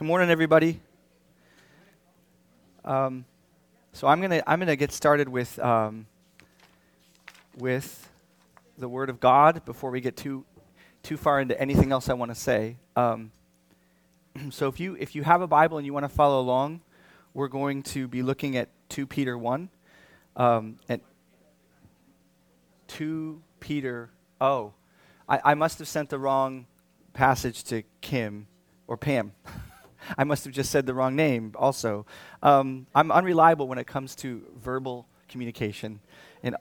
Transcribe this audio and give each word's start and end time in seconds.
Good 0.00 0.06
morning, 0.06 0.30
everybody. 0.30 0.80
Um, 2.86 3.26
so 3.92 4.08
I'm 4.08 4.22
gonna 4.22 4.42
I'm 4.46 4.58
gonna 4.58 4.74
get 4.74 4.92
started 4.92 5.28
with 5.28 5.58
um, 5.58 6.06
with 7.58 8.08
the 8.78 8.88
Word 8.88 9.10
of 9.10 9.20
God 9.20 9.62
before 9.66 9.90
we 9.90 10.00
get 10.00 10.16
too 10.16 10.46
too 11.02 11.18
far 11.18 11.38
into 11.38 11.60
anything 11.60 11.92
else 11.92 12.08
I 12.08 12.14
want 12.14 12.30
to 12.30 12.34
say. 12.34 12.78
Um, 12.96 13.30
so 14.48 14.68
if 14.68 14.80
you 14.80 14.96
if 14.98 15.14
you 15.14 15.22
have 15.22 15.42
a 15.42 15.46
Bible 15.46 15.76
and 15.76 15.84
you 15.84 15.92
want 15.92 16.04
to 16.04 16.08
follow 16.08 16.40
along, 16.40 16.80
we're 17.34 17.48
going 17.48 17.82
to 17.82 18.08
be 18.08 18.22
looking 18.22 18.56
at 18.56 18.70
two 18.88 19.06
Peter 19.06 19.36
one, 19.36 19.68
um, 20.34 20.76
and 20.88 21.02
two 22.86 23.42
Peter. 23.60 24.08
Oh, 24.40 24.72
I, 25.28 25.40
I 25.44 25.54
must 25.54 25.78
have 25.78 25.88
sent 25.88 26.08
the 26.08 26.18
wrong 26.18 26.64
passage 27.12 27.64
to 27.64 27.82
Kim 28.00 28.46
or 28.86 28.96
Pam. 28.96 29.32
I 30.16 30.24
must 30.24 30.44
have 30.44 30.52
just 30.52 30.70
said 30.70 30.86
the 30.86 30.94
wrong 30.94 31.16
name 31.16 31.54
also. 31.56 32.06
Um, 32.42 32.86
I'm 32.94 33.10
unreliable 33.10 33.68
when 33.68 33.78
it 33.78 33.86
comes 33.86 34.14
to 34.16 34.42
verbal 34.56 35.06
communication. 35.28 36.00
And, 36.42 36.56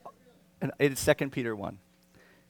and 0.62 0.72
it's 0.80 1.04
2 1.06 1.30
Peter 1.30 1.56
1. 1.56 1.78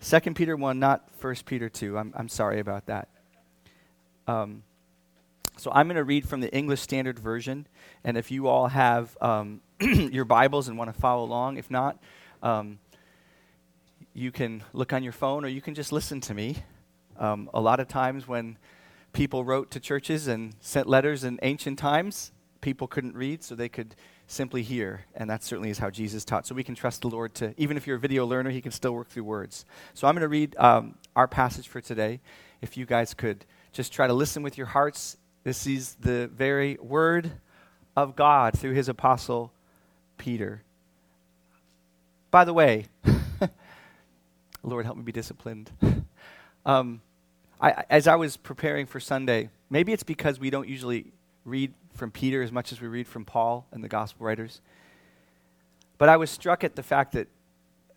2 0.02 0.20
Peter 0.34 0.56
1, 0.56 0.80
not 0.80 1.10
1 1.22 1.36
Peter 1.46 1.70
2. 1.70 1.98
I'm, 1.98 2.14
I'm 2.16 2.30
sorry 2.30 2.60
about 2.60 2.86
that. 2.86 3.10
Um, 4.28 4.64
so 5.58 5.72
I'm 5.74 5.88
going 5.88 5.98
to 5.98 6.04
read 6.04 6.28
from 6.28 6.40
the 6.40 6.54
English 6.54 6.82
Standard 6.82 7.20
Version. 7.20 7.68
And 8.04 8.18
if 8.18 8.32
you 8.32 8.48
all 8.48 8.68
have 8.68 9.18
um, 9.22 9.62
your 9.82 10.24
Bibles 10.24 10.70
and 10.70 10.78
want 10.78 10.94
to 10.94 11.00
follow 11.00 11.24
along, 11.24 11.58
if 11.58 11.70
not, 11.70 12.02
um, 12.42 12.80
you 14.14 14.32
can 14.32 14.64
look 14.72 14.94
on 14.94 15.04
your 15.04 15.12
phone 15.12 15.44
or 15.44 15.50
you 15.50 15.62
can 15.62 15.76
just 15.76 15.92
listen 15.92 16.22
to 16.22 16.34
me. 16.34 16.58
Um, 17.18 17.50
a 17.54 17.60
lot 17.60 17.82
of 17.82 17.90
times 17.90 18.28
when 18.28 18.58
people 19.14 19.44
wrote 19.44 19.72
to 19.72 19.80
churches 19.80 20.28
and 20.28 20.56
sent 20.60 20.88
letters 20.88 21.24
in 21.24 21.40
ancient 21.42 21.80
times. 21.80 22.32
People 22.62 22.88
couldn't 22.88 23.16
read, 23.16 23.44
so 23.44 23.56
they 23.56 23.70
could 23.70 23.96
simply 24.28 24.62
hear. 24.62 25.06
And 25.16 25.30
that 25.30 25.44
certainly 25.44 25.70
is 25.70 25.80
how 25.80 25.90
Jesus 25.90 26.24
taught. 26.24 26.46
So 26.46 26.54
we 26.54 26.64
can 26.64 26.76
trust 26.76 27.02
the 27.02 27.08
Lord 27.08 27.34
to, 27.36 27.54
even 27.58 27.78
if 27.78 27.88
you're 27.88 27.98
a 27.98 28.00
video 28.00 28.26
learner, 28.26 28.50
He 28.50 28.62
can 28.62 28.72
still 28.72 28.92
work 28.94 29.08
through 29.08 29.24
words. 29.24 29.66
So 29.94 30.08
I'm 30.08 30.14
going 30.14 30.22
to 30.22 30.28
read 30.28 30.56
um, 30.58 30.96
our 31.16 31.28
passage 31.28 31.68
for 31.68 31.82
today. 31.82 32.20
If 32.62 32.78
you 32.78 32.86
guys 32.86 33.14
could 33.14 33.46
just 33.72 33.94
try 33.94 34.08
to 34.08 34.14
listen 34.14 34.44
with 34.44 34.58
your 34.58 34.68
hearts, 34.68 35.18
this 35.44 35.66
is 35.66 35.96
the 35.96 36.28
very 36.28 36.78
word 36.82 37.32
of 37.96 38.16
God 38.16 38.58
through 38.58 38.74
His 38.74 38.90
apostle 38.90 39.52
Peter. 40.18 40.64
By 42.30 42.44
the 42.44 42.54
way, 42.54 42.86
Lord, 44.64 44.86
help 44.86 44.98
me 44.98 45.04
be 45.04 45.12
disciplined. 45.12 45.72
Um, 46.66 47.02
I, 47.62 47.84
as 47.90 48.08
I 48.08 48.16
was 48.16 48.38
preparing 48.38 48.86
for 48.86 49.00
Sunday, 49.00 49.50
maybe 49.70 49.92
it's 49.92 50.04
because 50.04 50.40
we 50.40 50.50
don't 50.50 50.68
usually 50.68 51.12
read 51.46 51.74
from 51.94 52.12
Peter 52.12 52.42
as 52.42 52.52
much 52.52 52.72
as 52.72 52.80
we 52.80 52.88
read 52.88 53.08
from 53.08 53.26
Paul 53.26 53.68
and 53.72 53.84
the 53.84 53.90
gospel 53.90 54.26
writers. 54.26 54.62
But 55.98 56.10
I 56.10 56.18
was 56.18 56.30
struck 56.30 56.64
at 56.64 56.76
the 56.76 56.84
fact 56.84 57.12
that 57.14 57.28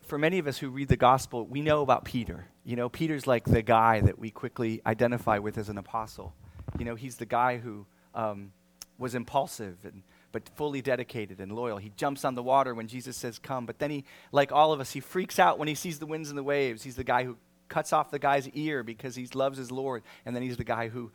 for 0.02 0.18
many 0.18 0.38
of 0.38 0.46
us 0.46 0.58
who 0.58 0.68
read 0.68 0.88
the 0.88 0.96
gospel, 0.96 1.46
we 1.46 1.60
know 1.60 1.82
about 1.82 2.04
Peter. 2.04 2.46
You 2.64 2.74
know, 2.74 2.88
Peter's 2.88 3.26
like 3.26 3.44
the 3.44 3.62
guy 3.62 4.00
that 4.00 4.18
we 4.18 4.30
quickly 4.30 4.82
identify 4.84 5.38
with 5.38 5.56
as 5.56 5.68
an 5.68 5.78
apostle. 5.78 6.34
You 6.78 6.84
know, 6.84 6.96
he's 6.96 7.16
the 7.16 7.26
guy 7.26 7.58
who 7.58 7.86
um, 8.14 8.52
was 8.98 9.14
impulsive 9.14 9.78
and 9.84 10.02
but 10.32 10.48
fully 10.56 10.80
dedicated 10.80 11.40
and 11.40 11.52
loyal. 11.52 11.76
He 11.76 11.92
jumps 11.96 12.24
on 12.24 12.34
the 12.34 12.42
water 12.42 12.74
when 12.74 12.88
Jesus 12.88 13.16
says, 13.16 13.38
Come. 13.38 13.66
But 13.66 13.78
then 13.78 13.90
he, 13.90 14.04
like 14.32 14.50
all 14.50 14.72
of 14.72 14.80
us, 14.80 14.92
he 14.92 15.00
freaks 15.00 15.38
out 15.38 15.58
when 15.58 15.68
he 15.68 15.74
sees 15.74 15.98
the 15.98 16.06
winds 16.06 16.30
and 16.30 16.38
the 16.38 16.42
waves. 16.42 16.82
He's 16.82 16.96
the 16.96 17.04
guy 17.04 17.24
who 17.24 17.36
cuts 17.72 17.94
off 17.94 18.10
the 18.10 18.18
guy's 18.18 18.46
ear 18.50 18.82
because 18.82 19.14
he 19.14 19.26
loves 19.32 19.56
his 19.56 19.72
Lord. 19.72 20.02
And 20.26 20.36
then 20.36 20.42
he's 20.42 20.58
the 20.58 20.64
guy 20.64 20.88
who, 20.88 21.10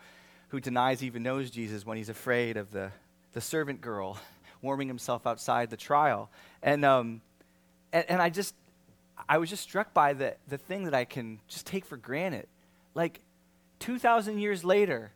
who 0.47 0.59
denies 0.59 1.03
even 1.03 1.21
knows 1.21 1.51
Jesus 1.51 1.85
when 1.85 1.97
he's 1.97 2.09
afraid 2.09 2.57
of 2.57 2.71
the, 2.71 2.91
the 3.33 3.41
servant 3.41 3.79
girl 3.79 4.17
warming 4.63 4.87
himself 4.87 5.27
outside 5.27 5.69
the 5.69 5.77
trial. 5.77 6.31
And, 6.63 6.83
um, 6.83 7.21
and, 7.93 8.05
and 8.09 8.21
I 8.23 8.31
just, 8.31 8.55
I 9.29 9.37
was 9.37 9.51
just 9.51 9.61
struck 9.61 9.93
by 9.93 10.13
the, 10.13 10.35
the 10.47 10.57
thing 10.57 10.85
that 10.85 10.95
I 10.95 11.05
can 11.05 11.39
just 11.47 11.67
take 11.67 11.85
for 11.85 11.95
granted. 11.95 12.47
Like 12.95 13.21
2,000 13.77 14.39
years 14.39 14.63
later, 14.63 15.11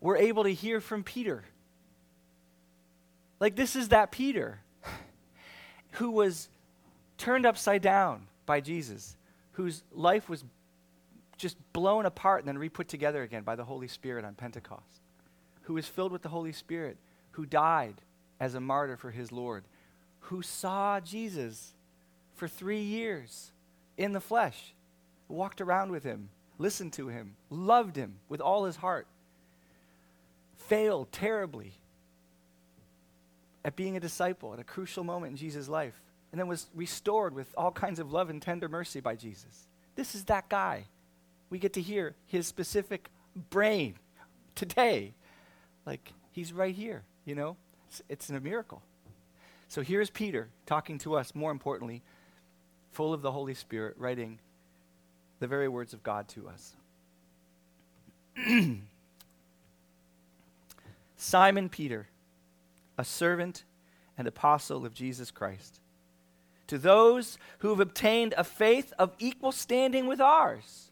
we're 0.00 0.16
able 0.16 0.42
to 0.42 0.52
hear 0.52 0.80
from 0.80 1.04
Peter. 1.04 1.44
Like, 3.38 3.54
this 3.54 3.76
is 3.76 3.90
that 3.90 4.10
Peter 4.10 4.58
who 5.92 6.10
was 6.10 6.48
turned 7.16 7.46
upside 7.46 7.82
down 7.82 8.26
by 8.44 8.60
Jesus 8.60 9.14
whose 9.58 9.82
life 9.90 10.28
was 10.28 10.44
just 11.36 11.56
blown 11.72 12.06
apart 12.06 12.38
and 12.38 12.48
then 12.48 12.56
re 12.56 12.68
put 12.68 12.86
together 12.86 13.24
again 13.24 13.42
by 13.42 13.56
the 13.56 13.64
Holy 13.64 13.88
Spirit 13.88 14.24
on 14.24 14.36
Pentecost, 14.36 15.02
who 15.62 15.74
was 15.74 15.84
filled 15.84 16.12
with 16.12 16.22
the 16.22 16.28
Holy 16.28 16.52
Spirit, 16.52 16.96
who 17.32 17.44
died 17.44 17.96
as 18.38 18.54
a 18.54 18.60
martyr 18.60 18.96
for 18.96 19.10
his 19.10 19.32
Lord, 19.32 19.64
who 20.20 20.42
saw 20.42 21.00
Jesus 21.00 21.74
for 22.36 22.46
three 22.46 22.82
years 22.82 23.50
in 23.96 24.12
the 24.12 24.20
flesh, 24.20 24.74
walked 25.26 25.60
around 25.60 25.90
with 25.90 26.04
him, 26.04 26.28
listened 26.56 26.92
to 26.92 27.08
him, 27.08 27.34
loved 27.50 27.96
him 27.96 28.20
with 28.28 28.40
all 28.40 28.64
his 28.64 28.76
heart, 28.76 29.08
failed 30.56 31.10
terribly 31.10 31.72
at 33.64 33.74
being 33.74 33.96
a 33.96 34.00
disciple 34.00 34.54
at 34.54 34.60
a 34.60 34.64
crucial 34.64 35.02
moment 35.02 35.32
in 35.32 35.36
Jesus' 35.36 35.68
life, 35.68 36.00
and 36.30 36.38
then 36.38 36.48
was 36.48 36.66
restored 36.74 37.34
with 37.34 37.52
all 37.56 37.70
kinds 37.70 37.98
of 37.98 38.12
love 38.12 38.30
and 38.30 38.42
tender 38.42 38.68
mercy 38.68 39.00
by 39.00 39.16
Jesus. 39.16 39.66
This 39.96 40.14
is 40.14 40.24
that 40.24 40.48
guy. 40.48 40.84
We 41.50 41.58
get 41.58 41.72
to 41.74 41.82
hear 41.82 42.14
his 42.26 42.46
specific 42.46 43.08
brain 43.50 43.94
today. 44.54 45.14
Like, 45.86 46.12
he's 46.32 46.52
right 46.52 46.74
here, 46.74 47.04
you 47.24 47.34
know? 47.34 47.56
It's, 47.88 48.02
it's 48.08 48.30
a 48.30 48.40
miracle. 48.40 48.82
So 49.68 49.82
here's 49.82 50.10
Peter 50.10 50.48
talking 50.66 50.98
to 50.98 51.14
us, 51.14 51.34
more 51.34 51.50
importantly, 51.50 52.02
full 52.92 53.14
of 53.14 53.22
the 53.22 53.32
Holy 53.32 53.54
Spirit, 53.54 53.94
writing 53.98 54.38
the 55.40 55.46
very 55.46 55.68
words 55.68 55.94
of 55.94 56.02
God 56.02 56.28
to 56.28 56.48
us. 56.48 56.74
Simon 61.16 61.68
Peter, 61.68 62.08
a 62.96 63.04
servant 63.04 63.64
and 64.16 64.28
apostle 64.28 64.84
of 64.84 64.94
Jesus 64.94 65.30
Christ 65.30 65.80
to 66.68 66.78
those 66.78 67.38
who 67.58 67.70
have 67.70 67.80
obtained 67.80 68.34
a 68.36 68.44
faith 68.44 68.92
of 68.98 69.14
equal 69.18 69.52
standing 69.52 70.06
with 70.06 70.20
ours 70.20 70.90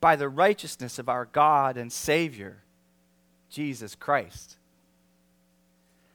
by 0.00 0.16
the 0.16 0.28
righteousness 0.28 0.98
of 0.98 1.08
our 1.08 1.24
God 1.26 1.76
and 1.76 1.92
Savior, 1.92 2.58
Jesus 3.48 3.94
Christ. 3.94 4.56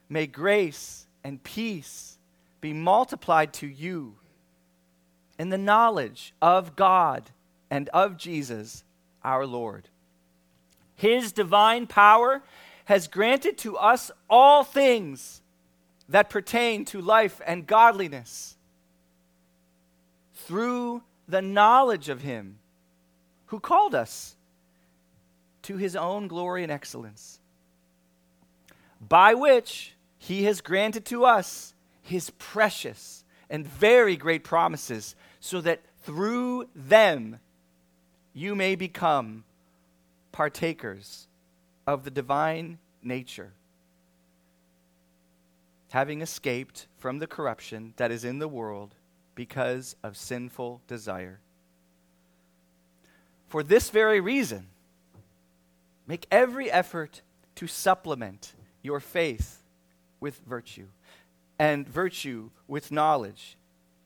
May 0.10 0.28
grace 0.28 1.08
and 1.24 1.42
peace 1.42 2.18
be 2.60 2.74
multiplied 2.74 3.54
to 3.54 3.68
you 3.68 4.16
in 5.40 5.50
the 5.50 5.58
knowledge 5.58 6.34
of 6.42 6.76
God 6.76 7.32
and 7.70 7.90
of 7.90 8.18
Jesus 8.18 8.84
our 9.24 9.46
Lord. 9.46 9.88
His 10.96 11.32
divine 11.32 11.88
power 11.88 12.44
has 12.86 13.08
granted 13.08 13.58
to 13.60 13.78
us 13.78 14.12
all 14.30 14.64
things 14.64 15.42
that 16.12 16.30
pertain 16.30 16.84
to 16.84 17.02
life 17.02 17.42
and 17.48 17.66
godliness. 17.66 18.58
Through 20.34 21.04
the 21.28 21.42
knowledge 21.42 22.10
of 22.10 22.22
Him 22.22 22.60
who 23.48 23.60
called 23.60 23.96
us 23.96 24.36
to 25.64 25.78
His 25.78 25.96
own 25.96 26.28
glory 26.28 26.64
and 26.64 26.72
excellence, 26.72 27.40
by 29.00 29.34
which 29.34 29.94
He 30.18 30.44
has 30.44 30.60
granted 30.60 31.06
to 31.06 31.24
us 31.24 31.74
His 32.02 32.30
precious 32.32 33.24
and 33.50 33.66
very 33.66 34.18
great 34.18 34.44
promises, 34.44 35.16
so 35.40 35.62
that 35.62 35.82
through 36.04 36.68
them 36.76 37.40
you 38.34 38.54
may 38.54 38.76
become 38.76 39.46
partakers 40.34 41.28
of 41.88 42.04
the 42.04 42.12
divine 42.12 42.80
nature 43.02 43.54
having 45.92 46.22
escaped 46.22 46.88
from 46.98 47.20
the 47.20 47.28
corruption 47.28 47.94
that 47.98 48.12
is 48.12 48.24
in 48.24 48.40
the 48.40 48.48
world 48.48 48.96
because 49.36 49.96
of 50.04 50.16
sinful 50.18 50.82
desire. 50.88 51.40
For 53.48 53.62
this 53.62 53.90
very 53.90 54.22
reason, 54.22 54.68
make 56.08 56.26
every 56.32 56.72
effort 56.72 57.22
to 57.56 57.68
supplement 57.68 58.54
your 58.82 59.02
faith 59.02 59.62
with 60.22 60.40
virtue, 60.48 60.88
and 61.60 61.88
virtue 61.88 62.52
with 62.68 62.92
knowledge, 62.92 63.58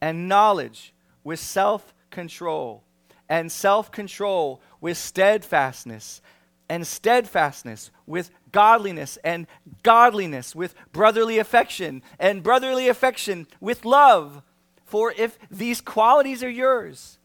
and 0.02 0.28
knowledge 0.28 0.94
with 1.24 1.40
self 1.40 1.94
control, 2.10 2.84
and 3.30 3.52
self 3.52 3.92
control 3.92 4.60
with 4.82 4.98
steadfastness, 4.98 6.22
and 6.70 6.86
steadfastness 6.86 7.92
with 8.06 8.32
godliness, 8.52 9.18
and 9.24 9.48
godliness 9.84 10.56
with 10.56 10.76
brotherly 10.92 11.38
affection, 11.38 12.02
and 12.20 12.44
brotherly 12.44 12.88
affection 12.88 13.48
with 13.60 13.86
love. 13.86 14.42
For 14.86 15.14
if 15.18 15.38
these 15.50 15.82
qualities 15.82 16.44
are 16.44 16.50
yours 16.50 17.18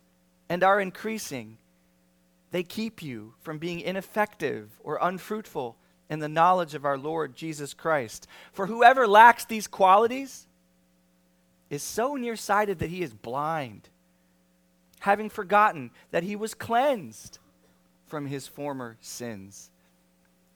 and 0.49 0.63
are 0.63 0.81
increasing, 0.81 1.59
they 2.51 2.63
keep 2.63 3.03
you 3.03 3.35
from 3.41 3.59
being 3.59 3.81
ineffective 3.81 4.71
or 4.83 4.99
unfruitful 5.01 5.77
in 6.09 6.19
the 6.19 6.29
knowledge 6.29 6.75
of 6.75 6.85
our 6.85 6.99
Lord 6.99 7.37
Jesus 7.37 7.73
Christ. 7.73 8.27
For 8.53 8.67
whoever 8.67 9.07
lacks 9.07 9.45
these 9.45 9.69
qualities 9.69 10.47
is 11.71 11.83
so 11.83 12.17
nearsighted 12.17 12.81
that 12.81 12.91
he 12.91 13.03
is 13.03 13.15
blind, 13.15 13.89
having 15.01 15.31
forgotten 15.31 15.93
that 16.11 16.25
he 16.25 16.35
was 16.35 16.53
cleansed 16.53 17.39
from 18.11 18.27
his 18.27 18.47
former 18.47 18.99
sins. 19.01 19.71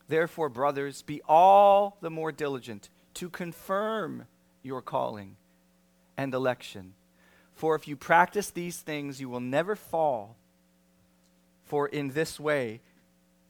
Therefore, 0.09 0.49
brothers, 0.49 1.01
be 1.01 1.23
all 1.27 1.97
the 2.01 2.11
more 2.11 2.33
diligent 2.33 2.91
to 3.15 3.31
confirm 3.31 4.27
your 4.63 4.83
calling 4.83 5.37
and 6.17 6.35
election. 6.35 6.95
For 7.55 7.77
if 7.77 7.87
you 7.87 7.97
practice 7.97 8.51
these 8.51 8.81
things, 8.81 9.21
you 9.21 9.29
will 9.29 9.41
never 9.41 9.77
fall. 9.77 10.37
For 11.65 11.87
in 11.87 12.11
this 12.11 12.39
way, 12.39 12.81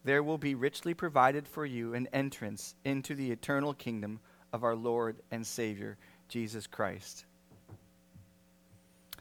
there 0.04 0.22
will 0.22 0.38
be 0.38 0.54
richly 0.54 0.92
provided 0.92 1.48
for 1.48 1.64
you 1.64 1.94
an 1.94 2.06
entrance 2.12 2.74
into 2.84 3.14
the 3.14 3.32
eternal 3.32 3.72
kingdom 3.72 4.20
of 4.52 4.62
our 4.62 4.76
Lord 4.76 5.16
and 5.30 5.46
Savior, 5.46 5.96
Jesus 6.28 6.66
Christ. 6.66 7.24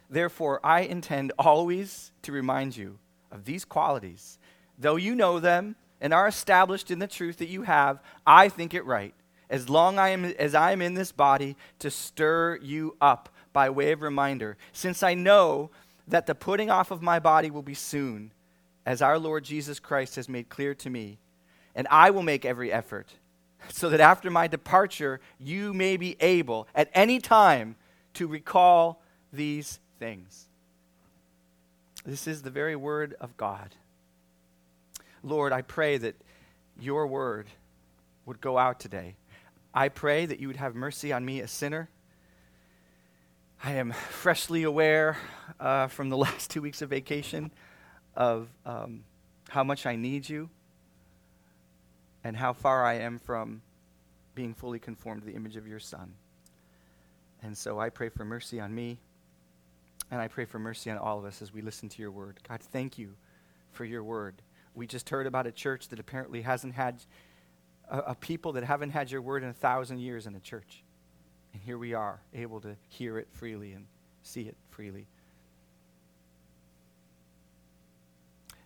Therefore, 0.10 0.60
I 0.64 0.82
intend 0.82 1.32
always 1.40 2.12
to 2.24 2.32
remind 2.32 2.76
you 2.78 3.00
of 3.32 3.46
these 3.46 3.66
qualities. 3.66 4.38
Though 4.84 4.98
you 4.98 5.16
know 5.16 5.40
them 5.40 5.78
and 6.02 6.14
are 6.14 6.28
established 6.28 6.92
in 6.92 7.00
the 7.00 7.08
truth 7.08 7.38
that 7.38 7.48
you 7.48 7.62
have, 7.62 8.00
I 8.28 8.50
think 8.50 8.74
it 8.74 8.84
right, 8.84 9.14
as 9.50 9.70
long 9.70 9.98
I 9.98 10.10
am, 10.10 10.26
as 10.26 10.54
I 10.54 10.74
am 10.74 10.82
in 10.82 10.94
this 10.94 11.14
body, 11.14 11.56
to 11.80 11.90
stir 11.90 12.60
you 12.62 12.98
up 13.00 13.30
by 13.54 13.70
way 13.70 13.94
of 13.94 14.02
reminder, 14.02 14.58
since 14.74 15.02
I 15.02 15.14
know 15.14 15.70
that 16.06 16.26
the 16.26 16.36
putting 16.36 16.70
off 16.70 16.92
of 16.92 17.02
my 17.02 17.18
body 17.18 17.50
will 17.50 17.62
be 17.62 17.74
soon 17.74 18.32
as 18.86 19.02
our 19.02 19.18
Lord 19.18 19.46
Jesus 19.46 19.80
Christ 19.80 20.18
has 20.18 20.28
made 20.28 20.50
clear 20.50 20.76
to 20.76 20.90
me. 20.90 21.18
And 21.76 21.88
I 21.90 22.10
will 22.10 22.22
make 22.22 22.44
every 22.44 22.70
effort 22.70 23.08
so 23.70 23.88
that 23.88 24.02
after 24.02 24.30
my 24.30 24.48
departure, 24.48 25.22
you 25.40 25.74
may 25.74 25.96
be 25.96 26.18
able 26.20 26.68
at 26.76 26.90
any 26.94 27.20
time 27.20 27.78
to 28.16 28.28
recall 28.28 29.02
these 29.32 29.80
things. 29.98 30.50
This 32.06 32.28
is 32.28 32.42
the 32.42 32.50
very 32.50 32.76
word 32.76 33.16
of 33.22 33.38
God. 33.38 33.70
Lord, 35.24 35.54
I 35.54 35.62
pray 35.62 35.98
that 35.98 36.16
your 36.78 37.08
word 37.08 37.48
would 38.26 38.42
go 38.42 38.58
out 38.58 38.82
today. 38.82 39.16
I 39.74 39.88
pray 39.88 40.26
that 40.26 40.40
you 40.40 40.48
would 40.48 40.58
have 40.58 40.76
mercy 40.76 41.14
on 41.14 41.24
me, 41.24 41.40
a 41.40 41.48
sinner. 41.48 41.90
I 43.64 43.74
am 43.76 43.94
freshly 43.94 44.64
aware 44.64 45.18
uh, 45.62 45.88
from 45.88 46.10
the 46.10 46.18
last 46.26 46.52
two 46.52 46.62
weeks 46.62 46.82
of 46.82 46.90
vacation 46.90 47.52
of 48.16 48.50
um, 48.66 49.06
how 49.50 49.64
much 49.64 49.86
I 49.86 49.96
need 49.96 50.28
you 50.28 50.50
and 52.26 52.36
how 52.36 52.52
far 52.52 52.84
I 52.84 52.96
am 52.96 53.18
from 53.18 53.62
being 54.36 54.54
fully 54.54 54.80
conformed 54.80 55.22
to 55.22 55.28
the 55.28 55.36
image 55.36 55.56
of 55.56 55.66
your 55.66 55.80
Son. 55.80 56.14
And 57.42 57.58
so 57.58 57.80
I 57.80 57.90
pray 57.90 58.10
for 58.10 58.26
mercy 58.26 58.60
on 58.60 58.76
me, 58.76 58.98
and 60.12 60.20
I 60.20 60.28
pray 60.28 60.44
for 60.46 60.60
mercy 60.60 60.92
on 60.92 60.98
all 60.98 61.18
of 61.18 61.26
us 61.26 61.42
as 61.42 61.54
we 61.54 61.62
listen 61.62 61.88
to 61.90 62.02
your 62.02 62.12
word. 62.12 62.40
God, 62.48 62.62
thank 62.62 62.98
you 62.98 63.14
for 63.72 63.86
your 63.86 64.04
word. 64.04 64.36
We 64.76 64.88
just 64.88 65.10
heard 65.10 65.28
about 65.28 65.48
a 65.48 65.52
church 65.52 65.90
that 65.90 66.00
apparently 66.00 66.42
hasn't 66.42 66.74
had 66.74 67.04
a, 67.90 68.00
a 68.00 68.16
people 68.16 68.54
that 68.54 68.64
haven't 68.64 68.92
had 68.92 69.12
your 69.12 69.22
word 69.22 69.44
in 69.44 69.50
a 69.50 69.54
thousand 69.54 70.00
years 70.00 70.26
in 70.26 70.36
a 70.36 70.40
church. 70.40 70.84
And 71.54 71.62
here 71.62 71.78
we 71.78 71.94
are, 71.94 72.20
able 72.34 72.60
to 72.62 72.76
hear 72.90 73.18
it 73.20 73.28
freely 73.32 73.74
and 73.74 73.86
see 74.24 74.42
it 74.42 74.56
freely. 74.72 75.08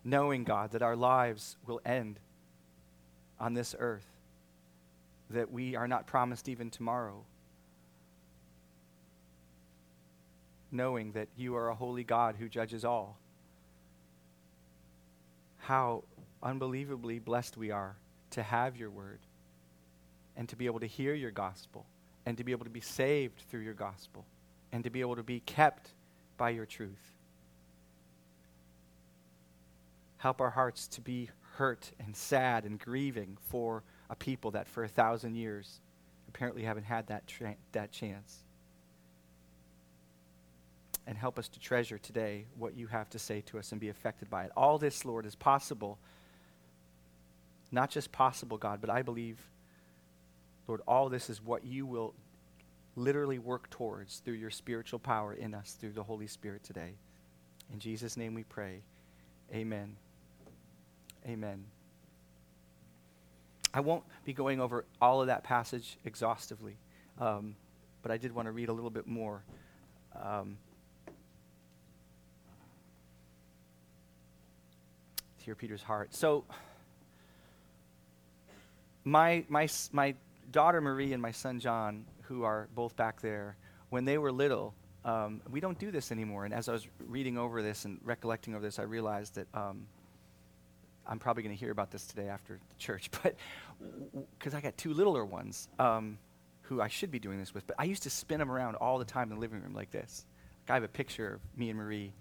knowing, 0.08 0.44
God, 0.44 0.72
that 0.72 0.82
our 0.82 0.96
lives 0.96 1.56
will 1.66 1.80
end 1.84 2.18
on 3.38 3.54
this 3.54 3.74
earth, 3.78 4.06
that 5.30 5.52
we 5.52 5.76
are 5.76 5.86
not 5.86 6.06
promised 6.06 6.48
even 6.48 6.70
tomorrow. 6.70 7.24
Knowing 10.72 11.12
that 11.12 11.28
you 11.36 11.56
are 11.56 11.68
a 11.68 11.74
holy 11.74 12.04
God 12.04 12.36
who 12.36 12.48
judges 12.48 12.84
all. 12.84 13.18
How 15.68 16.04
unbelievably 16.42 17.18
blessed 17.18 17.58
we 17.58 17.70
are 17.70 17.94
to 18.30 18.42
have 18.42 18.78
your 18.78 18.88
word 18.88 19.18
and 20.34 20.48
to 20.48 20.56
be 20.56 20.64
able 20.64 20.80
to 20.80 20.86
hear 20.86 21.12
your 21.12 21.30
gospel 21.30 21.84
and 22.24 22.38
to 22.38 22.42
be 22.42 22.52
able 22.52 22.64
to 22.64 22.70
be 22.70 22.80
saved 22.80 23.42
through 23.50 23.60
your 23.60 23.74
gospel 23.74 24.24
and 24.72 24.82
to 24.82 24.88
be 24.88 25.02
able 25.02 25.16
to 25.16 25.22
be 25.22 25.40
kept 25.40 25.90
by 26.38 26.48
your 26.48 26.64
truth. 26.64 27.12
Help 30.16 30.40
our 30.40 30.48
hearts 30.48 30.88
to 30.88 31.02
be 31.02 31.28
hurt 31.56 31.92
and 32.00 32.16
sad 32.16 32.64
and 32.64 32.80
grieving 32.80 33.36
for 33.50 33.82
a 34.08 34.16
people 34.16 34.50
that 34.52 34.68
for 34.68 34.84
a 34.84 34.88
thousand 34.88 35.34
years 35.34 35.82
apparently 36.28 36.62
haven't 36.62 36.84
had 36.84 37.08
that, 37.08 37.26
tra- 37.26 37.56
that 37.72 37.92
chance. 37.92 38.42
And 41.08 41.16
help 41.16 41.38
us 41.38 41.48
to 41.48 41.58
treasure 41.58 41.96
today 41.96 42.44
what 42.58 42.76
you 42.76 42.86
have 42.88 43.08
to 43.10 43.18
say 43.18 43.40
to 43.46 43.58
us 43.58 43.72
and 43.72 43.80
be 43.80 43.88
affected 43.88 44.28
by 44.28 44.44
it. 44.44 44.52
All 44.54 44.76
this, 44.76 45.06
Lord, 45.06 45.24
is 45.24 45.34
possible. 45.34 45.98
Not 47.72 47.90
just 47.90 48.12
possible, 48.12 48.58
God, 48.58 48.82
but 48.82 48.90
I 48.90 49.00
believe, 49.00 49.38
Lord, 50.66 50.82
all 50.86 51.08
this 51.08 51.30
is 51.30 51.42
what 51.42 51.64
you 51.64 51.86
will 51.86 52.12
literally 52.94 53.38
work 53.38 53.70
towards 53.70 54.18
through 54.18 54.34
your 54.34 54.50
spiritual 54.50 54.98
power 54.98 55.32
in 55.32 55.54
us 55.54 55.78
through 55.80 55.92
the 55.92 56.02
Holy 56.02 56.26
Spirit 56.26 56.62
today. 56.62 56.92
In 57.72 57.78
Jesus' 57.78 58.18
name 58.18 58.34
we 58.34 58.44
pray. 58.44 58.82
Amen. 59.54 59.96
Amen. 61.26 61.64
I 63.72 63.80
won't 63.80 64.04
be 64.26 64.34
going 64.34 64.60
over 64.60 64.84
all 65.00 65.22
of 65.22 65.28
that 65.28 65.42
passage 65.42 65.96
exhaustively, 66.04 66.76
um, 67.18 67.56
but 68.02 68.12
I 68.12 68.18
did 68.18 68.34
want 68.34 68.44
to 68.44 68.52
read 68.52 68.68
a 68.68 68.74
little 68.74 68.90
bit 68.90 69.06
more. 69.06 69.42
Um, 70.14 70.58
hear 75.48 75.54
Peter's 75.54 75.82
heart. 75.82 76.14
So, 76.14 76.44
my, 79.02 79.46
my, 79.48 79.66
my 79.92 80.14
daughter 80.50 80.82
Marie 80.82 81.14
and 81.14 81.22
my 81.22 81.30
son 81.30 81.58
John, 81.58 82.04
who 82.24 82.42
are 82.42 82.68
both 82.74 82.94
back 82.96 83.22
there, 83.22 83.56
when 83.88 84.04
they 84.04 84.18
were 84.18 84.30
little, 84.30 84.74
um, 85.06 85.40
we 85.50 85.60
don't 85.60 85.78
do 85.78 85.90
this 85.90 86.12
anymore. 86.12 86.44
And 86.44 86.52
as 86.52 86.68
I 86.68 86.72
was 86.72 86.86
reading 86.98 87.38
over 87.38 87.62
this 87.62 87.86
and 87.86 87.98
recollecting 88.04 88.54
over 88.54 88.62
this, 88.62 88.78
I 88.78 88.82
realized 88.82 89.36
that 89.36 89.46
um, 89.54 89.86
I'm 91.06 91.18
probably 91.18 91.44
going 91.44 91.56
to 91.56 91.58
hear 91.58 91.72
about 91.72 91.90
this 91.90 92.06
today 92.06 92.28
after 92.28 92.60
the 92.68 92.76
church, 92.76 93.10
but 93.22 93.34
because 94.38 94.52
I 94.52 94.60
got 94.60 94.76
two 94.76 94.92
littler 94.92 95.24
ones 95.24 95.70
um, 95.78 96.18
who 96.60 96.82
I 96.82 96.88
should 96.88 97.10
be 97.10 97.20
doing 97.20 97.38
this 97.38 97.54
with, 97.54 97.66
but 97.66 97.76
I 97.78 97.84
used 97.84 98.02
to 98.02 98.10
spin 98.10 98.38
them 98.38 98.52
around 98.52 98.74
all 98.74 98.98
the 98.98 99.06
time 99.06 99.30
in 99.30 99.36
the 99.36 99.40
living 99.40 99.62
room 99.62 99.72
like 99.72 99.92
this. 99.92 100.26
Like 100.64 100.72
I 100.72 100.74
have 100.74 100.84
a 100.84 100.88
picture 100.88 101.36
of 101.36 101.58
me 101.58 101.70
and 101.70 101.78
Marie 101.78 102.12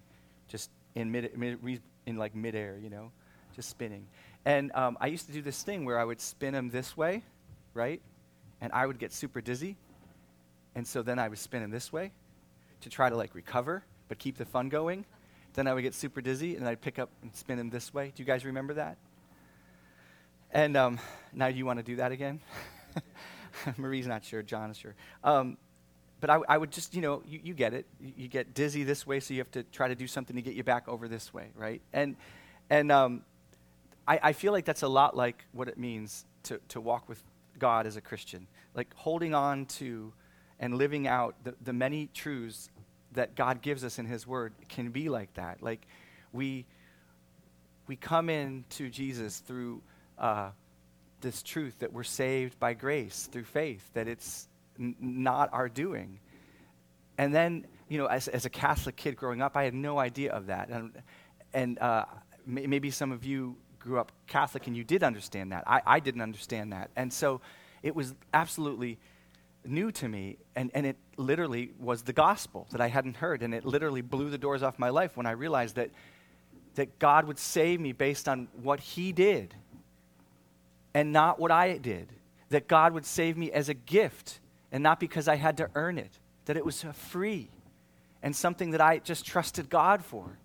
just 0.48 0.70
in 0.98 1.12
mid, 1.12 1.38
mid 1.38 1.82
in 2.08 2.18
like 2.18 2.36
midair, 2.36 2.80
you 2.82 2.89
know, 2.89 3.12
just 3.56 3.70
spinning. 3.70 4.08
And 4.46 4.72
um, 4.74 4.98
I 5.00 5.08
used 5.08 5.27
to 5.27 5.32
do 5.32 5.42
this 5.42 5.62
thing 5.62 5.86
where 5.86 6.00
I 6.00 6.04
would 6.04 6.20
spin 6.20 6.54
them 6.54 6.70
this 6.70 6.98
way, 6.98 7.24
right? 7.74 8.01
And 8.62 8.74
I 8.74 8.86
would 8.86 8.98
get 8.98 9.13
super 9.13 9.39
dizzy. 9.39 9.77
And 10.74 10.88
so 10.88 11.04
then 11.04 11.20
I 11.20 11.27
would 11.27 11.38
spin 11.38 11.62
them 11.62 11.70
this 11.70 11.94
way 11.94 12.12
to 12.82 12.89
try 12.89 13.10
to 13.10 13.16
like 13.16 13.36
recover, 13.36 13.84
but 14.08 14.18
keep 14.18 14.38
the 14.38 14.46
fun 14.46 14.70
going. 14.70 15.06
Then 15.54 15.68
I 15.68 15.74
would 15.74 15.84
get 15.84 15.94
super 15.94 16.20
dizzy 16.22 16.56
and 16.56 16.68
I'd 16.68 16.82
pick 16.82 16.98
up 16.98 17.10
and 17.22 17.36
spin 17.36 17.58
them 17.58 17.70
this 17.70 17.94
way. 17.94 18.12
Do 18.16 18.24
you 18.24 18.25
guys 18.25 18.44
remember 18.44 18.74
that? 18.75 18.98
And 20.51 20.75
um, 20.75 21.00
now 21.32 21.48
you 21.48 21.66
want 21.66 21.77
to 21.77 21.84
do 21.84 21.98
that 21.98 22.12
again? 22.12 22.39
Marie's 23.77 24.08
not 24.08 24.24
sure. 24.24 24.42
John 24.42 24.72
is 24.72 24.77
sure. 24.77 24.96
Um, 25.24 25.58
but 26.20 26.30
I, 26.30 26.40
I, 26.50 26.58
would 26.58 26.72
just, 26.72 26.96
you 26.96 27.02
know, 27.02 27.22
you, 27.28 27.40
you 27.44 27.54
get 27.54 27.74
it. 27.74 27.86
You, 28.00 28.14
you, 28.18 28.28
get 28.28 28.54
dizzy 28.54 28.84
this 28.84 29.06
way, 29.06 29.20
so 29.20 29.34
you 29.34 29.40
have 29.40 29.52
to 29.52 29.64
try 29.64 29.88
to 29.88 29.96
do 29.96 30.08
something 30.08 30.36
to 30.36 30.42
get 30.42 30.56
you 30.56 30.64
back 30.64 30.88
over 30.88 31.08
this 31.08 31.34
way, 31.34 31.50
right? 31.56 31.82
And, 31.94 32.16
and 32.70 32.92
um, 32.92 33.22
I, 34.08 34.20
I 34.24 34.34
feel 34.34 34.52
like 34.52 34.66
that's 34.66 34.82
a 34.82 34.88
lot 34.88 35.16
like 35.16 35.46
what 35.52 35.68
it 35.68 35.78
means 35.78 36.26
to, 36.44 36.60
to 36.70 36.82
walk 36.82 37.08
with 37.08 37.22
God 37.60 37.86
as 37.86 37.98
a 37.98 38.02
Christian. 38.02 38.48
Like 38.74 38.94
holding 38.96 39.36
on 39.36 39.66
to 39.66 40.14
and 40.60 40.76
living 40.76 41.08
out 41.08 41.36
the, 41.44 41.54
the 41.64 41.74
many 41.74 42.10
truths 42.14 42.70
that 43.14 43.36
God 43.36 43.62
gives 43.62 43.84
us 43.84 44.00
in 44.00 44.06
His 44.06 44.26
Word 44.26 44.54
can 44.70 44.90
be 44.90 45.10
like 45.10 45.34
that. 45.36 45.62
Like 45.62 45.86
we 46.34 46.66
we 47.88 47.96
come 47.96 48.30
in 48.30 48.66
to 48.72 48.90
Jesus 48.90 49.40
through 49.40 49.82
uh, 50.20 50.50
this 51.22 51.42
truth 51.42 51.80
that 51.80 51.94
we're 51.94 52.04
saved 52.04 52.60
by 52.60 52.74
grace 52.74 53.30
through 53.32 53.46
faith, 53.46 53.90
that 53.94 54.08
it's 54.08 54.48
n- 54.80 54.96
not 55.00 55.50
our 55.54 55.70
doing. 55.70 56.20
And 57.18 57.34
then, 57.34 57.66
you 57.90 57.98
know, 57.98 58.06
as, 58.06 58.28
as 58.28 58.46
a 58.46 58.50
Catholic 58.50 58.96
kid 58.96 59.16
growing 59.16 59.42
up, 59.42 59.58
I 59.58 59.64
had 59.64 59.74
no 59.74 59.98
idea 60.00 60.32
of 60.32 60.48
that. 60.48 60.70
And, 60.70 60.92
and 61.54 61.80
uh, 61.80 62.06
m- 62.48 62.70
maybe 62.70 62.92
some 62.92 63.12
of 63.12 63.26
you 63.26 63.56
grew 63.80 64.00
up 64.00 64.12
Catholic 64.28 64.68
and 64.68 64.76
you 64.76 64.84
did 64.84 65.04
understand 65.04 65.52
that. 65.52 65.64
I, 65.68 65.82
I 65.86 66.00
didn't 66.00 66.22
understand 66.22 66.74
that. 66.74 66.92
And 66.96 67.12
so 67.12 67.42
it 67.84 67.96
was 67.96 68.14
absolutely 68.34 69.00
new 69.66 69.92
to 69.92 70.08
me, 70.08 70.38
and, 70.56 70.72
and 70.74 70.86
it 70.86 70.98
literally 71.18 71.72
was 71.80 72.04
the 72.04 72.14
gospel 72.14 72.68
that 72.72 72.82
I 72.82 72.88
hadn't 72.88 73.18
heard, 73.18 73.44
and 73.44 73.54
it 73.54 73.66
literally 73.66 74.02
blew 74.02 74.30
the 74.30 74.38
doors 74.38 74.64
off 74.64 74.80
my 74.80 74.90
life 74.90 75.18
when 75.18 75.26
I 75.26 75.32
realized 75.32 75.76
that 75.76 75.92
that 76.76 77.00
God 77.00 77.26
would 77.26 77.40
save 77.40 77.80
me 77.80 77.92
based 77.92 78.30
on 78.30 78.48
what 78.62 78.80
He 78.80 79.12
did 79.12 79.56
and 80.94 81.12
not 81.12 81.40
what 81.40 81.52
I 81.52 81.78
did. 81.78 82.08
That 82.50 82.68
God 82.68 82.94
would 82.94 83.06
save 83.06 83.36
me 83.36 83.52
as 83.52 83.68
a 83.68 83.74
gift 83.74 84.40
and 84.72 84.84
not 84.84 85.00
because 85.00 85.28
I 85.28 85.36
had 85.36 85.58
to 85.58 85.70
earn 85.76 85.98
it. 85.98 86.20
That 86.46 86.58
it 86.58 86.66
was 86.66 86.84
free 86.94 87.50
and 88.24 88.36
something 88.36 88.72
that 88.72 88.82
I 88.82 89.00
just 89.00 89.26
trusted 89.26 89.70
God 89.70 90.04
for. 90.04 90.38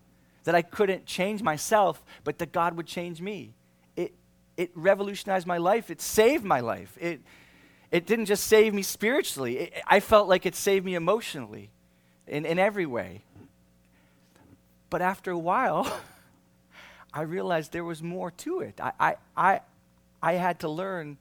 That 0.45 0.55
I 0.55 0.63
couldn't 0.63 1.07
change 1.07 1.43
myself, 1.43 2.03
but 2.25 2.39
that 2.39 2.53
God 2.53 2.77
would 2.77 2.87
change 2.87 3.21
me. 3.21 3.55
It, 3.97 4.13
it 4.57 4.71
revolutionized 4.75 5.47
my 5.47 5.59
life. 5.59 5.91
It 5.91 6.01
saved 6.01 6.45
my 6.45 6.61
life. 6.61 6.97
It, 7.01 7.21
it 7.93 8.07
didn't 8.07 8.25
just 8.25 8.47
save 8.47 8.73
me 8.73 8.83
spiritually, 8.83 9.59
it, 9.59 9.83
I 9.87 10.01
felt 10.01 10.27
like 10.27 10.47
it 10.47 10.57
saved 10.57 10.85
me 10.85 10.95
emotionally 10.95 11.71
in, 12.27 12.47
in 12.47 12.59
every 12.59 12.87
way. 12.87 13.23
But 14.89 15.03
after 15.03 15.31
a 15.31 15.39
while, 15.39 16.01
I 17.15 17.23
realized 17.23 17.73
there 17.73 17.85
was 17.85 18.03
more 18.03 18.31
to 18.31 18.61
it. 18.61 18.81
I, 18.81 18.93
I, 18.99 19.17
I, 19.37 19.61
I 20.23 20.33
had 20.35 20.61
to 20.61 20.69
learn 20.69 21.19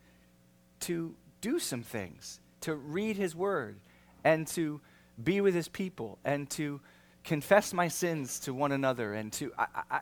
to 0.81 1.13
do 1.41 1.59
some 1.59 1.83
things, 1.83 2.39
to 2.61 2.75
read 2.75 3.17
His 3.17 3.35
Word, 3.35 3.77
and 4.23 4.47
to 4.47 4.81
be 5.23 5.41
with 5.41 5.53
His 5.53 5.67
people, 5.67 6.17
and 6.23 6.49
to 6.51 6.79
confess 7.23 7.73
my 7.73 7.87
sins 7.87 8.39
to 8.41 8.53
one 8.53 8.71
another, 8.71 9.13
and 9.13 9.31
to. 9.33 9.51
I, 9.57 9.99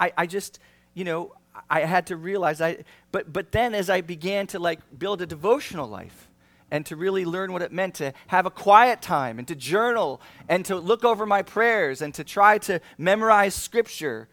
I, 0.00 0.12
I, 0.18 0.26
just, 0.26 0.58
you 0.94 1.04
know, 1.04 1.34
I 1.70 1.80
had 1.80 2.08
to 2.08 2.16
realize 2.16 2.60
I. 2.60 2.84
But, 3.12 3.32
but 3.32 3.52
then 3.52 3.74
as 3.74 3.88
I 3.88 4.00
began 4.00 4.46
to 4.48 4.58
like 4.58 4.80
build 4.98 5.22
a 5.22 5.26
devotional 5.26 5.88
life, 5.88 6.28
and 6.74 6.84
to 6.86 6.96
really 6.96 7.24
learn 7.24 7.52
what 7.52 7.62
it 7.62 7.70
meant 7.70 7.94
to 7.94 8.12
have 8.26 8.46
a 8.46 8.50
quiet 8.50 9.00
time 9.00 9.38
and 9.38 9.46
to 9.46 9.54
journal 9.54 10.20
and 10.48 10.64
to 10.64 10.74
look 10.74 11.04
over 11.04 11.24
my 11.24 11.40
prayers 11.40 12.02
and 12.02 12.12
to 12.14 12.24
try 12.24 12.58
to 12.58 12.80
memorize 12.98 13.54
scripture 13.54 14.28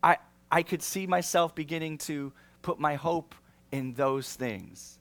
I, 0.00 0.18
I 0.48 0.62
could 0.62 0.80
see 0.80 1.08
myself 1.08 1.56
beginning 1.56 1.98
to 1.98 2.32
put 2.62 2.78
my 2.78 2.94
hope 2.94 3.34
in 3.72 3.94
those 3.94 4.32
things 4.32 4.99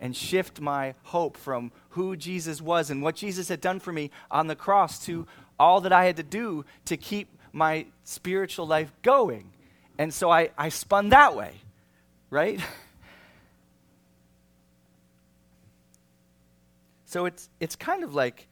and 0.00 0.14
shift 0.14 0.60
my 0.60 0.94
hope 1.04 1.36
from 1.36 1.72
who 1.90 2.16
Jesus 2.16 2.60
was 2.60 2.90
and 2.90 3.02
what 3.02 3.16
Jesus 3.16 3.48
had 3.48 3.60
done 3.60 3.80
for 3.80 3.92
me 3.92 4.10
on 4.30 4.46
the 4.46 4.56
cross 4.56 5.04
to 5.06 5.26
all 5.58 5.80
that 5.82 5.92
I 5.92 6.04
had 6.04 6.16
to 6.16 6.22
do 6.22 6.64
to 6.86 6.96
keep 6.96 7.28
my 7.52 7.86
spiritual 8.04 8.66
life 8.66 8.92
going. 9.02 9.52
And 9.98 10.12
so 10.12 10.30
I, 10.30 10.50
I 10.58 10.68
spun 10.68 11.08
that 11.10 11.34
way, 11.34 11.52
right? 12.28 12.60
so 17.06 17.24
it's, 17.24 17.48
it's 17.60 17.76
kind 17.76 18.04
of 18.04 18.14
like 18.14 18.48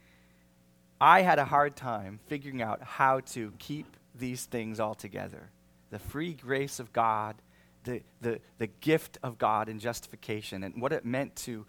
I 1.00 1.20
had 1.20 1.38
a 1.38 1.44
hard 1.44 1.76
time 1.76 2.20
figuring 2.26 2.62
out 2.62 2.82
how 2.82 3.20
to 3.20 3.52
keep 3.58 3.86
these 4.14 4.44
things 4.44 4.80
all 4.80 4.94
together 4.94 5.50
the 5.90 5.98
free 6.00 6.32
grace 6.32 6.80
of 6.80 6.92
God, 6.92 7.36
the, 7.84 8.02
the, 8.20 8.40
the 8.58 8.66
gift 8.66 9.18
of 9.22 9.38
God 9.38 9.68
in 9.68 9.78
justification, 9.78 10.64
and 10.64 10.80
what 10.80 10.92
it 10.92 11.04
meant 11.04 11.36
to 11.36 11.66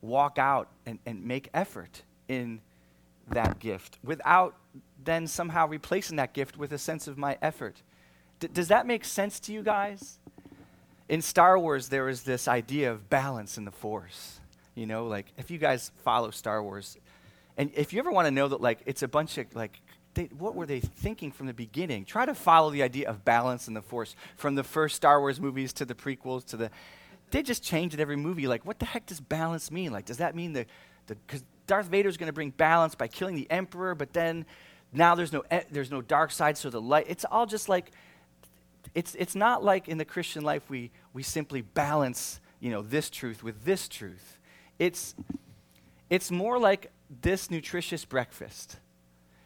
walk 0.00 0.38
out 0.38 0.68
and, 0.86 0.98
and 1.06 1.24
make 1.24 1.48
effort 1.54 2.02
in 2.28 2.60
that 3.28 3.58
gift 3.58 3.98
without 4.04 4.54
then 5.02 5.26
somehow 5.26 5.66
replacing 5.66 6.16
that 6.16 6.32
gift 6.32 6.56
with 6.56 6.72
a 6.72 6.78
sense 6.78 7.08
of 7.08 7.18
my 7.18 7.38
effort. 7.40 7.82
D- 8.40 8.48
does 8.52 8.68
that 8.68 8.86
make 8.86 9.04
sense 9.04 9.40
to 9.40 9.52
you 9.52 9.62
guys? 9.62 10.18
In 11.08 11.20
Star 11.22 11.58
Wars, 11.58 11.88
there 11.88 12.08
is 12.08 12.22
this 12.22 12.48
idea 12.48 12.90
of 12.90 13.10
balance 13.10 13.58
in 13.58 13.64
the 13.64 13.70
Force. 13.70 14.40
You 14.74 14.86
know, 14.86 15.06
like 15.06 15.26
if 15.36 15.50
you 15.50 15.58
guys 15.58 15.90
follow 16.02 16.30
Star 16.30 16.62
Wars, 16.62 16.96
and 17.56 17.70
if 17.74 17.92
you 17.92 17.98
ever 17.98 18.10
want 18.10 18.26
to 18.26 18.30
know 18.30 18.48
that, 18.48 18.60
like, 18.60 18.80
it's 18.84 19.02
a 19.02 19.08
bunch 19.08 19.38
of 19.38 19.54
like 19.54 19.80
they, 20.14 20.24
what 20.38 20.54
were 20.54 20.66
they 20.66 20.80
thinking 20.80 21.30
from 21.30 21.46
the 21.46 21.54
beginning? 21.54 22.04
Try 22.04 22.26
to 22.26 22.34
follow 22.34 22.70
the 22.70 22.82
idea 22.82 23.08
of 23.08 23.24
balance 23.24 23.68
in 23.68 23.74
the 23.74 23.82
force 23.82 24.16
from 24.36 24.54
the 24.54 24.64
first 24.64 24.96
Star 24.96 25.20
Wars 25.20 25.40
movies 25.40 25.72
to 25.74 25.84
the 25.84 25.94
prequels 25.94 26.44
to 26.46 26.56
the. 26.56 26.70
They 27.30 27.42
just 27.42 27.62
change 27.62 27.94
it 27.94 28.00
every 28.00 28.16
movie. 28.16 28.46
Like, 28.46 28.64
what 28.66 28.78
the 28.78 28.86
heck 28.86 29.06
does 29.06 29.20
balance 29.20 29.70
mean? 29.70 29.92
Like, 29.92 30.04
does 30.04 30.18
that 30.18 30.34
mean 30.34 30.52
the. 30.52 30.66
Because 31.06 31.44
Darth 31.66 31.86
Vader 31.86 32.08
is 32.08 32.16
going 32.16 32.28
to 32.28 32.32
bring 32.32 32.50
balance 32.50 32.94
by 32.94 33.08
killing 33.08 33.34
the 33.34 33.50
Emperor, 33.50 33.94
but 33.94 34.12
then 34.12 34.46
now 34.92 35.14
there's 35.14 35.32
no, 35.32 35.42
eh, 35.50 35.62
there's 35.70 35.90
no 35.90 36.00
dark 36.00 36.30
side, 36.30 36.56
so 36.56 36.70
the 36.70 36.80
light. 36.80 37.06
It's 37.08 37.24
all 37.30 37.46
just 37.46 37.68
like. 37.68 37.90
It's, 38.94 39.16
it's 39.16 39.34
not 39.34 39.64
like 39.64 39.88
in 39.88 39.98
the 39.98 40.04
Christian 40.04 40.44
life 40.44 40.68
we, 40.68 40.92
we 41.14 41.22
simply 41.22 41.62
balance 41.62 42.38
you 42.60 42.70
know, 42.70 42.80
this 42.80 43.10
truth 43.10 43.42
with 43.42 43.64
this 43.64 43.88
truth. 43.88 44.38
It's, 44.78 45.14
it's 46.08 46.30
more 46.30 46.58
like 46.58 46.90
this 47.22 47.50
nutritious 47.50 48.04
breakfast 48.04 48.78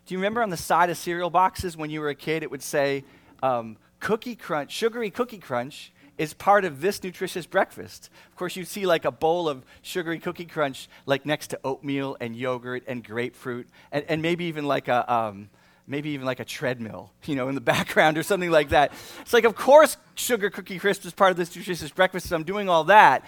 do 0.09 0.15
you 0.15 0.19
remember 0.19 0.43
on 0.43 0.49
the 0.49 0.57
side 0.57 0.89
of 0.89 0.97
cereal 0.97 1.29
boxes 1.29 1.77
when 1.77 1.91
you 1.91 2.01
were 2.01 2.09
a 2.09 2.15
kid, 2.15 2.43
it 2.43 2.51
would 2.51 2.63
say, 2.63 3.05
um, 3.43 3.77
Cookie 4.01 4.37
Crunch, 4.37 4.73
sugary 4.73 5.11
Cookie 5.11 5.37
Crunch 5.37 5.93
is 6.17 6.33
part 6.33 6.65
of 6.65 6.81
this 6.81 7.03
nutritious 7.05 7.45
breakfast. 7.45 8.09
Of 8.31 8.37
course, 8.37 8.57
you'd 8.57 8.69
see 8.69 8.87
like 8.87 9.05
a 9.05 9.11
bowl 9.11 9.51
of 9.51 9.67
sugary 9.83 10.19
Cookie 10.19 10.47
Crunch, 10.47 10.89
like 11.05 11.27
next 11.27 11.49
to 11.49 11.61
oatmeal 11.63 12.17
and 12.23 12.35
yogurt 12.35 12.85
and 12.87 13.05
grapefruit, 13.05 13.69
and, 13.93 14.03
and 14.09 14.23
maybe 14.23 14.47
even 14.47 14.65
like 14.65 14.89
a. 14.89 15.13
Um, 15.13 15.51
maybe 15.91 16.11
even 16.11 16.27
like 16.27 16.39
a 16.39 16.45
treadmill, 16.45 17.11
you 17.25 17.35
know, 17.35 17.49
in 17.49 17.55
the 17.55 17.61
background 17.75 18.19
or 18.19 18.23
something 18.23 18.51
like 18.51 18.69
that. 18.69 18.93
It's 19.23 19.33
like, 19.33 19.45
of 19.45 19.57
course, 19.57 19.97
sugar 20.17 20.51
cookie 20.51 20.79
crisp 20.79 21.07
is 21.07 21.15
part 21.15 21.31
of 21.31 21.39
this 21.39 21.57
nutritious 21.57 21.91
breakfast, 21.91 22.29
so 22.29 22.37
I'm 22.37 22.45
doing 22.45 22.69
all 22.69 22.85
that. 22.85 23.25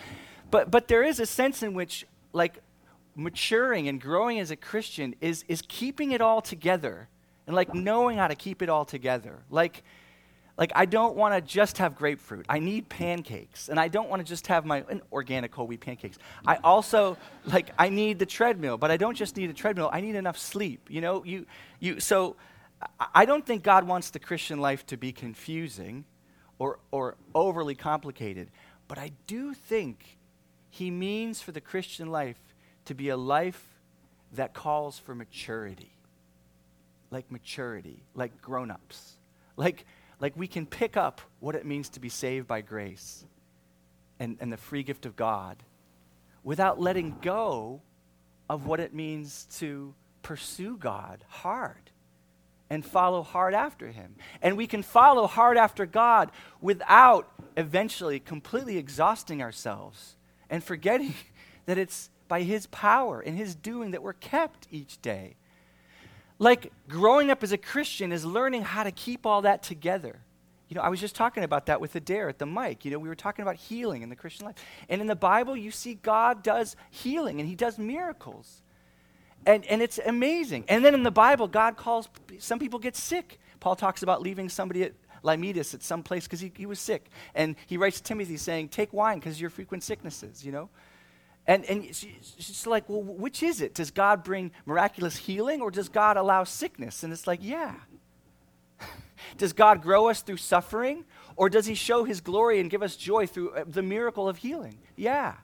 But, 0.50 0.70
but 0.70 0.86
there 0.86 1.02
is 1.02 1.20
a 1.20 1.24
sense 1.24 1.62
in 1.62 1.72
which, 1.72 2.04
like, 2.34 2.58
maturing 3.14 3.88
and 3.88 4.00
growing 4.00 4.38
as 4.38 4.50
a 4.50 4.56
Christian 4.56 5.14
is, 5.20 5.44
is 5.48 5.62
keeping 5.66 6.12
it 6.12 6.20
all 6.20 6.40
together 6.40 7.08
and 7.46 7.56
like 7.56 7.74
knowing 7.74 8.18
how 8.18 8.28
to 8.28 8.34
keep 8.34 8.62
it 8.62 8.68
all 8.68 8.84
together. 8.84 9.42
Like, 9.50 9.82
like 10.60 10.72
I 10.74 10.84
don't 10.84 11.16
want 11.16 11.34
to 11.34 11.40
just 11.40 11.78
have 11.78 11.96
grapefruit. 11.96 12.44
I 12.48 12.58
need 12.58 12.88
pancakes. 12.88 13.68
And 13.68 13.80
I 13.80 13.88
don't 13.88 14.10
want 14.10 14.20
to 14.20 14.28
just 14.28 14.46
have 14.48 14.66
my 14.66 14.84
organic 15.10 15.54
whole 15.54 15.66
wheat 15.66 15.80
pancakes. 15.80 16.18
I 16.46 16.56
also 16.56 17.16
like 17.46 17.70
I 17.78 17.88
need 17.88 18.18
the 18.18 18.26
treadmill, 18.26 18.76
but 18.76 18.90
I 18.90 18.98
don't 18.98 19.16
just 19.16 19.36
need 19.36 19.48
a 19.48 19.54
treadmill. 19.54 19.88
I 19.90 20.02
need 20.02 20.16
enough 20.16 20.38
sleep. 20.38 20.88
You 20.90 21.00
know, 21.00 21.24
you 21.24 21.46
you 21.80 21.98
so 21.98 22.36
I 23.14 23.24
don't 23.24 23.44
think 23.44 23.62
God 23.62 23.86
wants 23.86 24.10
the 24.10 24.18
Christian 24.18 24.60
life 24.60 24.84
to 24.86 24.98
be 24.98 25.12
confusing 25.12 26.04
or 26.58 26.78
or 26.90 27.16
overly 27.34 27.74
complicated. 27.74 28.50
But 28.86 28.98
I 28.98 29.12
do 29.26 29.54
think 29.54 30.18
he 30.68 30.90
means 30.90 31.40
for 31.40 31.52
the 31.52 31.60
Christian 31.60 32.10
life 32.10 32.38
to 32.90 32.94
be 32.96 33.08
a 33.10 33.16
life 33.16 33.64
that 34.32 34.52
calls 34.52 34.98
for 34.98 35.14
maturity. 35.14 35.92
Like 37.12 37.30
maturity, 37.30 38.02
like 38.14 38.42
grown 38.42 38.68
ups. 38.68 39.12
Like, 39.56 39.86
like 40.18 40.36
we 40.36 40.48
can 40.48 40.66
pick 40.66 40.96
up 40.96 41.20
what 41.38 41.54
it 41.54 41.64
means 41.64 41.90
to 41.90 42.00
be 42.00 42.08
saved 42.08 42.48
by 42.48 42.62
grace 42.62 43.24
and, 44.18 44.38
and 44.40 44.52
the 44.52 44.56
free 44.56 44.82
gift 44.82 45.06
of 45.06 45.14
God 45.14 45.62
without 46.42 46.80
letting 46.80 47.16
go 47.22 47.80
of 48.48 48.66
what 48.66 48.80
it 48.80 48.92
means 48.92 49.46
to 49.58 49.94
pursue 50.22 50.76
God 50.76 51.24
hard 51.28 51.92
and 52.68 52.84
follow 52.84 53.22
hard 53.22 53.54
after 53.54 53.92
Him. 53.92 54.16
And 54.42 54.56
we 54.56 54.66
can 54.66 54.82
follow 54.82 55.28
hard 55.28 55.56
after 55.56 55.86
God 55.86 56.32
without 56.60 57.30
eventually 57.56 58.18
completely 58.18 58.78
exhausting 58.78 59.40
ourselves 59.40 60.16
and 60.50 60.64
forgetting 60.64 61.14
that 61.66 61.78
it's 61.78 62.10
by 62.30 62.42
His 62.42 62.66
power 62.68 63.20
and 63.20 63.36
His 63.36 63.54
doing 63.54 63.90
that 63.90 64.02
we're 64.02 64.14
kept 64.14 64.68
each 64.70 65.02
day. 65.02 65.34
Like 66.38 66.72
growing 66.88 67.30
up 67.30 67.42
as 67.42 67.52
a 67.52 67.58
Christian 67.58 68.12
is 68.12 68.24
learning 68.24 68.62
how 68.62 68.84
to 68.84 68.92
keep 68.92 69.26
all 69.26 69.42
that 69.42 69.62
together. 69.62 70.20
You 70.68 70.76
know, 70.76 70.82
I 70.82 70.88
was 70.88 71.00
just 71.00 71.16
talking 71.16 71.42
about 71.42 71.66
that 71.66 71.80
with 71.80 71.96
Adair 71.96 72.28
at 72.28 72.38
the 72.38 72.46
mic. 72.46 72.84
You 72.84 72.92
know, 72.92 73.00
we 73.00 73.08
were 73.08 73.16
talking 73.16 73.42
about 73.42 73.56
healing 73.56 74.02
in 74.02 74.08
the 74.08 74.16
Christian 74.16 74.46
life. 74.46 74.54
And 74.88 75.00
in 75.00 75.08
the 75.08 75.16
Bible, 75.16 75.56
you 75.56 75.72
see 75.72 75.94
God 75.94 76.44
does 76.44 76.76
healing 76.90 77.40
and 77.40 77.48
He 77.48 77.56
does 77.56 77.78
miracles. 77.78 78.62
And, 79.44 79.66
and 79.66 79.82
it's 79.82 79.98
amazing. 79.98 80.64
And 80.68 80.84
then 80.84 80.94
in 80.94 81.02
the 81.02 81.10
Bible, 81.10 81.48
God 81.48 81.76
calls, 81.76 82.08
some 82.38 82.60
people 82.60 82.78
get 82.78 82.94
sick. 82.94 83.40
Paul 83.58 83.74
talks 83.74 84.02
about 84.04 84.22
leaving 84.22 84.48
somebody 84.48 84.84
at 84.84 84.92
Miletus 85.24 85.74
at 85.74 85.82
some 85.82 86.02
place 86.02 86.24
because 86.24 86.40
he, 86.40 86.52
he 86.56 86.66
was 86.66 86.78
sick. 86.78 87.10
And 87.34 87.56
he 87.66 87.76
writes 87.76 87.96
to 87.98 88.02
Timothy 88.04 88.36
saying, 88.36 88.68
Take 88.68 88.92
wine 88.92 89.18
because 89.18 89.40
your 89.40 89.50
frequent 89.50 89.82
sicknesses, 89.82 90.44
you 90.44 90.52
know? 90.52 90.68
And, 91.50 91.64
and 91.64 91.84
she's 91.92 92.64
like, 92.64 92.88
well, 92.88 93.02
which 93.02 93.42
is 93.42 93.60
it? 93.60 93.74
Does 93.74 93.90
God 93.90 94.22
bring 94.22 94.52
miraculous 94.66 95.16
healing 95.16 95.60
or 95.60 95.72
does 95.72 95.88
God 95.88 96.16
allow 96.16 96.44
sickness? 96.44 97.02
And 97.02 97.12
it's 97.12 97.26
like, 97.26 97.40
yeah. 97.42 97.74
does 99.36 99.52
God 99.52 99.82
grow 99.82 100.08
us 100.08 100.22
through 100.22 100.36
suffering 100.36 101.04
or 101.34 101.50
does 101.50 101.66
he 101.66 101.74
show 101.74 102.04
his 102.04 102.20
glory 102.20 102.60
and 102.60 102.70
give 102.70 102.84
us 102.84 102.94
joy 102.94 103.26
through 103.26 103.50
uh, 103.50 103.64
the 103.66 103.82
miracle 103.82 104.28
of 104.28 104.36
healing? 104.36 104.78
Yeah. 104.94 105.34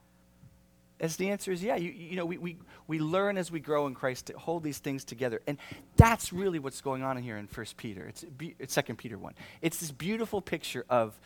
As 1.01 1.17
the 1.17 1.29
answer 1.29 1.51
is 1.51 1.61
yeah. 1.61 1.75
You, 1.75 1.91
you 1.91 2.15
know, 2.15 2.25
we, 2.25 2.37
we, 2.37 2.55
we 2.87 2.99
learn 2.99 3.37
as 3.37 3.51
we 3.51 3.59
grow 3.59 3.85
in 3.85 3.93
Christ 3.93 4.27
to 4.27 4.37
hold 4.37 4.63
these 4.63 4.77
things 4.77 5.03
together. 5.03 5.41
And 5.45 5.57
that's 5.97 6.31
really 6.31 6.59
what's 6.59 6.79
going 6.79 7.03
on 7.03 7.17
in 7.17 7.23
here 7.25 7.35
in 7.35 7.49
1 7.53 7.65
Peter. 7.75 8.05
It's, 8.05 8.23
it's 8.59 8.73
2 8.73 8.95
Peter 8.95 9.17
1. 9.17 9.33
It's 9.61 9.81
this 9.81 9.91
beautiful 9.91 10.39
picture 10.39 10.85
of 10.89 11.19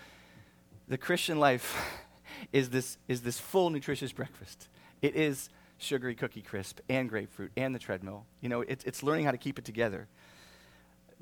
the 0.88 0.98
Christian 0.98 1.40
life 1.40 2.00
is 2.52 2.72
this, 2.72 2.98
is 3.08 3.22
this 3.22 3.38
full 3.38 3.70
nutritious 3.70 4.12
breakfast. 4.12 4.70
It 5.02 5.16
is 5.16 5.50
sugary 5.78 6.16
cookie 6.16 6.42
crisp 6.42 6.80
and 6.90 7.10
grapefruit 7.10 7.52
and 7.58 7.74
the 7.74 7.80
treadmill. 7.80 8.26
You 8.40 8.50
know, 8.50 8.62
it's, 8.62 8.84
it's 8.84 9.02
learning 9.04 9.26
how 9.26 9.32
to 9.32 9.38
keep 9.38 9.58
it 9.58 9.66
together. 9.66 10.08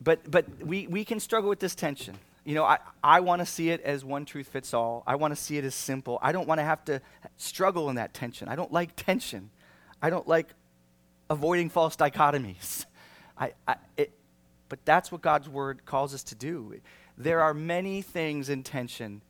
but 0.01 0.29
but 0.29 0.45
we, 0.63 0.87
we 0.87 1.05
can 1.05 1.19
struggle 1.19 1.49
with 1.49 1.59
this 1.59 1.75
tension. 1.75 2.15
You 2.45 2.55
know, 2.55 2.63
I, 2.63 2.79
I 3.03 3.19
want 3.19 3.41
to 3.41 3.45
see 3.45 3.69
it 3.69 3.81
as 3.81 4.03
one 4.03 4.25
truth 4.25 4.47
fits 4.47 4.73
all. 4.73 5.03
I 5.05 5.15
want 5.15 5.35
to 5.35 5.41
see 5.41 5.57
it 5.57 5.65
as 5.65 5.75
simple. 5.75 6.17
I 6.21 6.31
don't 6.31 6.47
want 6.47 6.59
to 6.59 6.63
have 6.63 6.83
to 6.85 7.01
struggle 7.37 7.89
in 7.89 7.95
that 7.95 8.13
tension. 8.13 8.47
I 8.47 8.55
don't 8.55 8.71
like 8.71 8.95
tension. 8.95 9.51
I 10.01 10.09
don't 10.09 10.27
like 10.27 10.47
avoiding 11.29 11.69
false 11.69 11.95
dichotomies. 11.95 12.85
I, 13.37 13.53
I, 13.67 13.75
it, 13.97 14.11
but 14.69 14.79
that's 14.85 15.11
what 15.11 15.21
God's 15.21 15.49
word 15.49 15.85
calls 15.85 16.13
us 16.13 16.23
to 16.23 16.35
do. 16.35 16.79
There 17.17 17.41
are 17.41 17.53
many 17.53 18.01
things 18.01 18.49
in 18.49 18.63
tension 18.63 19.21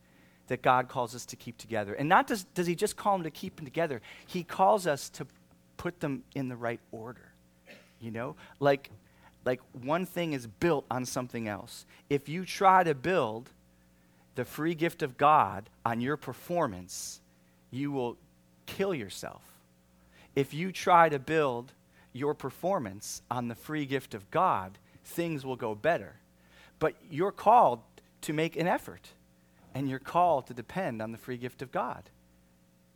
that 0.50 0.62
God 0.62 0.88
calls 0.88 1.14
us 1.14 1.24
to 1.26 1.36
keep 1.36 1.56
together. 1.58 1.94
And 1.94 2.08
not 2.08 2.26
does, 2.26 2.42
does 2.42 2.66
He 2.66 2.74
just 2.74 2.96
call 2.96 3.14
them 3.14 3.22
to 3.22 3.30
keep 3.30 3.54
them 3.54 3.64
together, 3.64 4.02
He 4.26 4.42
calls 4.42 4.84
us 4.84 5.08
to 5.10 5.26
put 5.76 6.00
them 6.00 6.24
in 6.34 6.48
the 6.48 6.56
right 6.56 6.80
order. 6.90 7.32
You 8.00 8.10
know? 8.10 8.34
Like, 8.58 8.90
like 9.44 9.60
one 9.72 10.06
thing 10.06 10.32
is 10.32 10.48
built 10.48 10.86
on 10.90 11.04
something 11.04 11.46
else. 11.46 11.86
If 12.10 12.28
you 12.28 12.44
try 12.44 12.82
to 12.82 12.96
build 12.96 13.50
the 14.34 14.44
free 14.44 14.74
gift 14.74 15.02
of 15.02 15.16
God 15.16 15.70
on 15.86 16.00
your 16.00 16.16
performance, 16.16 17.20
you 17.70 17.92
will 17.92 18.16
kill 18.66 18.92
yourself. 18.92 19.42
If 20.34 20.52
you 20.52 20.72
try 20.72 21.08
to 21.08 21.20
build 21.20 21.72
your 22.12 22.34
performance 22.34 23.22
on 23.30 23.46
the 23.46 23.54
free 23.54 23.86
gift 23.86 24.14
of 24.14 24.28
God, 24.32 24.78
things 25.04 25.46
will 25.46 25.54
go 25.54 25.76
better. 25.76 26.16
But 26.80 26.96
you're 27.08 27.30
called 27.30 27.82
to 28.22 28.32
make 28.32 28.56
an 28.56 28.66
effort, 28.66 29.10
and 29.74 29.88
you're 29.88 29.98
called 29.98 30.46
to 30.48 30.54
depend 30.54 31.00
on 31.00 31.12
the 31.12 31.18
free 31.18 31.36
gift 31.36 31.62
of 31.62 31.70
God 31.70 32.10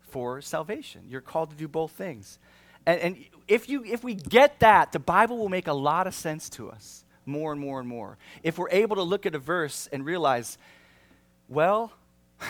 for 0.00 0.40
salvation. 0.40 1.02
You're 1.08 1.20
called 1.20 1.50
to 1.50 1.56
do 1.56 1.68
both 1.68 1.92
things. 1.92 2.38
And, 2.86 3.00
and 3.00 3.24
if, 3.48 3.68
you, 3.68 3.84
if 3.84 4.04
we 4.04 4.14
get 4.14 4.60
that, 4.60 4.92
the 4.92 4.98
Bible 4.98 5.38
will 5.38 5.48
make 5.48 5.66
a 5.66 5.72
lot 5.72 6.06
of 6.06 6.14
sense 6.14 6.48
to 6.50 6.70
us 6.70 7.04
more 7.26 7.52
and 7.52 7.60
more 7.60 7.80
and 7.80 7.88
more. 7.88 8.18
If 8.42 8.58
we're 8.58 8.70
able 8.70 8.96
to 8.96 9.02
look 9.02 9.26
at 9.26 9.34
a 9.34 9.38
verse 9.38 9.88
and 9.92 10.04
realize, 10.04 10.58
well, 11.48 11.92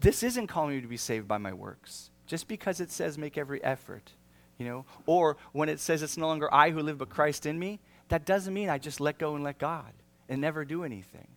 this 0.00 0.22
isn't 0.22 0.46
calling 0.46 0.76
me 0.76 0.80
to 0.80 0.88
be 0.88 0.96
saved 0.96 1.28
by 1.28 1.38
my 1.38 1.52
works. 1.52 2.10
Just 2.26 2.48
because 2.48 2.80
it 2.80 2.90
says 2.90 3.18
make 3.18 3.36
every 3.36 3.62
effort, 3.62 4.12
you 4.58 4.66
know, 4.66 4.84
or 5.06 5.36
when 5.52 5.68
it 5.68 5.80
says 5.80 6.02
it's 6.02 6.16
no 6.16 6.26
longer 6.26 6.52
I 6.52 6.70
who 6.70 6.80
live 6.80 6.98
but 6.98 7.10
Christ 7.10 7.46
in 7.46 7.58
me, 7.58 7.80
that 8.08 8.24
doesn't 8.24 8.54
mean 8.54 8.68
I 8.70 8.78
just 8.78 9.00
let 9.00 9.18
go 9.18 9.34
and 9.34 9.44
let 9.44 9.58
God 9.58 9.92
and 10.28 10.40
never 10.40 10.64
do 10.64 10.84
anything. 10.84 11.28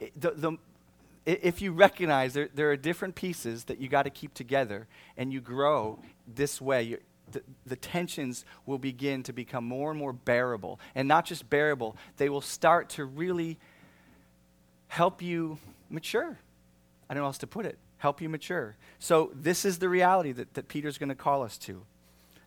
It, 0.00 0.18
the, 0.20 0.32
the, 0.32 0.52
if 1.26 1.60
you 1.60 1.72
recognize 1.72 2.34
there, 2.34 2.48
there 2.54 2.70
are 2.70 2.76
different 2.76 3.14
pieces 3.14 3.64
that 3.64 3.78
you 3.78 3.88
got 3.88 4.04
to 4.04 4.10
keep 4.10 4.34
together 4.34 4.86
and 5.16 5.32
you 5.32 5.40
grow 5.40 5.98
this 6.26 6.60
way, 6.60 6.98
the, 7.30 7.42
the 7.66 7.76
tensions 7.76 8.44
will 8.66 8.78
begin 8.78 9.22
to 9.24 9.32
become 9.32 9.64
more 9.64 9.90
and 9.90 9.98
more 9.98 10.12
bearable. 10.12 10.80
And 10.94 11.06
not 11.06 11.26
just 11.26 11.48
bearable, 11.48 11.96
they 12.16 12.28
will 12.28 12.40
start 12.40 12.88
to 12.90 13.04
really 13.04 13.58
help 14.88 15.22
you 15.22 15.58
mature. 15.88 16.38
I 17.08 17.14
don't 17.14 17.22
know 17.22 17.26
else 17.26 17.38
to 17.38 17.46
put 17.46 17.66
it. 17.66 17.78
Help 17.98 18.20
you 18.20 18.28
mature. 18.28 18.76
So, 18.98 19.30
this 19.34 19.66
is 19.66 19.78
the 19.78 19.88
reality 19.90 20.32
that, 20.32 20.54
that 20.54 20.68
Peter's 20.68 20.96
going 20.96 21.10
to 21.10 21.14
call 21.14 21.42
us 21.42 21.58
to 21.58 21.84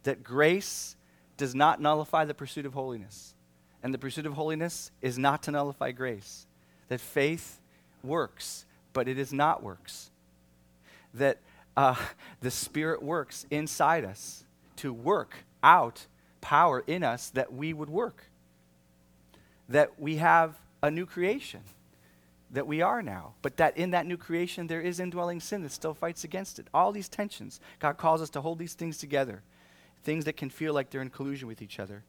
that 0.02 0.24
grace 0.24 0.96
does 1.38 1.54
not 1.54 1.80
nullify 1.80 2.26
the 2.26 2.34
pursuit 2.34 2.66
of 2.66 2.74
holiness. 2.74 3.36
And 3.84 3.94
the 3.94 3.98
pursuit 3.98 4.26
of 4.26 4.34
holiness 4.34 4.92
is 5.02 5.18
not 5.18 5.44
to 5.44 5.52
nullify 5.52 5.92
grace. 5.92 6.48
That 6.88 7.00
faith 7.02 7.60
works, 8.04 8.66
but 8.94 9.08
it 9.08 9.18
is 9.18 9.34
not 9.34 9.64
works. 9.64 10.12
That 11.14 11.40
uh, 11.76 11.96
the 12.42 12.52
Spirit 12.52 13.02
works 13.02 13.46
inside 13.50 14.06
us 14.06 14.44
to 14.78 14.94
work 14.94 15.46
out 15.62 16.08
power 16.42 16.84
in 16.86 17.04
us 17.04 17.30
that 17.30 17.54
we 17.54 17.74
would 17.74 17.90
work. 17.90 18.30
That 19.70 20.00
we 20.00 20.18
have 20.18 20.60
a 20.82 20.92
new 20.92 21.06
creation 21.06 21.62
that 22.54 22.68
we 22.68 22.82
are 22.82 23.02
now, 23.02 23.34
but 23.42 23.58
that 23.58 23.76
in 23.78 23.92
that 23.92 24.06
new 24.06 24.16
creation 24.16 24.68
there 24.68 24.82
is 24.82 25.00
indwelling 25.00 25.40
sin 25.40 25.64
that 25.64 25.72
still 25.72 25.94
fights 25.94 26.24
against 26.24 26.60
it. 26.60 26.68
All 26.74 26.92
these 26.92 27.10
tensions. 27.10 27.60
God 27.80 27.98
calls 27.98 28.22
us 28.22 28.30
to 28.32 28.42
hold 28.42 28.60
these 28.60 28.76
things 28.76 29.00
together, 29.00 29.42
things 30.04 30.26
that 30.26 30.38
can 30.38 30.52
feel 30.52 30.74
like 30.74 30.92
they're 30.92 31.02
in 31.02 31.10
collusion 31.10 31.48
with 31.48 31.62
each 31.62 31.80
other. 31.80 32.04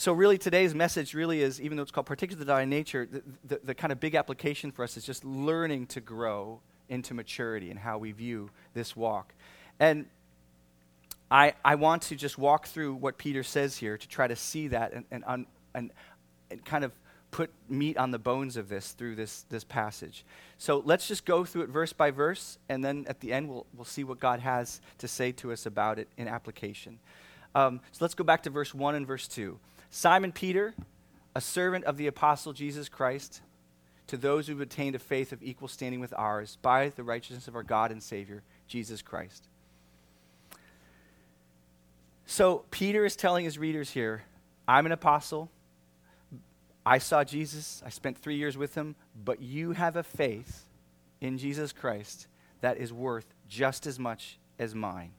So, 0.00 0.14
really, 0.14 0.38
today's 0.38 0.74
message 0.74 1.12
really 1.12 1.42
is, 1.42 1.60
even 1.60 1.76
though 1.76 1.82
it's 1.82 1.92
called 1.92 2.06
particular 2.06 2.42
by 2.46 2.64
nature, 2.64 3.04
the, 3.04 3.22
the, 3.44 3.60
the 3.64 3.74
kind 3.74 3.92
of 3.92 4.00
big 4.00 4.14
application 4.14 4.72
for 4.72 4.82
us 4.82 4.96
is 4.96 5.04
just 5.04 5.26
learning 5.26 5.88
to 5.88 6.00
grow 6.00 6.60
into 6.88 7.12
maturity 7.12 7.70
and 7.70 7.78
how 7.78 7.98
we 7.98 8.10
view 8.12 8.48
this 8.72 8.96
walk. 8.96 9.34
And 9.78 10.06
I, 11.30 11.52
I 11.62 11.74
want 11.74 12.00
to 12.04 12.16
just 12.16 12.38
walk 12.38 12.66
through 12.66 12.94
what 12.94 13.18
Peter 13.18 13.42
says 13.42 13.76
here 13.76 13.98
to 13.98 14.08
try 14.08 14.26
to 14.26 14.36
see 14.36 14.68
that 14.68 14.94
and, 14.94 15.04
and, 15.10 15.22
and, 15.74 15.90
and 16.50 16.64
kind 16.64 16.82
of 16.82 16.92
put 17.30 17.50
meat 17.68 17.98
on 17.98 18.10
the 18.10 18.18
bones 18.18 18.56
of 18.56 18.70
this 18.70 18.92
through 18.92 19.16
this, 19.16 19.44
this 19.50 19.64
passage. 19.64 20.24
So 20.56 20.82
let's 20.82 21.08
just 21.08 21.26
go 21.26 21.44
through 21.44 21.64
it 21.64 21.68
verse 21.68 21.92
by 21.92 22.10
verse, 22.10 22.56
and 22.70 22.82
then 22.82 23.04
at 23.06 23.20
the 23.20 23.34
end 23.34 23.50
we'll, 23.50 23.66
we'll 23.76 23.84
see 23.84 24.04
what 24.04 24.18
God 24.18 24.40
has 24.40 24.80
to 24.96 25.06
say 25.06 25.30
to 25.32 25.52
us 25.52 25.66
about 25.66 25.98
it 25.98 26.08
in 26.16 26.26
application. 26.26 26.98
Um, 27.54 27.82
so 27.92 28.02
let's 28.02 28.14
go 28.14 28.24
back 28.24 28.44
to 28.44 28.50
verse 28.50 28.72
1 28.72 28.94
and 28.94 29.06
verse 29.06 29.28
2. 29.28 29.58
Simon 29.90 30.32
Peter, 30.32 30.74
a 31.34 31.40
servant 31.40 31.84
of 31.84 31.96
the 31.96 32.06
apostle 32.06 32.52
Jesus 32.52 32.88
Christ, 32.88 33.42
to 34.06 34.16
those 34.16 34.46
who 34.46 34.52
have 34.54 34.60
attained 34.60 34.94
a 34.94 35.00
faith 35.00 35.32
of 35.32 35.42
equal 35.42 35.68
standing 35.68 36.00
with 36.00 36.12
ours 36.16 36.58
by 36.62 36.88
the 36.88 37.04
righteousness 37.04 37.48
of 37.48 37.54
our 37.54 37.62
God 37.62 37.92
and 37.92 38.02
Savior, 38.02 38.42
Jesus 38.66 39.02
Christ. 39.02 39.48
So 42.26 42.64
Peter 42.70 43.04
is 43.04 43.16
telling 43.16 43.44
his 43.44 43.58
readers 43.58 43.90
here 43.90 44.22
I'm 44.68 44.86
an 44.86 44.92
apostle. 44.92 45.50
I 46.86 46.98
saw 46.98 47.24
Jesus. 47.24 47.82
I 47.84 47.88
spent 47.88 48.16
three 48.16 48.36
years 48.36 48.56
with 48.56 48.76
him. 48.76 48.94
But 49.24 49.42
you 49.42 49.72
have 49.72 49.96
a 49.96 50.04
faith 50.04 50.68
in 51.20 51.38
Jesus 51.38 51.72
Christ 51.72 52.28
that 52.60 52.78
is 52.78 52.92
worth 52.92 53.34
just 53.48 53.84
as 53.86 53.98
much 53.98 54.38
as 54.60 54.74
mine. 54.74 55.10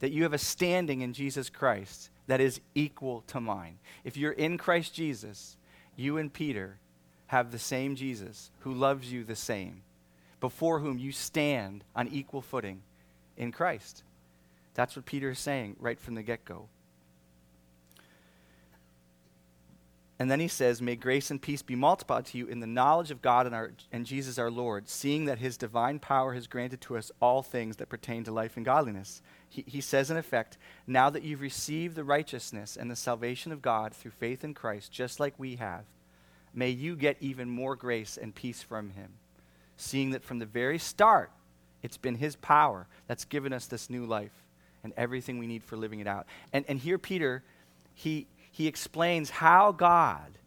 That 0.00 0.12
you 0.12 0.24
have 0.24 0.34
a 0.34 0.38
standing 0.38 1.00
in 1.00 1.14
Jesus 1.14 1.48
Christ 1.48 2.10
that 2.30 2.40
is 2.40 2.60
equal 2.76 3.22
to 3.26 3.40
mine. 3.40 3.76
If 4.04 4.16
you're 4.16 4.30
in 4.30 4.56
Christ 4.56 4.94
Jesus, 4.94 5.56
you 5.96 6.16
and 6.16 6.32
Peter 6.32 6.78
have 7.26 7.50
the 7.50 7.58
same 7.58 7.96
Jesus 7.96 8.52
who 8.60 8.72
loves 8.72 9.12
you 9.12 9.24
the 9.24 9.34
same, 9.34 9.82
before 10.38 10.78
whom 10.78 10.96
you 10.96 11.10
stand 11.10 11.82
on 11.96 12.06
equal 12.06 12.40
footing 12.40 12.82
in 13.36 13.50
Christ. 13.50 14.04
That's 14.74 14.94
what 14.94 15.06
Peter 15.06 15.30
is 15.30 15.40
saying 15.40 15.74
right 15.80 15.98
from 15.98 16.14
the 16.14 16.22
get 16.22 16.44
go. 16.44 16.68
And 20.20 20.30
then 20.30 20.38
he 20.38 20.48
says, 20.48 20.82
May 20.82 20.96
grace 20.96 21.30
and 21.30 21.40
peace 21.40 21.62
be 21.62 21.74
multiplied 21.74 22.26
to 22.26 22.38
you 22.38 22.46
in 22.46 22.60
the 22.60 22.66
knowledge 22.66 23.10
of 23.10 23.22
God 23.22 23.46
and, 23.46 23.54
our, 23.54 23.72
and 23.90 24.04
Jesus 24.04 24.38
our 24.38 24.50
Lord, 24.50 24.86
seeing 24.86 25.24
that 25.24 25.38
his 25.38 25.56
divine 25.56 25.98
power 25.98 26.34
has 26.34 26.46
granted 26.46 26.82
to 26.82 26.98
us 26.98 27.10
all 27.22 27.42
things 27.42 27.76
that 27.76 27.88
pertain 27.88 28.22
to 28.24 28.30
life 28.30 28.58
and 28.58 28.66
godliness. 28.66 29.22
He, 29.48 29.64
he 29.66 29.80
says, 29.80 30.10
in 30.10 30.18
effect, 30.18 30.58
now 30.86 31.08
that 31.08 31.22
you've 31.22 31.40
received 31.40 31.96
the 31.96 32.04
righteousness 32.04 32.76
and 32.76 32.90
the 32.90 32.96
salvation 32.96 33.50
of 33.50 33.62
God 33.62 33.94
through 33.94 34.10
faith 34.10 34.44
in 34.44 34.52
Christ, 34.52 34.92
just 34.92 35.20
like 35.20 35.32
we 35.38 35.56
have, 35.56 35.84
may 36.52 36.68
you 36.68 36.96
get 36.96 37.16
even 37.20 37.48
more 37.48 37.74
grace 37.74 38.18
and 38.20 38.34
peace 38.34 38.62
from 38.62 38.90
him, 38.90 39.14
seeing 39.78 40.10
that 40.10 40.22
from 40.22 40.38
the 40.38 40.44
very 40.44 40.78
start, 40.78 41.30
it's 41.82 41.96
been 41.96 42.16
his 42.16 42.36
power 42.36 42.86
that's 43.06 43.24
given 43.24 43.54
us 43.54 43.64
this 43.64 43.88
new 43.88 44.04
life 44.04 44.44
and 44.84 44.92
everything 44.98 45.38
we 45.38 45.46
need 45.46 45.64
for 45.64 45.78
living 45.78 46.00
it 46.00 46.06
out. 46.06 46.26
And, 46.52 46.66
and 46.68 46.78
here, 46.78 46.98
Peter, 46.98 47.42
he, 47.94 48.26
he 48.50 48.66
explains 48.66 49.30
how 49.30 49.72
God 49.72 50.38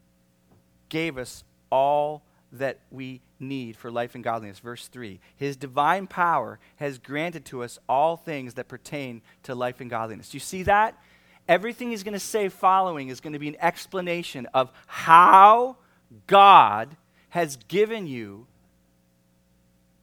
gave 0.90 1.18
us 1.18 1.44
all 1.72 2.24
that 2.52 2.80
we 2.92 3.22
need 3.40 3.76
for 3.76 3.90
life 3.90 4.16
and 4.16 4.24
godliness. 4.24 4.60
Verse 4.60 4.88
3 4.88 5.20
His 5.36 5.56
divine 5.56 6.08
power 6.08 6.60
has 6.78 7.00
granted 7.00 7.46
to 7.46 7.64
us 7.64 7.80
all 7.90 8.18
things 8.18 8.56
that 8.56 8.68
pertain 8.68 9.22
to 9.44 9.56
life 9.56 9.82
and 9.82 9.90
godliness. 9.90 10.30
Do 10.30 10.36
you 10.36 10.42
see 10.42 10.64
that? 10.64 10.98
Everything 11.48 11.90
he's 11.90 12.04
going 12.04 12.14
to 12.14 12.20
say 12.20 12.48
following 12.48 13.10
is 13.10 13.20
going 13.20 13.34
to 13.34 13.40
be 13.40 13.50
an 13.50 13.58
explanation 13.60 14.48
of 14.54 14.72
how 14.88 15.78
God 16.28 16.96
has 17.30 17.58
given 17.68 18.08
you 18.08 18.48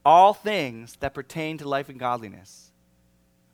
all 0.05 0.33
things 0.33 0.97
that 0.99 1.13
pertain 1.13 1.57
to 1.59 1.67
life 1.67 1.89
and 1.89 1.99
godliness 1.99 2.71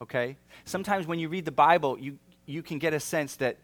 okay? 0.02 0.38
Sometimes 0.66 1.08
when 1.08 1.20
you 1.20 1.30
read 1.30 1.46
the 1.46 1.52
Bible, 1.52 1.98
you, 2.00 2.18
you 2.46 2.64
can 2.64 2.80
get 2.80 2.94
a 2.94 3.00
sense 3.00 3.36
that 3.38 3.58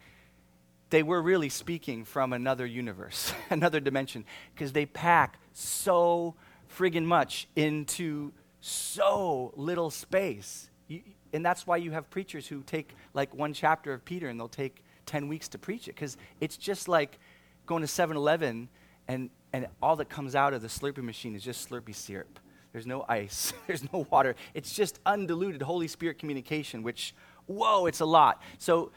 they 0.94 1.02
were 1.02 1.24
really 1.24 1.50
speaking 1.50 2.06
from 2.06 2.34
another 2.34 2.68
universe, 2.68 3.34
another 3.50 3.80
dimension, 3.80 4.24
because 4.54 4.74
they 4.74 4.86
pack 4.86 5.40
so 5.52 6.36
friggin' 6.72 7.04
much 7.04 7.48
into 7.56 8.32
so 8.62 9.52
little 9.56 9.90
space. 9.90 10.70
You, 10.88 11.02
and 11.34 11.44
that's 11.44 11.66
why 11.66 11.78
you 11.78 11.90
have 11.90 12.12
preachers 12.12 12.46
who 12.46 12.62
take 12.62 12.94
like 13.16 13.34
one 13.34 13.54
chapter 13.54 13.92
of 13.92 14.06
Peter 14.06 14.30
and 14.30 14.40
they'll 14.40 14.48
take 14.48 14.84
10 15.08 15.28
weeks 15.28 15.48
to 15.48 15.58
preach 15.58 15.88
it, 15.88 15.96
because 15.96 16.16
it's 16.40 16.58
just 16.58 16.88
like 16.88 17.18
going 17.66 17.82
to 17.82 17.88
7 17.88 18.16
Eleven 18.16 18.70
and, 19.08 19.32
and 19.52 19.66
all 19.82 19.96
that 19.96 20.10
comes 20.10 20.36
out 20.36 20.54
of 20.54 20.62
the 20.62 20.68
Slurpee 20.68 21.02
machine 21.02 21.36
is 21.36 21.42
just 21.42 21.68
Slurpee 21.68 21.96
syrup. 21.96 22.40
There's 22.72 22.86
no 22.86 23.04
ice. 23.10 23.52
There's 23.68 23.92
no 23.92 24.06
water. 24.12 24.36
It's 24.54 24.76
just 24.76 25.00
undiluted 25.08 25.64
Holy 25.64 25.88
Spirit 25.88 26.20
communication, 26.20 26.84
which, 26.84 27.16
whoa, 27.48 27.88
it's 27.88 28.00
a 28.00 28.06
lot. 28.06 28.44
So 28.60 28.92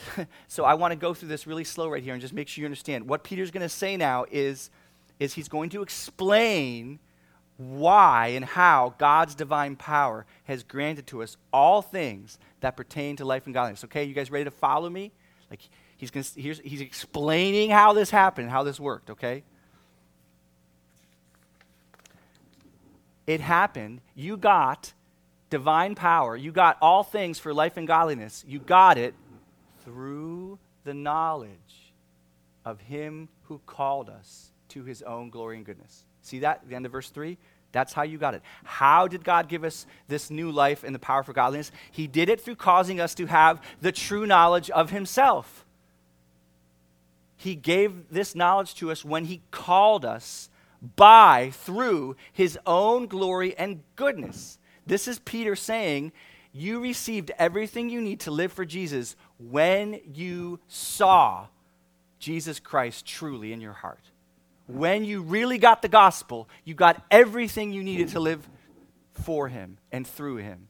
so 0.48 0.64
I 0.64 0.74
want 0.74 0.92
to 0.92 0.96
go 0.96 1.14
through 1.14 1.28
this 1.28 1.46
really 1.46 1.64
slow 1.64 1.88
right 1.88 2.02
here 2.02 2.12
and 2.12 2.20
just 2.20 2.34
make 2.34 2.48
sure 2.48 2.62
you 2.62 2.66
understand. 2.66 3.08
What 3.08 3.24
Peter's 3.24 3.50
going 3.50 3.62
to 3.62 3.68
say 3.68 3.96
now 3.96 4.24
is, 4.30 4.70
is 5.18 5.34
he's 5.34 5.48
going 5.48 5.70
to 5.70 5.82
explain 5.82 6.98
why 7.56 8.28
and 8.28 8.44
how 8.44 8.94
God's 8.98 9.34
divine 9.34 9.76
power 9.76 10.26
has 10.44 10.62
granted 10.62 11.06
to 11.08 11.22
us 11.22 11.36
all 11.52 11.82
things 11.82 12.38
that 12.60 12.76
pertain 12.76 13.16
to 13.16 13.24
life 13.24 13.46
and 13.46 13.54
godliness. 13.54 13.84
Okay, 13.84 14.04
you 14.04 14.14
guys 14.14 14.30
ready 14.30 14.44
to 14.44 14.50
follow 14.50 14.88
me? 14.88 15.12
Like 15.50 15.60
he's 15.96 16.10
he's, 16.34 16.60
he's 16.60 16.80
explaining 16.80 17.70
how 17.70 17.92
this 17.92 18.10
happened, 18.10 18.50
how 18.50 18.62
this 18.62 18.80
worked, 18.80 19.10
okay? 19.10 19.44
It 23.26 23.40
happened. 23.40 24.00
You 24.14 24.36
got 24.36 24.92
divine 25.50 25.94
power. 25.94 26.36
You 26.36 26.50
got 26.50 26.78
all 26.80 27.04
things 27.04 27.38
for 27.38 27.54
life 27.54 27.76
and 27.76 27.86
godliness. 27.86 28.44
You 28.48 28.58
got 28.58 28.98
it 28.98 29.14
through 29.84 30.58
the 30.84 30.94
knowledge 30.94 31.92
of 32.64 32.80
him 32.80 33.28
who 33.44 33.60
called 33.66 34.08
us 34.08 34.50
to 34.68 34.84
his 34.84 35.02
own 35.02 35.30
glory 35.30 35.56
and 35.56 35.66
goodness. 35.66 36.04
See 36.22 36.40
that? 36.40 36.68
The 36.68 36.74
end 36.74 36.86
of 36.86 36.92
verse 36.92 37.10
3? 37.10 37.36
That's 37.72 37.92
how 37.92 38.02
you 38.02 38.18
got 38.18 38.34
it. 38.34 38.42
How 38.64 39.08
did 39.08 39.24
God 39.24 39.48
give 39.48 39.64
us 39.64 39.86
this 40.06 40.30
new 40.30 40.50
life 40.50 40.84
and 40.84 40.94
the 40.94 40.98
power 40.98 41.22
for 41.22 41.32
godliness? 41.32 41.72
He 41.90 42.06
did 42.06 42.28
it 42.28 42.40
through 42.40 42.56
causing 42.56 43.00
us 43.00 43.14
to 43.14 43.26
have 43.26 43.60
the 43.80 43.92
true 43.92 44.26
knowledge 44.26 44.70
of 44.70 44.90
himself. 44.90 45.64
He 47.36 47.54
gave 47.56 48.10
this 48.10 48.34
knowledge 48.34 48.74
to 48.76 48.92
us 48.92 49.04
when 49.04 49.24
he 49.24 49.42
called 49.50 50.04
us 50.04 50.48
by, 50.96 51.50
through 51.52 52.16
his 52.32 52.58
own 52.66 53.06
glory 53.06 53.56
and 53.56 53.82
goodness. 53.96 54.58
This 54.86 55.08
is 55.08 55.18
Peter 55.20 55.56
saying, 55.56 56.12
You 56.52 56.80
received 56.80 57.30
everything 57.38 57.88
you 57.88 58.00
need 58.00 58.20
to 58.20 58.30
live 58.30 58.52
for 58.52 58.64
Jesus 58.64 59.16
when 59.38 60.00
you 60.12 60.60
saw 60.68 61.46
Jesus 62.18 62.60
Christ 62.60 63.06
truly 63.06 63.52
in 63.52 63.60
your 63.60 63.72
heart. 63.72 64.04
When 64.66 65.04
you 65.04 65.22
really 65.22 65.58
got 65.58 65.82
the 65.82 65.88
gospel, 65.88 66.48
you 66.64 66.74
got 66.74 67.02
everything 67.10 67.72
you 67.72 67.82
needed 67.82 68.08
to 68.10 68.20
live 68.20 68.48
for 69.12 69.48
him 69.48 69.78
and 69.90 70.06
through 70.06 70.36
him. 70.36 70.68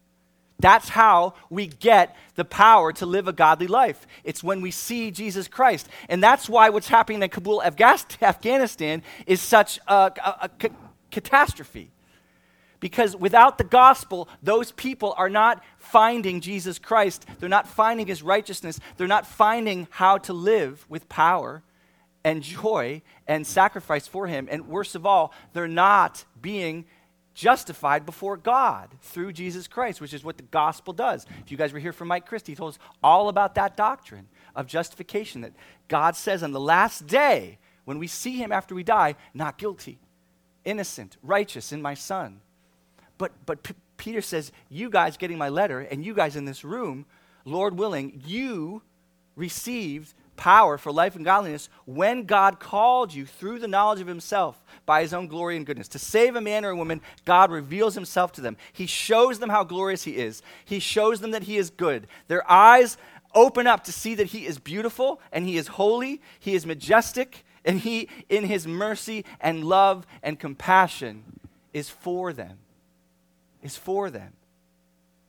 That's 0.59 0.89
how 0.89 1.35
we 1.51 1.67
get 1.67 2.17
the 2.37 2.45
power 2.45 2.93
to 2.95 3.07
live 3.07 3.29
a 3.29 3.33
godly 3.33 3.67
life. 3.67 4.07
It's 4.25 4.43
when 4.43 4.61
we 4.61 4.71
see 4.71 5.11
Jesus 5.11 5.49
Christ. 5.49 5.89
And 6.09 6.23
that's 6.23 6.49
why 6.49 6.71
what's 6.71 6.89
happening 6.89 7.23
in 7.23 7.29
Kabul, 7.29 7.63
Afghanistan, 7.63 9.03
is 9.27 9.41
such 9.41 9.81
a, 9.89 9.95
a, 9.95 10.37
a 10.43 10.49
ca- 10.49 10.75
catastrophe. 11.11 11.92
Because 12.83 13.15
without 13.15 13.59
the 13.59 13.65
gospel, 13.65 14.29
those 14.43 14.73
people 14.73 15.15
are 15.17 15.31
not 15.31 15.63
finding 15.79 16.41
Jesus 16.41 16.81
Christ. 16.81 17.25
They're 17.39 17.49
not 17.49 17.69
finding 17.69 18.09
his 18.09 18.25
righteousness. 18.25 18.81
They're 18.97 19.07
not 19.07 19.25
finding 19.25 19.87
how 19.89 20.19
to 20.19 20.33
live 20.33 20.85
with 20.89 21.09
power 21.09 21.63
and 22.25 22.43
joy 22.43 23.03
and 23.29 23.47
sacrifice 23.47 24.09
for 24.09 24.27
him. 24.27 24.49
And 24.51 24.67
worst 24.67 24.97
of 24.97 25.07
all, 25.07 25.33
they're 25.53 25.69
not 25.69 26.25
being 26.41 26.85
justified 27.35 28.05
before 28.05 28.37
God 28.37 28.89
through 29.01 29.33
Jesus 29.33 29.69
Christ, 29.69 30.01
which 30.01 30.13
is 30.13 30.25
what 30.25 30.37
the 30.37 30.43
gospel 30.43 30.93
does. 30.93 31.25
If 31.45 31.53
you 31.53 31.57
guys 31.57 31.73
were 31.73 31.79
here 31.79 31.93
for 31.93 32.05
Mike 32.05 32.27
Christie, 32.27 32.51
he 32.51 32.57
told 32.57 32.75
us 32.75 32.81
all 33.01 33.29
about 33.29 33.55
that 33.55 33.77
doctrine 33.77 34.27
of 34.57 34.67
justification 34.67 35.43
that 35.43 35.53
God 35.87 36.17
says 36.17 36.43
on 36.43 36.51
the 36.51 36.59
last 36.59 37.07
day, 37.07 37.59
when 37.85 38.01
we 38.01 38.09
see 38.09 38.39
him 38.39 38.51
after 38.51 38.75
we 38.75 38.83
die, 38.83 39.15
not 39.35 39.57
guilty, 39.57 40.01
innocent, 40.65 41.17
righteous 41.23 41.71
in 41.71 41.81
my 41.81 41.95
son. 41.95 42.41
But, 43.23 43.31
but 43.47 43.63
P- 43.63 43.75
Peter 43.99 44.21
says, 44.21 44.51
You 44.69 44.91
guys 44.91 45.17
getting 45.17 45.39
my 45.39 45.49
letter, 45.49 45.79
and 45.79 46.05
you 46.05 46.13
guys 46.13 46.35
in 46.35 46.45
this 46.45 46.65
room, 46.65 47.07
Lord 47.45 47.79
willing, 47.79 48.21
you 48.27 48.83
received 49.37 50.13
power 50.37 50.77
for 50.77 50.91
life 50.91 51.15
and 51.15 51.25
godliness 51.25 51.69
when 51.85 52.25
God 52.25 52.59
called 52.59 53.15
you 53.15 53.25
through 53.25 53.61
the 53.61 53.69
knowledge 53.69 54.01
of 54.01 54.09
himself 54.09 54.61
by 54.87 55.03
his 55.03 55.15
own 55.15 55.29
glory 55.29 55.57
and 55.57 55.65
goodness. 55.65 55.87
To 55.89 56.01
save 56.01 56.35
a 56.35 56.41
man 56.41 56.65
or 56.65 56.71
a 56.71 56.77
woman, 56.77 57.01
God 57.25 57.53
reveals 57.53 57.95
himself 57.95 58.33
to 58.33 58.41
them. 58.41 58.57
He 58.73 58.87
shows 58.87 59.39
them 59.39 59.51
how 59.51 59.63
glorious 59.63 60.03
he 60.03 60.17
is, 60.17 60.43
he 60.65 60.81
shows 60.81 61.21
them 61.21 61.31
that 61.31 61.45
he 61.45 61.57
is 61.57 61.71
good. 61.71 62.09
Their 62.27 62.51
eyes 62.51 62.97
open 63.37 63.69
up 63.69 63.85
to 63.85 63.93
see 63.93 64.17
that 64.17 64.27
he 64.27 64.47
is 64.47 64.59
beautiful 64.59 65.21
and 65.31 65.47
he 65.47 65.57
is 65.57 65.69
holy, 65.69 66.21
he 66.41 66.57
is 66.57 66.67
majestic, 66.67 67.45
and 67.65 67.79
he, 67.79 68.09
in 68.29 68.47
his 68.47 68.67
mercy 68.67 69.25
and 69.41 69.63
love 69.63 70.09
and 70.25 70.41
compassion, 70.41 71.23
is 71.73 71.89
for 71.89 72.33
them. 72.33 72.59
Is 73.63 73.77
for 73.77 74.11
them. 74.11 74.33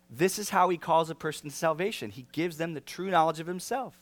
This 0.10 0.38
is 0.38 0.50
how 0.50 0.70
he 0.70 0.78
calls 0.78 1.10
a 1.10 1.16
person 1.16 1.50
to 1.50 1.56
salvation. 1.56 2.12
He 2.12 2.28
gives 2.32 2.58
them 2.58 2.74
the 2.74 2.82
true 2.82 3.10
knowledge 3.10 3.40
of 3.40 3.48
himself. 3.48 3.96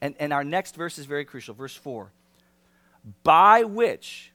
And, 0.00 0.16
and 0.18 0.32
our 0.32 0.42
next 0.42 0.74
verse 0.74 0.98
is 0.98 1.06
very 1.06 1.24
crucial, 1.24 1.54
verse 1.54 1.76
4. 1.76 2.10
By 3.22 3.62
which, 3.62 4.32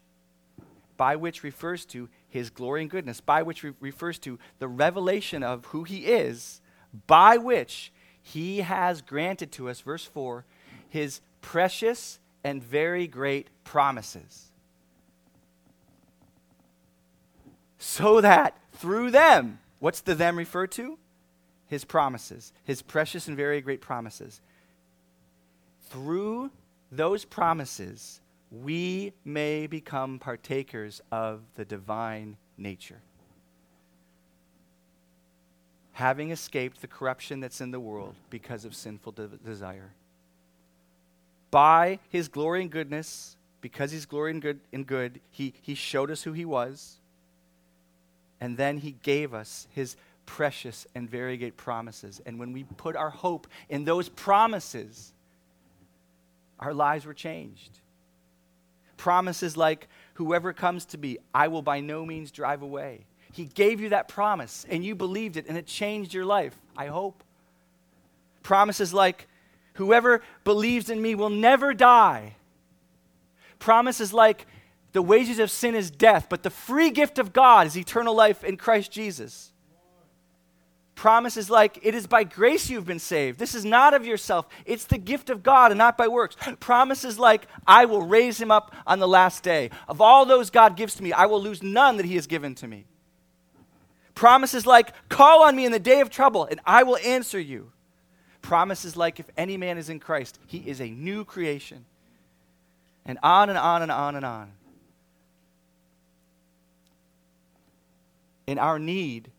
by 0.96 1.18
which 1.18 1.44
refers 1.44 1.86
to 1.88 2.08
his 2.30 2.50
glory 2.50 2.82
and 2.82 2.90
goodness, 2.90 3.20
by 3.20 3.44
which 3.44 3.64
re- 3.64 3.74
refers 3.82 4.18
to 4.20 4.40
the 4.60 4.68
revelation 4.68 5.44
of 5.44 5.66
who 5.66 5.84
he 5.84 6.06
is, 6.06 6.62
by 7.06 7.38
which 7.38 7.92
he 8.22 8.60
has 8.60 9.02
granted 9.02 9.52
to 9.54 9.70
us, 9.70 9.82
verse 9.82 10.06
4, 10.06 10.46
his 10.90 11.22
precious 11.42 12.20
and 12.44 12.64
very 12.64 13.08
great 13.08 13.50
promises. 13.64 14.52
So 17.78 18.22
that 18.22 18.58
through 18.74 19.12
them, 19.12 19.60
what's 19.80 20.02
the 20.02 20.16
them 20.16 20.38
referred 20.38 20.72
to? 20.74 20.98
His 21.68 21.84
promises, 21.84 22.54
his 22.64 22.82
precious 22.82 23.28
and 23.28 23.36
very 23.36 23.62
great 23.62 23.82
promises 23.82 24.42
through 25.90 26.52
those 26.92 27.26
promises, 27.26 28.22
we 28.52 29.14
may 29.26 29.68
become 29.68 30.20
partakers 30.20 31.02
of 31.12 31.42
the 31.56 31.66
divine 31.66 32.38
nature. 32.58 33.02
Having 35.94 36.32
escaped 36.32 36.82
the 36.82 36.88
corruption 36.88 37.40
that's 37.40 37.60
in 37.60 37.72
the 37.72 37.80
world 37.80 38.16
because 38.30 38.66
of 38.66 38.76
sinful 38.76 39.14
de- 39.14 39.28
desire. 39.28 39.92
By 41.50 42.00
his 42.10 42.28
glory 42.28 42.62
and 42.62 42.72
goodness, 42.72 43.36
because 43.62 43.92
he's 43.92 44.06
glory 44.06 44.32
and 44.32 44.42
good, 44.42 44.60
and 44.72 44.86
good 44.86 45.20
he, 45.32 45.54
he 45.62 45.76
showed 45.76 46.12
us 46.12 46.24
who 46.24 46.34
he 46.34 46.46
was. 46.46 46.98
And 48.40 48.58
then 48.58 48.78
he 48.78 48.92
gave 49.04 49.34
us 49.34 49.68
his 49.72 49.96
precious 50.26 50.86
and 50.94 51.10
great 51.10 51.58
promises. 51.58 52.22
And 52.26 52.38
when 52.38 52.54
we 52.54 52.64
put 52.64 52.96
our 52.96 53.10
hope 53.10 53.48
in 53.70 53.86
those 53.86 54.10
promises, 54.10 55.14
our 56.60 56.74
lives 56.74 57.06
were 57.06 57.14
changed. 57.14 57.80
Promises 58.98 59.56
like, 59.56 59.88
whoever 60.16 60.54
comes 60.54 60.86
to 60.86 60.98
me, 60.98 61.18
I 61.34 61.48
will 61.48 61.62
by 61.62 61.80
no 61.80 62.06
means 62.06 62.32
drive 62.32 62.62
away. 62.62 63.06
He 63.32 63.46
gave 63.46 63.80
you 63.80 63.90
that 63.90 64.08
promise, 64.08 64.66
and 64.70 64.84
you 64.84 64.96
believed 64.96 65.38
it, 65.38 65.46
and 65.48 65.58
it 65.58 65.68
changed 65.68 66.14
your 66.14 66.26
life, 66.26 66.58
I 66.76 66.88
hope. 66.88 67.24
Promises 68.42 68.94
like, 68.94 69.28
whoever 69.74 70.24
believes 70.44 70.90
in 70.90 71.02
me 71.02 71.14
will 71.14 71.30
never 71.30 71.74
die. 71.74 72.36
Promises 73.60 74.14
like, 74.14 74.48
the 74.94 75.02
wages 75.02 75.40
of 75.40 75.52
sin 75.52 75.76
is 75.76 75.92
death, 75.92 76.28
but 76.30 76.44
the 76.44 76.50
free 76.50 76.90
gift 76.90 77.20
of 77.20 77.34
God 77.34 77.68
is 77.68 77.78
eternal 77.78 78.16
life 78.16 78.44
in 78.44 78.58
Christ 78.58 78.92
Jesus. 78.92 79.52
Promises 80.96 81.48
like, 81.48 81.78
it 81.84 81.94
is 81.94 82.08
by 82.08 82.24
grace 82.24 82.72
you've 82.72 82.88
been 82.88 82.98
saved. 82.98 83.38
This 83.38 83.54
is 83.54 83.64
not 83.64 83.94
of 83.94 84.04
yourself. 84.04 84.48
It's 84.66 84.86
the 84.86 84.98
gift 84.98 85.30
of 85.30 85.44
God 85.44 85.72
and 85.72 85.78
not 85.78 85.96
by 85.96 86.08
works. 86.08 86.36
Promises 86.60 87.20
like, 87.20 87.48
I 87.68 87.86
will 87.86 88.02
raise 88.02 88.42
him 88.42 88.50
up 88.50 88.74
on 88.88 88.98
the 88.98 89.08
last 89.08 89.44
day. 89.44 89.70
Of 89.88 90.02
all 90.02 90.26
those 90.26 90.50
God 90.50 90.76
gives 90.76 90.96
to 90.96 91.04
me, 91.04 91.14
I 91.14 91.28
will 91.28 91.40
lose 91.40 91.62
none 91.62 91.98
that 91.98 92.08
he 92.08 92.16
has 92.16 92.26
given 92.26 92.56
to 92.56 92.68
me. 92.68 92.86
Promises 94.16 94.66
like, 94.66 94.92
call 95.08 95.44
on 95.44 95.56
me 95.56 95.66
in 95.66 95.72
the 95.72 95.78
day 95.78 96.00
of 96.00 96.10
trouble 96.10 96.46
and 96.46 96.60
I 96.66 96.82
will 96.82 96.98
answer 96.98 97.40
you. 97.40 97.72
Promises 98.42 98.98
like, 98.98 99.20
if 99.20 99.30
any 99.38 99.56
man 99.58 99.78
is 99.78 99.90
in 99.90 100.00
Christ, 100.00 100.40
he 100.48 100.58
is 100.58 100.82
a 100.82 100.90
new 100.90 101.24
creation. 101.24 101.86
And 103.06 103.20
on 103.22 103.50
and 103.50 103.58
on 103.60 103.84
and 103.84 103.92
on 103.92 104.16
and 104.16 104.26
on. 104.26 104.52
In 108.48 108.58
our 108.58 108.80
need, 108.80 109.30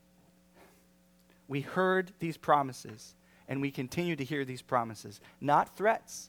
we 1.48 1.62
heard 1.62 2.12
these 2.20 2.36
promises 2.36 3.14
and 3.48 3.62
we 3.62 3.70
continue 3.70 4.14
to 4.14 4.24
hear 4.24 4.44
these 4.44 4.60
promises, 4.60 5.20
not 5.40 5.74
threats. 5.76 6.28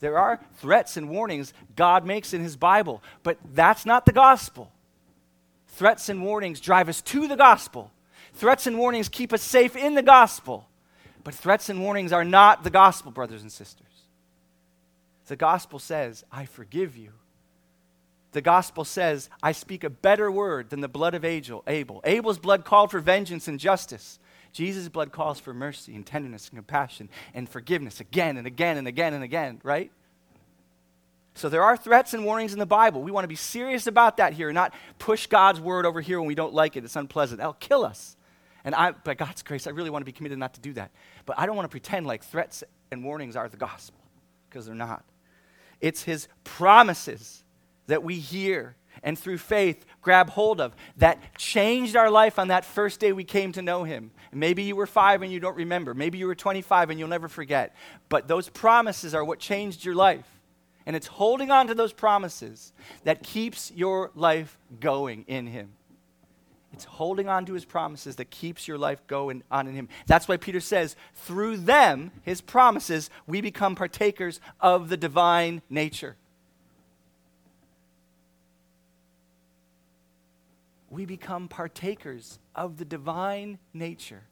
There 0.00 0.18
are 0.18 0.40
threats 0.56 0.96
and 0.96 1.08
warnings 1.08 1.52
God 1.76 2.04
makes 2.04 2.34
in 2.34 2.42
His 2.42 2.56
Bible, 2.56 3.02
but 3.22 3.38
that's 3.54 3.86
not 3.86 4.04
the 4.04 4.12
gospel. 4.12 4.72
Threats 5.68 6.08
and 6.08 6.22
warnings 6.22 6.58
drive 6.60 6.88
us 6.88 7.00
to 7.02 7.28
the 7.28 7.36
gospel. 7.36 7.92
Threats 8.34 8.66
and 8.66 8.76
warnings 8.76 9.08
keep 9.08 9.32
us 9.32 9.42
safe 9.42 9.76
in 9.76 9.94
the 9.94 10.02
gospel. 10.02 10.66
But 11.22 11.34
threats 11.34 11.68
and 11.68 11.80
warnings 11.80 12.12
are 12.12 12.24
not 12.24 12.64
the 12.64 12.70
gospel, 12.70 13.12
brothers 13.12 13.42
and 13.42 13.52
sisters. 13.52 13.86
The 15.26 15.36
gospel 15.36 15.78
says, 15.78 16.24
I 16.32 16.44
forgive 16.46 16.96
you. 16.96 17.12
The 18.32 18.40
gospel 18.40 18.84
says, 18.84 19.28
I 19.42 19.52
speak 19.52 19.82
a 19.82 19.90
better 19.90 20.30
word 20.30 20.70
than 20.70 20.80
the 20.80 20.88
blood 20.88 21.14
of 21.14 21.24
Abel. 21.24 22.00
Abel's 22.04 22.38
blood 22.38 22.64
called 22.64 22.90
for 22.90 23.00
vengeance 23.00 23.48
and 23.48 23.58
justice. 23.58 24.18
Jesus' 24.52 24.88
blood 24.88 25.12
calls 25.12 25.40
for 25.40 25.54
mercy 25.54 25.94
and 25.94 26.06
tenderness 26.06 26.48
and 26.48 26.56
compassion 26.56 27.08
and 27.34 27.48
forgiveness 27.48 28.00
again 28.00 28.36
and 28.36 28.46
again 28.46 28.76
and 28.76 28.86
again 28.86 29.14
and 29.14 29.24
again, 29.24 29.60
right? 29.62 29.90
So 31.34 31.48
there 31.48 31.62
are 31.62 31.76
threats 31.76 32.14
and 32.14 32.24
warnings 32.24 32.52
in 32.52 32.58
the 32.58 32.66
Bible. 32.66 33.02
We 33.02 33.12
want 33.12 33.24
to 33.24 33.28
be 33.28 33.36
serious 33.36 33.86
about 33.86 34.16
that 34.18 34.32
here, 34.32 34.52
not 34.52 34.74
push 34.98 35.26
God's 35.26 35.60
word 35.60 35.86
over 35.86 36.00
here 36.00 36.18
when 36.18 36.26
we 36.26 36.34
don't 36.34 36.52
like 36.52 36.76
it. 36.76 36.84
It's 36.84 36.96
unpleasant. 36.96 37.38
That'll 37.38 37.54
kill 37.54 37.84
us. 37.84 38.16
And 38.64 38.74
I, 38.74 38.90
by 38.90 39.14
God's 39.14 39.42
grace, 39.42 39.66
I 39.66 39.70
really 39.70 39.90
want 39.90 40.02
to 40.02 40.06
be 40.06 40.12
committed 40.12 40.38
not 40.38 40.54
to 40.54 40.60
do 40.60 40.72
that. 40.74 40.90
But 41.26 41.38
I 41.38 41.46
don't 41.46 41.56
want 41.56 41.64
to 41.64 41.70
pretend 41.70 42.06
like 42.06 42.24
threats 42.24 42.62
and 42.90 43.04
warnings 43.04 43.36
are 43.36 43.48
the 43.48 43.56
gospel, 43.56 44.00
because 44.48 44.66
they're 44.66 44.74
not. 44.74 45.04
It's 45.80 46.02
His 46.02 46.28
promises 46.44 47.44
that 47.90 48.02
we 48.02 48.18
hear 48.18 48.76
and 49.02 49.18
through 49.18 49.38
faith 49.38 49.84
grab 50.02 50.30
hold 50.30 50.60
of 50.60 50.74
that 50.96 51.18
changed 51.36 51.96
our 51.96 52.10
life 52.10 52.38
on 52.38 52.48
that 52.48 52.64
first 52.64 53.00
day 53.00 53.12
we 53.12 53.24
came 53.24 53.52
to 53.52 53.62
know 53.62 53.84
Him. 53.84 54.10
Maybe 54.32 54.62
you 54.62 54.76
were 54.76 54.86
five 54.86 55.22
and 55.22 55.32
you 55.32 55.40
don't 55.40 55.56
remember. 55.56 55.94
Maybe 55.94 56.18
you 56.18 56.26
were 56.26 56.34
25 56.34 56.90
and 56.90 56.98
you'll 56.98 57.08
never 57.08 57.28
forget. 57.28 57.74
But 58.08 58.28
those 58.28 58.48
promises 58.48 59.14
are 59.14 59.24
what 59.24 59.38
changed 59.38 59.84
your 59.84 59.94
life. 59.94 60.26
And 60.86 60.96
it's 60.96 61.06
holding 61.06 61.50
on 61.50 61.66
to 61.68 61.74
those 61.74 61.92
promises 61.92 62.72
that 63.04 63.22
keeps 63.22 63.70
your 63.70 64.10
life 64.14 64.58
going 64.80 65.24
in 65.28 65.46
Him. 65.46 65.70
It's 66.72 66.84
holding 66.84 67.28
on 67.28 67.46
to 67.46 67.54
his 67.54 67.64
promises 67.64 68.16
that 68.16 68.30
keeps 68.30 68.68
your 68.68 68.78
life 68.78 69.04
going 69.06 69.42
on 69.50 69.66
in 69.66 69.74
him. 69.74 69.88
That's 70.06 70.28
why 70.28 70.36
Peter 70.36 70.60
says, 70.60 70.94
through 71.14 71.58
them, 71.58 72.12
his 72.22 72.40
promises, 72.40 73.10
we 73.26 73.40
become 73.40 73.74
partakers 73.74 74.40
of 74.60 74.88
the 74.88 74.96
divine 74.96 75.62
nature. 75.68 76.16
We 80.90 81.06
become 81.06 81.48
partakers 81.48 82.38
of 82.54 82.76
the 82.76 82.84
divine 82.84 83.58
nature. 83.72 84.24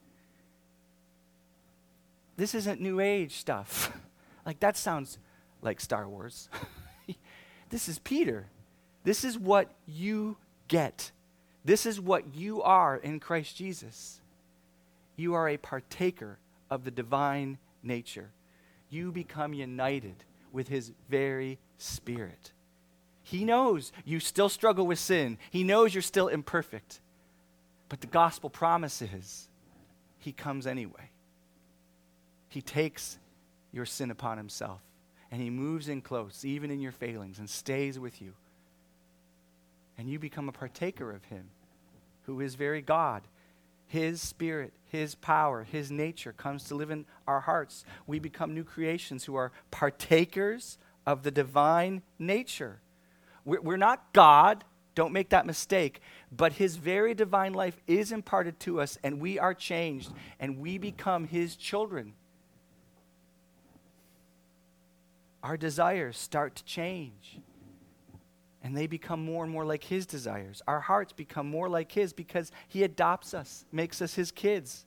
This 2.37 2.53
isn't 2.53 2.79
New 2.79 2.99
Age 2.99 3.37
stuff. 3.37 3.97
like, 4.45 4.59
that 4.59 4.77
sounds 4.77 5.17
like 5.61 5.81
Star 5.81 6.07
Wars. 6.07 6.49
this 7.69 7.89
is 7.89 7.99
Peter. 7.99 8.47
This 9.03 9.23
is 9.23 9.37
what 9.39 9.71
you 9.87 10.37
get 10.67 11.11
this 11.65 11.85
is 11.85 11.99
what 11.99 12.35
you 12.35 12.61
are 12.61 12.97
in 12.97 13.19
Christ 13.19 13.55
Jesus. 13.55 14.21
You 15.15 15.33
are 15.33 15.49
a 15.49 15.57
partaker 15.57 16.39
of 16.69 16.83
the 16.83 16.91
divine 16.91 17.57
nature. 17.83 18.31
You 18.89 19.11
become 19.11 19.53
united 19.53 20.23
with 20.51 20.69
his 20.69 20.93
very 21.09 21.59
spirit. 21.77 22.53
He 23.29 23.45
knows 23.45 23.91
you 24.05 24.19
still 24.19 24.49
struggle 24.49 24.87
with 24.87 24.99
sin, 24.99 25.37
he 25.51 25.63
knows 25.63 25.93
you're 25.93 26.01
still 26.01 26.27
imperfect. 26.27 26.99
But 27.87 28.01
the 28.01 28.07
gospel 28.07 28.49
promises 28.49 29.47
he 30.19 30.31
comes 30.31 30.67
anyway. 30.67 31.09
He 32.49 32.61
takes 32.61 33.17
your 33.71 33.85
sin 33.85 34.11
upon 34.11 34.37
himself 34.37 34.81
and 35.31 35.41
he 35.41 35.49
moves 35.49 35.87
in 35.87 36.01
close, 36.01 36.43
even 36.43 36.71
in 36.71 36.81
your 36.81 36.91
failings, 36.91 37.39
and 37.39 37.49
stays 37.49 37.99
with 37.99 38.21
you 38.21 38.33
and 39.99 40.09
you 40.09 40.17
become 40.17 40.47
a 40.47 40.53
partaker 40.53 41.11
of 41.11 41.25
Him, 41.25 41.49
who 42.23 42.39
is 42.39 42.55
very 42.55 42.81
God. 42.81 43.21
His 43.85 44.21
spirit, 44.21 44.71
His 44.85 45.13
power, 45.13 45.65
His 45.69 45.91
nature 45.91 46.31
comes 46.31 46.63
to 46.65 46.75
live 46.75 46.89
in 46.89 47.05
our 47.27 47.41
hearts. 47.41 47.83
We 48.07 48.17
become 48.17 48.53
new 48.53 48.63
creations 48.63 49.25
who 49.25 49.35
are 49.35 49.51
partakers 49.71 50.77
of 51.05 51.23
the 51.23 51.31
divine 51.31 52.01
nature. 52.17 52.79
We're, 53.49 53.77
not 53.77 54.13
God, 54.13 54.63
don't 54.95 55.11
make 55.11 55.29
that 55.29 55.45
mistake, 55.45 56.01
but 56.31 56.53
His 56.53 56.75
very 56.75 57.13
divine 57.13 57.53
life 57.53 57.79
is 57.87 58.11
imparted 58.11 58.59
to 58.61 58.79
us, 58.79 58.97
and 59.03 59.19
we 59.19 59.39
are 59.39 59.53
changed, 59.53 60.11
and 60.39 60.59
we 60.59 60.77
become 60.77 61.25
His 61.25 61.55
children. 61.55 62.13
Our 65.41 65.57
desires 65.57 66.17
start 66.17 66.55
to 66.57 66.63
change 66.65 67.39
and 68.61 68.75
they 68.75 68.87
become 68.87 69.23
more 69.23 69.43
and 69.43 69.51
more 69.51 69.65
like 69.65 69.83
His 69.85 70.05
desires. 70.05 70.61
Our 70.67 70.81
hearts 70.81 71.13
become 71.13 71.47
more 71.47 71.69
like 71.69 71.91
His 71.91 72.13
because 72.13 72.51
He 72.67 72.83
adopts 72.83 73.33
us, 73.33 73.65
makes 73.71 74.01
us 74.01 74.15
His 74.15 74.31
kids. 74.31 74.85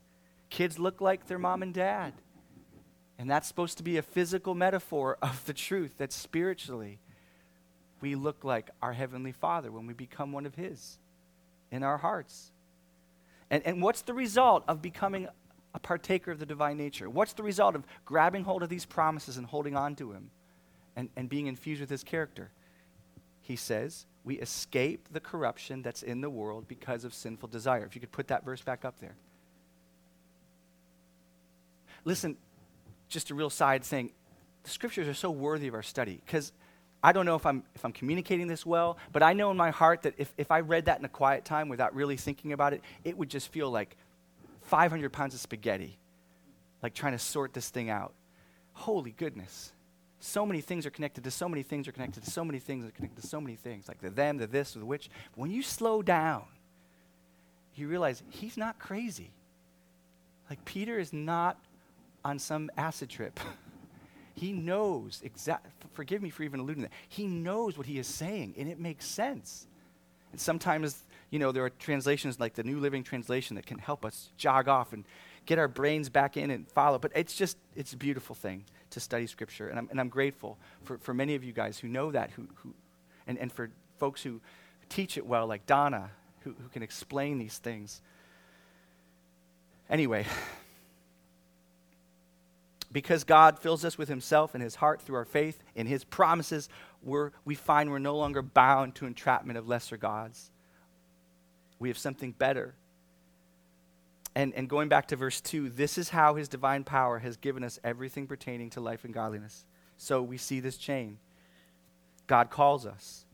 Kids 0.51 0.79
look 0.79 1.01
like 1.01 1.27
their 1.27 1.38
mom 1.38 1.62
and 1.62 1.72
dad. 1.72 2.12
And 3.18 3.31
that's 3.31 3.48
supposed 3.48 3.79
to 3.79 3.83
be 3.83 3.96
a 3.96 4.03
physical 4.03 4.55
metaphor 4.55 5.16
of 5.22 5.44
the 5.46 5.55
truth 5.55 5.96
that 5.98 6.12
spiritually 6.12 6.98
we 8.03 8.15
look 8.15 8.45
like 8.45 8.71
our 8.83 8.93
Heavenly 8.93 9.33
Father 9.33 9.73
when 9.73 9.87
we 9.87 9.95
become 9.95 10.33
one 10.33 10.45
of 10.45 10.55
His 10.55 10.99
in 11.71 11.83
our 11.83 11.97
hearts. 11.97 12.53
And, 13.51 13.62
and 13.65 13.81
what's 13.81 14.03
the 14.03 14.12
result 14.12 14.65
of 14.69 14.83
becoming 14.83 15.29
a 15.75 15.79
partaker 15.79 16.31
of 16.31 16.38
the 16.38 16.47
divine 16.47 16.77
nature? 16.77 17.09
What's 17.09 17.33
the 17.33 17.43
result 17.43 17.75
of 17.75 17.85
grabbing 18.05 18.45
hold 18.45 18.62
of 18.62 18.69
these 18.69 18.85
promises 18.85 19.38
and 19.38 19.47
holding 19.47 19.75
on 19.75 19.97
to 19.97 20.12
Him 20.12 20.31
and, 20.97 21.09
and 21.17 21.31
being 21.31 21.47
infused 21.47 21.81
with 21.81 21.88
His 21.88 22.05
character? 22.05 22.51
he 23.43 23.57
says, 23.57 24.07
we 24.25 24.37
escape 24.38 25.09
the 25.12 25.21
corruption 25.21 25.83
that's 25.83 26.03
in 26.03 26.21
the 26.21 26.31
world 26.31 26.69
because 26.69 27.05
of 27.05 27.12
sinful 27.12 27.49
desire. 27.49 27.85
If 27.85 27.95
you 27.95 28.01
could 28.01 28.12
put 28.12 28.29
that 28.29 28.45
verse 28.45 28.62
back 28.62 28.85
up 28.85 29.01
there. 29.01 29.17
Listen, 32.05 32.37
just 33.09 33.31
a 33.31 33.35
real 33.35 33.51
side 33.51 33.83
thing. 33.83 34.12
The 34.62 34.71
scriptures 34.71 35.09
are 35.09 35.15
so 35.15 35.31
worthy 35.31 35.67
of 35.67 35.75
our 35.75 35.83
study 35.83 36.23
because 36.25 36.53
I 37.03 37.12
don't 37.12 37.27
know 37.27 37.35
if 37.35 37.45
I'm, 37.47 37.65
if 37.75 37.85
I'm 37.85 37.93
communicating 37.93 38.47
this 38.47 38.65
well, 38.65 38.97
but 39.12 39.23
I 39.23 39.33
know 39.33 39.51
in 39.51 39.57
my 39.57 39.71
heart 39.71 40.03
that 40.03 40.15
if, 40.19 40.33
if 40.37 40.51
I 40.51 40.61
read 40.61 40.85
that 40.87 40.99
in 40.99 41.05
a 41.05 41.09
quiet 41.09 41.45
time 41.45 41.69
without 41.69 41.95
really 41.95 42.17
thinking 42.17 42.53
about 42.53 42.73
it, 42.73 42.83
it 43.05 43.17
would 43.17 43.29
just 43.29 43.49
feel 43.49 43.71
like 43.71 43.97
500 44.62 45.12
pounds 45.12 45.35
of 45.35 45.41
spaghetti, 45.41 45.99
like 46.83 46.95
trying 46.95 47.12
to 47.12 47.19
sort 47.19 47.53
this 47.53 47.69
thing 47.71 47.91
out. 47.91 48.12
Holy 48.75 49.11
goodness 49.11 49.73
so 50.25 50.47
many 50.47 50.61
things 50.61 50.87
are 50.87 50.91
connected 50.91 51.25
to 51.25 51.31
so 51.33 51.49
many 51.49 51.65
things 51.65 51.88
are 51.88 51.93
connected 51.93 52.23
to 52.23 52.31
so 52.31 52.45
many 52.45 52.61
things 52.61 52.87
are 52.87 52.93
connected 52.93 53.21
to 53.21 53.27
so 53.27 53.41
many 53.41 53.57
things, 53.57 53.88
like 53.88 54.01
the 54.01 54.09
them, 54.09 54.38
the 54.38 54.47
this, 54.47 54.75
the 54.75 54.87
which. 54.87 55.11
When 55.35 55.51
you 55.51 55.62
slow 55.62 56.01
down, 56.01 56.45
you 57.75 57.88
realize 57.88 58.23
he's 58.31 58.57
not 58.57 58.79
crazy. 58.79 59.33
Like 60.49 60.65
Peter 60.65 60.99
is 60.99 61.12
not 61.12 61.59
on 62.25 62.38
some 62.38 62.71
acid 62.77 63.09
trip. 63.09 63.41
he 64.35 64.53
knows 64.53 65.21
exactly, 65.25 65.71
forgive 65.92 66.23
me 66.23 66.31
for 66.31 66.42
even 66.42 66.61
alluding 66.61 66.85
to 66.85 66.88
that. 66.88 66.97
He 67.09 67.27
knows 67.27 67.77
what 67.77 67.87
he 67.87 67.99
is 67.99 68.07
saying, 68.07 68.55
and 68.57 68.68
it 68.68 68.79
makes 68.79 69.07
sense. 69.07 69.66
And 70.33 70.40
sometimes, 70.40 71.05
you 71.31 71.38
know, 71.38 71.53
there 71.53 71.64
are 71.64 71.71
translations 71.71 72.40
like 72.40 72.55
the 72.55 72.62
New 72.62 72.81
Living 72.81 73.05
Translation 73.05 73.57
that 73.57 73.66
can 73.66 73.79
help 73.79 74.05
us 74.05 74.31
jog 74.37 74.68
off 74.68 74.92
and 74.92 75.05
get 75.45 75.59
our 75.59 75.68
brains 75.68 76.09
back 76.09 76.37
in 76.37 76.51
and 76.51 76.66
follow. 76.68 76.99
But 76.99 77.12
it's 77.14 77.35
just, 77.35 77.59
it's 77.77 77.92
a 77.92 77.97
beautiful 77.97 78.35
thing 78.35 78.64
to 78.90 79.01
study 79.01 79.27
Scripture. 79.27 79.68
And 79.68 79.79
I'm, 79.79 79.88
and 79.90 80.01
I'm 80.01 80.09
grateful 80.09 80.59
for, 80.85 80.99
for 80.99 81.12
many 81.12 81.35
of 81.35 81.45
you 81.45 81.53
guys 81.53 81.79
who 81.79 81.88
know 81.88 82.11
that, 82.12 82.31
who, 82.31 82.49
who, 82.57 82.75
and, 83.27 83.38
and 83.38 83.53
for 83.53 83.71
folks 83.99 84.23
who 84.23 84.40
teach 84.88 85.16
it 85.16 85.27
well, 85.27 85.47
like 85.47 85.66
Donna, 85.66 86.11
who, 86.40 86.51
who 86.51 86.68
can 86.71 86.83
explain 86.83 87.38
these 87.38 87.59
things. 87.59 88.01
Anyway, 89.90 90.27
because 92.93 93.25
God 93.25 93.59
fills 93.59 93.85
us 93.85 93.97
with 93.97 94.09
Himself 94.09 94.55
and 94.55 94.63
His 94.63 94.77
heart 94.77 95.01
through 95.01 95.17
our 95.17 95.25
faith 95.25 95.63
in 95.75 95.87
His 95.87 96.05
promises, 96.05 96.69
we 97.03 97.55
find 97.55 97.91
we're 97.91 97.99
no 97.99 98.17
longer 98.17 98.43
bound 98.43 98.95
to 98.97 99.07
entrapment 99.07 99.59
of 99.59 99.67
lesser 99.69 99.97
gods. 99.97 100.51
We 101.79 101.89
have 101.89 101.99
something 101.99 102.33
better 102.33 102.75
and, 104.35 104.55
and 104.55 104.69
going 104.69 104.89
back 104.89 105.09
to 105.09 105.17
verse 105.17 105.41
2, 105.41 105.71
this 105.71 105.99
is 105.99 106.09
how 106.09 106.37
his 106.37 106.49
divine 106.49 106.85
power 106.85 107.19
has 107.19 107.37
given 107.37 107.63
us 107.63 107.79
everything 107.85 108.27
pertaining 108.27 108.71
to 108.71 108.81
life 108.81 109.05
and 109.05 109.13
godliness. 109.13 109.67
So 109.99 110.23
we 110.23 110.39
see 110.39 110.61
this 110.61 110.77
chain. 110.77 111.19
God 112.27 112.51
calls 112.51 112.87
us. 112.87 113.27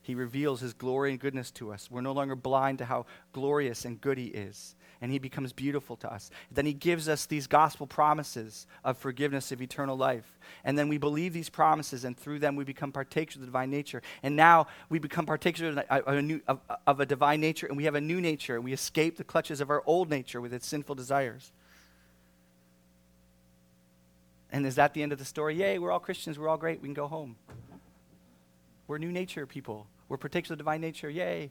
He 0.00 0.14
reveals 0.14 0.60
his 0.60 0.72
glory 0.72 1.10
and 1.10 1.20
goodness 1.20 1.50
to 1.52 1.70
us. 1.70 1.90
We're 1.90 2.00
no 2.00 2.12
longer 2.12 2.34
blind 2.34 2.78
to 2.78 2.86
how 2.86 3.04
glorious 3.32 3.84
and 3.84 4.00
good 4.00 4.16
he 4.16 4.26
is 4.26 4.74
and 5.00 5.12
he 5.12 5.18
becomes 5.18 5.52
beautiful 5.52 5.96
to 5.96 6.12
us. 6.12 6.30
Then 6.50 6.66
he 6.66 6.72
gives 6.72 7.08
us 7.08 7.26
these 7.26 7.46
gospel 7.46 7.86
promises 7.86 8.66
of 8.84 8.98
forgiveness 8.98 9.52
of 9.52 9.62
eternal 9.62 9.96
life. 9.96 10.38
And 10.64 10.76
then 10.76 10.88
we 10.88 10.98
believe 10.98 11.32
these 11.32 11.48
promises, 11.48 12.04
and 12.04 12.16
through 12.16 12.40
them 12.40 12.56
we 12.56 12.64
become 12.64 12.90
partakers 12.90 13.36
of 13.36 13.42
the 13.42 13.46
divine 13.46 13.70
nature. 13.70 14.02
And 14.22 14.34
now 14.34 14.66
we 14.88 14.98
become 14.98 15.26
partakers 15.26 15.76
of 15.76 15.84
a, 15.88 16.22
new, 16.22 16.40
of, 16.48 16.60
of 16.86 17.00
a 17.00 17.06
divine 17.06 17.40
nature, 17.40 17.66
and 17.66 17.76
we 17.76 17.84
have 17.84 17.94
a 17.94 18.00
new 18.00 18.20
nature, 18.20 18.60
we 18.60 18.72
escape 18.72 19.16
the 19.16 19.24
clutches 19.24 19.60
of 19.60 19.70
our 19.70 19.82
old 19.86 20.10
nature 20.10 20.40
with 20.40 20.52
its 20.52 20.66
sinful 20.66 20.96
desires. 20.96 21.52
And 24.50 24.66
is 24.66 24.76
that 24.76 24.94
the 24.94 25.02
end 25.02 25.12
of 25.12 25.18
the 25.18 25.24
story? 25.24 25.56
Yay, 25.56 25.78
we're 25.78 25.92
all 25.92 26.00
Christians, 26.00 26.38
we're 26.38 26.48
all 26.48 26.56
great, 26.56 26.80
we 26.80 26.88
can 26.88 26.94
go 26.94 27.06
home. 27.06 27.36
We're 28.88 28.98
new 28.98 29.12
nature 29.12 29.46
people. 29.46 29.86
We're 30.08 30.16
partakers 30.16 30.50
of 30.50 30.56
the 30.56 30.62
divine 30.62 30.80
nature. 30.80 31.10
Yay. 31.10 31.50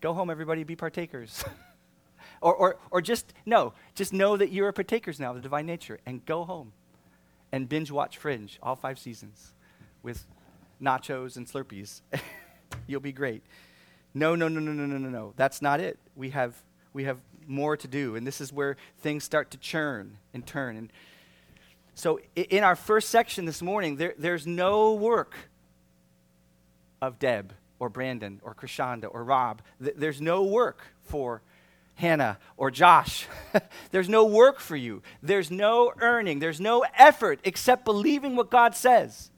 Go 0.00 0.12
home, 0.12 0.28
everybody, 0.28 0.64
be 0.64 0.76
partakers. 0.76 1.44
Or, 2.40 2.54
or, 2.54 2.76
or 2.90 3.00
just, 3.00 3.32
no, 3.44 3.72
just 3.94 4.12
know 4.12 4.36
that 4.36 4.52
you're 4.52 4.68
a 4.68 4.72
partakers 4.72 5.18
now 5.18 5.30
of 5.30 5.36
the 5.36 5.42
divine 5.42 5.66
nature 5.66 5.98
and 6.06 6.24
go 6.24 6.44
home 6.44 6.72
and 7.52 7.68
binge 7.68 7.90
watch 7.90 8.18
Fringe, 8.18 8.58
all 8.62 8.76
five 8.76 8.98
seasons, 8.98 9.52
with 10.02 10.26
nachos 10.82 11.36
and 11.36 11.46
Slurpees. 11.46 12.02
You'll 12.86 13.00
be 13.00 13.12
great. 13.12 13.42
No, 14.14 14.34
no, 14.34 14.48
no, 14.48 14.60
no, 14.60 14.72
no, 14.72 14.86
no, 14.86 14.98
no, 14.98 15.08
no. 15.08 15.32
That's 15.36 15.62
not 15.62 15.80
it. 15.80 15.98
We 16.14 16.30
have, 16.30 16.54
we 16.92 17.04
have 17.04 17.18
more 17.46 17.76
to 17.76 17.88
do. 17.88 18.16
And 18.16 18.26
this 18.26 18.40
is 18.40 18.52
where 18.52 18.76
things 19.00 19.24
start 19.24 19.50
to 19.52 19.58
churn 19.58 20.18
and 20.34 20.46
turn. 20.46 20.76
And 20.76 20.92
so, 21.94 22.20
in 22.34 22.62
our 22.62 22.76
first 22.76 23.08
section 23.08 23.46
this 23.46 23.62
morning, 23.62 23.96
there, 23.96 24.14
there's 24.18 24.46
no 24.46 24.94
work 24.94 25.34
of 27.00 27.18
Deb 27.18 27.54
or 27.78 27.88
Brandon 27.88 28.40
or 28.42 28.54
Krishanda 28.54 29.08
or 29.10 29.24
Rob. 29.24 29.62
There's 29.80 30.20
no 30.20 30.42
work 30.42 30.82
for 31.04 31.42
Hannah 31.96 32.38
or 32.56 32.70
Josh. 32.70 33.26
There's 33.90 34.08
no 34.08 34.24
work 34.24 34.60
for 34.60 34.76
you. 34.76 35.02
There's 35.22 35.50
no 35.50 35.92
earning. 36.00 36.38
There's 36.38 36.60
no 36.60 36.84
effort 36.96 37.40
except 37.42 37.84
believing 37.84 38.36
what 38.36 38.50
God 38.50 38.74
says. 38.74 39.30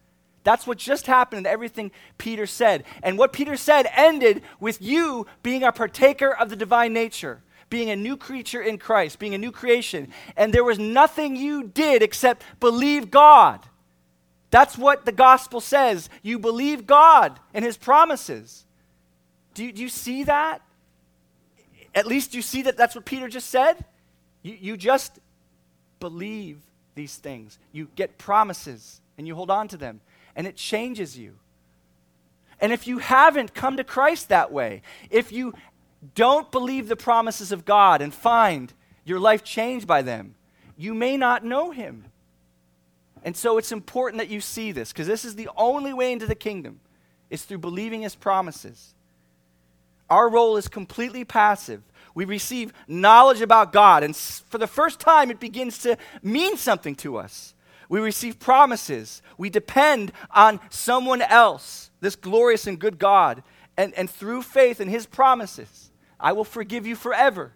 That's 0.45 0.67
what 0.67 0.79
just 0.79 1.07
happened 1.07 1.41
in 1.41 1.47
everything 1.47 1.91
Peter 2.17 2.47
said. 2.47 2.85
And 3.03 3.19
what 3.19 3.33
Peter 3.33 3.57
said 3.57 3.89
ended 3.95 4.43
with 4.61 4.83
you 4.83 5.27
being 5.43 5.63
a 5.63 5.73
partaker 5.73 6.35
of 6.35 6.51
the 6.51 6.57
divine 6.57 6.93
nature, 6.93 7.43
being 7.71 7.91
a 7.91 7.97
new 7.97 8.17
creature 8.17 8.63
in 8.63 8.79
Christ, 8.79 9.19
being 9.19 9.35
a 9.35 9.39
new 9.39 9.53
creation. 9.53 10.09
And 10.37 10.53
there 10.53 10.65
was 10.65 10.79
nothing 10.79 11.37
you 11.37 11.65
did 11.65 12.03
except 12.03 12.43
believe 12.61 13.11
God. 13.11 13.61
That's 14.51 14.79
what 14.79 15.05
the 15.05 15.13
gospel 15.13 15.61
says. 15.61 16.09
You 16.23 16.39
believe 16.39 16.87
God 16.87 17.39
and 17.53 17.65
his 17.65 17.77
promises. 17.77 18.65
Do 19.55 19.65
you, 19.65 19.73
do 19.73 19.83
you 19.83 19.89
see 19.89 20.25
that? 20.25 20.63
At 21.95 22.07
least 22.07 22.35
you 22.35 22.43
see 22.43 22.63
that 22.63 22.77
that's 22.77 22.95
what 22.95 23.05
Peter 23.05 23.29
just 23.29 23.51
said. 23.51 23.85
You, 24.43 24.57
you 24.61 24.77
just 24.77 25.19
believe 26.01 26.59
these 26.95 27.17
things. 27.17 27.59
You 27.73 27.89
get 27.97 28.19
promises 28.19 29.01
and 29.17 29.27
you 29.27 29.35
hold 29.35 29.51
on 29.51 29.69
to 29.69 29.77
them, 29.77 30.01
and 30.37 30.47
it 30.47 30.57
changes 30.57 31.19
you. 31.19 31.35
And 32.61 32.73
if 32.73 32.87
you 32.87 32.99
haven't 32.99 33.55
come 33.55 33.77
to 33.77 33.85
Christ 33.85 34.29
that 34.29 34.53
way, 34.53 34.83
if 35.11 35.33
you 35.33 35.55
don't 36.15 36.51
believe 36.53 36.89
the 36.89 36.97
promises 36.97 37.51
of 37.51 37.65
God 37.65 38.01
and 38.01 38.15
find 38.15 38.73
your 39.05 39.19
life 39.19 39.43
changed 39.43 39.87
by 39.87 40.03
them, 40.03 40.35
you 40.77 40.95
may 40.95 41.17
not 41.17 41.45
know 41.45 41.71
Him. 41.73 42.05
And 43.25 43.37
so 43.37 43.59
it's 43.59 43.73
important 43.73 44.21
that 44.21 44.29
you 44.29 44.41
see 44.41 44.73
this 44.73 44.93
because 44.93 45.07
this 45.07 45.25
is 45.25 45.35
the 45.35 45.49
only 45.57 45.93
way 45.93 46.13
into 46.13 46.27
the 46.27 46.35
kingdom 46.35 46.81
It's 47.31 47.45
through 47.45 47.59
believing 47.59 48.03
his 48.03 48.15
promises. 48.15 48.95
Our 50.11 50.29
role 50.29 50.57
is 50.57 50.69
completely 50.69 51.25
passive. 51.25 51.83
We 52.15 52.25
receive 52.25 52.73
knowledge 52.89 53.41
about 53.41 53.73
God, 53.73 54.03
and 54.03 54.17
for 54.17 54.59
the 54.59 54.67
first 54.67 54.99
time, 54.99 55.31
it 55.31 55.39
begins 55.39 55.79
to 55.79 55.97
mean 56.23 56.57
something 56.57 56.95
to 56.97 57.17
us. 57.17 57.55
We 57.89 58.01
receive 58.01 58.39
promises. 58.39 59.23
We 59.39 59.51
depend 59.51 60.13
on 60.31 60.61
someone 60.69 61.23
else, 61.23 61.91
this 62.01 62.17
glorious 62.17 62.67
and 62.67 62.79
good 62.79 62.99
God. 62.99 63.43
And, 63.77 63.95
and 63.95 64.11
through 64.11 64.43
faith 64.43 64.81
in 64.81 64.89
his 64.89 65.07
promises, 65.07 65.91
I 66.19 66.33
will 66.33 66.45
forgive 66.45 66.87
you 66.87 66.97
forever. 66.97 67.53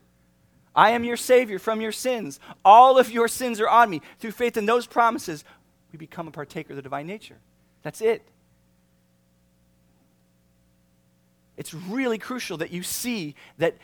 I 0.75 0.91
am 0.91 1.05
your 1.05 1.17
Savior 1.17 1.59
from 1.59 1.81
your 1.81 1.93
sins. 1.93 2.41
All 2.65 2.99
of 2.99 3.11
your 3.11 3.29
sins 3.29 3.61
are 3.61 3.69
on 3.69 3.91
me. 3.91 4.01
Through 4.21 4.31
faith 4.31 4.57
in 4.57 4.65
those 4.65 4.87
promises, 4.87 5.45
we 5.91 5.99
become 5.99 6.29
a 6.29 6.31
partaker 6.31 6.73
of 6.73 6.77
the 6.77 6.83
divine 6.83 7.07
nature. 7.07 7.39
That's 7.83 8.01
it. 8.01 8.23
It's 11.63 11.73
really 11.73 12.19
crucial 12.19 12.57
that 12.57 12.73
you 12.73 12.83
see 12.83 13.37
that, 13.59 13.77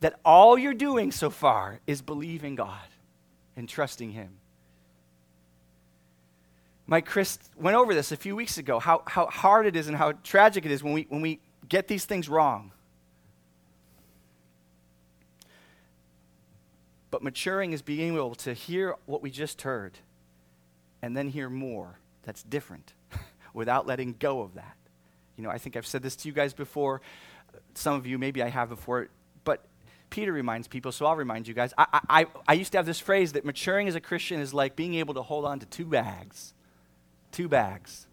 that 0.00 0.18
all 0.24 0.56
you're 0.56 0.72
doing 0.72 1.12
so 1.12 1.28
far 1.28 1.78
is 1.86 2.00
believing 2.00 2.54
God 2.54 2.88
and 3.54 3.68
trusting 3.68 4.12
Him. 4.12 4.30
Mike 6.86 7.04
Chris 7.04 7.38
went 7.54 7.76
over 7.76 7.92
this 7.92 8.12
a 8.12 8.16
few 8.16 8.34
weeks 8.34 8.56
ago 8.56 8.78
how, 8.78 9.02
how 9.06 9.26
hard 9.26 9.66
it 9.66 9.76
is 9.76 9.88
and 9.88 9.96
how 9.98 10.12
tragic 10.24 10.64
it 10.64 10.70
is 10.70 10.82
when 10.82 10.94
we, 10.94 11.06
when 11.10 11.20
we 11.20 11.38
get 11.68 11.86
these 11.86 12.06
things 12.06 12.30
wrong. 12.30 12.72
But 17.10 17.22
maturing 17.22 17.74
is 17.74 17.82
being 17.82 18.14
able 18.14 18.36
to 18.36 18.54
hear 18.54 18.96
what 19.04 19.20
we 19.20 19.30
just 19.30 19.60
heard 19.60 19.98
and 21.02 21.14
then 21.14 21.28
hear 21.28 21.50
more 21.50 21.98
that's 22.22 22.42
different 22.42 22.94
without 23.52 23.86
letting 23.86 24.14
go 24.18 24.40
of 24.40 24.54
that. 24.54 24.77
You 25.38 25.44
know, 25.44 25.50
I 25.50 25.58
think 25.58 25.76
I've 25.76 25.86
said 25.86 26.02
this 26.02 26.16
to 26.16 26.28
you 26.28 26.34
guys 26.34 26.52
before. 26.52 27.00
Some 27.74 27.94
of 27.94 28.06
you, 28.06 28.18
maybe 28.18 28.42
I 28.42 28.48
have 28.48 28.68
before, 28.68 29.08
but 29.44 29.64
Peter 30.10 30.32
reminds 30.32 30.66
people, 30.66 30.90
so 30.90 31.06
I'll 31.06 31.16
remind 31.16 31.46
you 31.46 31.54
guys. 31.54 31.72
I, 31.78 32.00
I, 32.10 32.26
I 32.48 32.52
used 32.54 32.72
to 32.72 32.78
have 32.78 32.86
this 32.86 32.98
phrase 32.98 33.32
that 33.32 33.44
maturing 33.44 33.88
as 33.88 33.94
a 33.94 34.00
Christian 34.00 34.40
is 34.40 34.52
like 34.52 34.74
being 34.74 34.94
able 34.94 35.14
to 35.14 35.22
hold 35.22 35.44
on 35.44 35.60
to 35.60 35.66
two 35.66 35.84
bags. 35.84 36.54
Two 37.30 37.48
bags. 37.48 38.08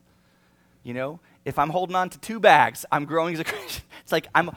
You 0.84 0.94
know, 0.94 1.20
if 1.46 1.58
I'm 1.58 1.72
holding 1.72 1.96
on 1.96 2.12
to 2.12 2.20
two 2.20 2.40
bags, 2.40 2.86
I'm 2.92 3.06
growing 3.06 3.34
as 3.34 3.40
a 3.40 3.44
Christian. 3.46 3.84
It's 4.04 4.12
like 4.12 4.28
I'm, 4.36 4.52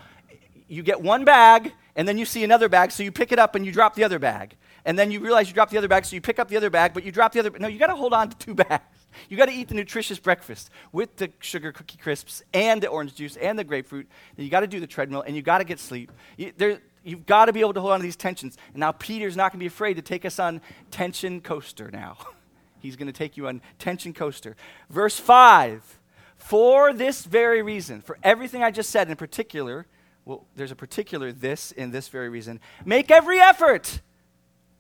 you 0.69 0.83
get 0.83 1.01
one 1.01 1.25
bag, 1.25 1.73
and 1.97 2.07
then 2.07 2.19
you 2.19 2.27
see 2.27 2.45
another 2.45 2.69
bag, 2.69 2.93
so 2.93 3.03
you 3.03 3.11
pick 3.11 3.33
it 3.33 3.39
up 3.39 3.55
and 3.55 3.65
you 3.65 3.73
drop 3.73 3.95
the 3.95 4.05
other 4.05 4.19
bag. 4.19 4.57
And 4.85 4.99
then 4.99 5.11
you 5.11 5.21
realize 5.21 5.49
you 5.49 5.55
dropped 5.55 5.73
the 5.73 5.79
other 5.79 5.89
bag, 5.89 6.05
so 6.05 6.15
you 6.15 6.21
pick 6.21 6.39
up 6.39 6.49
the 6.49 6.57
other 6.59 6.71
bag, 6.71 6.93
but 6.93 7.03
you 7.03 7.13
drop 7.13 7.33
the 7.33 7.41
other. 7.41 7.51
No, 7.59 7.67
you 7.67 7.79
got 7.79 7.89
to 7.89 7.97
hold 7.97 8.13
on 8.13 8.29
to 8.29 8.37
two 8.37 8.55
bags. 8.67 8.98
You 9.29 9.37
got 9.37 9.47
to 9.47 9.53
eat 9.53 9.69
the 9.69 9.75
nutritious 9.75 10.19
breakfast 10.19 10.71
with 10.93 11.17
the 11.17 11.31
sugar 11.41 11.73
cookie 11.73 11.99
crisps 11.99 12.43
and 12.53 12.83
the 12.83 12.89
orange 12.89 13.15
juice 13.15 13.37
and 13.37 13.59
the 13.59 13.65
grapefruit. 13.65 14.07
Then 14.37 14.45
you 14.45 14.51
got 14.51 14.61
to 14.61 14.67
do 14.67 14.81
the 14.81 14.87
treadmill 14.87 15.23
and 15.23 15.35
you 15.35 15.43
got 15.43 15.59
to 15.59 15.65
get 15.65 15.79
sleep. 15.79 16.13
You, 16.37 16.53
there, 16.57 16.81
you've 17.05 17.27
got 17.27 17.47
to 17.47 17.53
be 17.53 17.61
able 17.61 17.75
to 17.75 17.81
hold 17.81 17.93
on 17.93 18.01
to 18.01 18.05
these 18.05 18.17
tensions. 18.17 18.57
And 18.73 18.81
now 18.81 18.93
Peter's 18.93 19.37
not 19.37 19.53
going 19.53 19.59
to 19.59 19.63
be 19.63 19.67
afraid 19.67 19.95
to 19.95 20.03
take 20.03 20.25
us 20.25 20.39
on 20.39 20.61
tension 20.91 21.41
coaster 21.41 21.91
now. 21.91 22.19
He's 22.81 22.97
going 22.97 23.07
to 23.07 23.13
take 23.13 23.37
you 23.37 23.49
on 23.49 23.61
tension 23.79 24.13
coaster. 24.13 24.57
Verse 24.89 25.19
5 25.19 25.99
For 26.37 26.93
this 26.93 27.25
very 27.25 27.63
reason, 27.63 28.01
for 28.01 28.19
everything 28.23 28.63
I 28.63 28.71
just 28.71 28.91
said 28.91 29.11
in 29.11 29.17
particular, 29.17 29.87
well, 30.25 30.47
there's 30.57 30.71
a 30.71 30.77
particular 30.77 31.33
this 31.33 31.73
in 31.73 31.91
this 31.91 32.09
very 32.09 32.29
reason, 32.29 32.61
make 32.85 33.11
every 33.11 33.41
effort. 33.41 34.01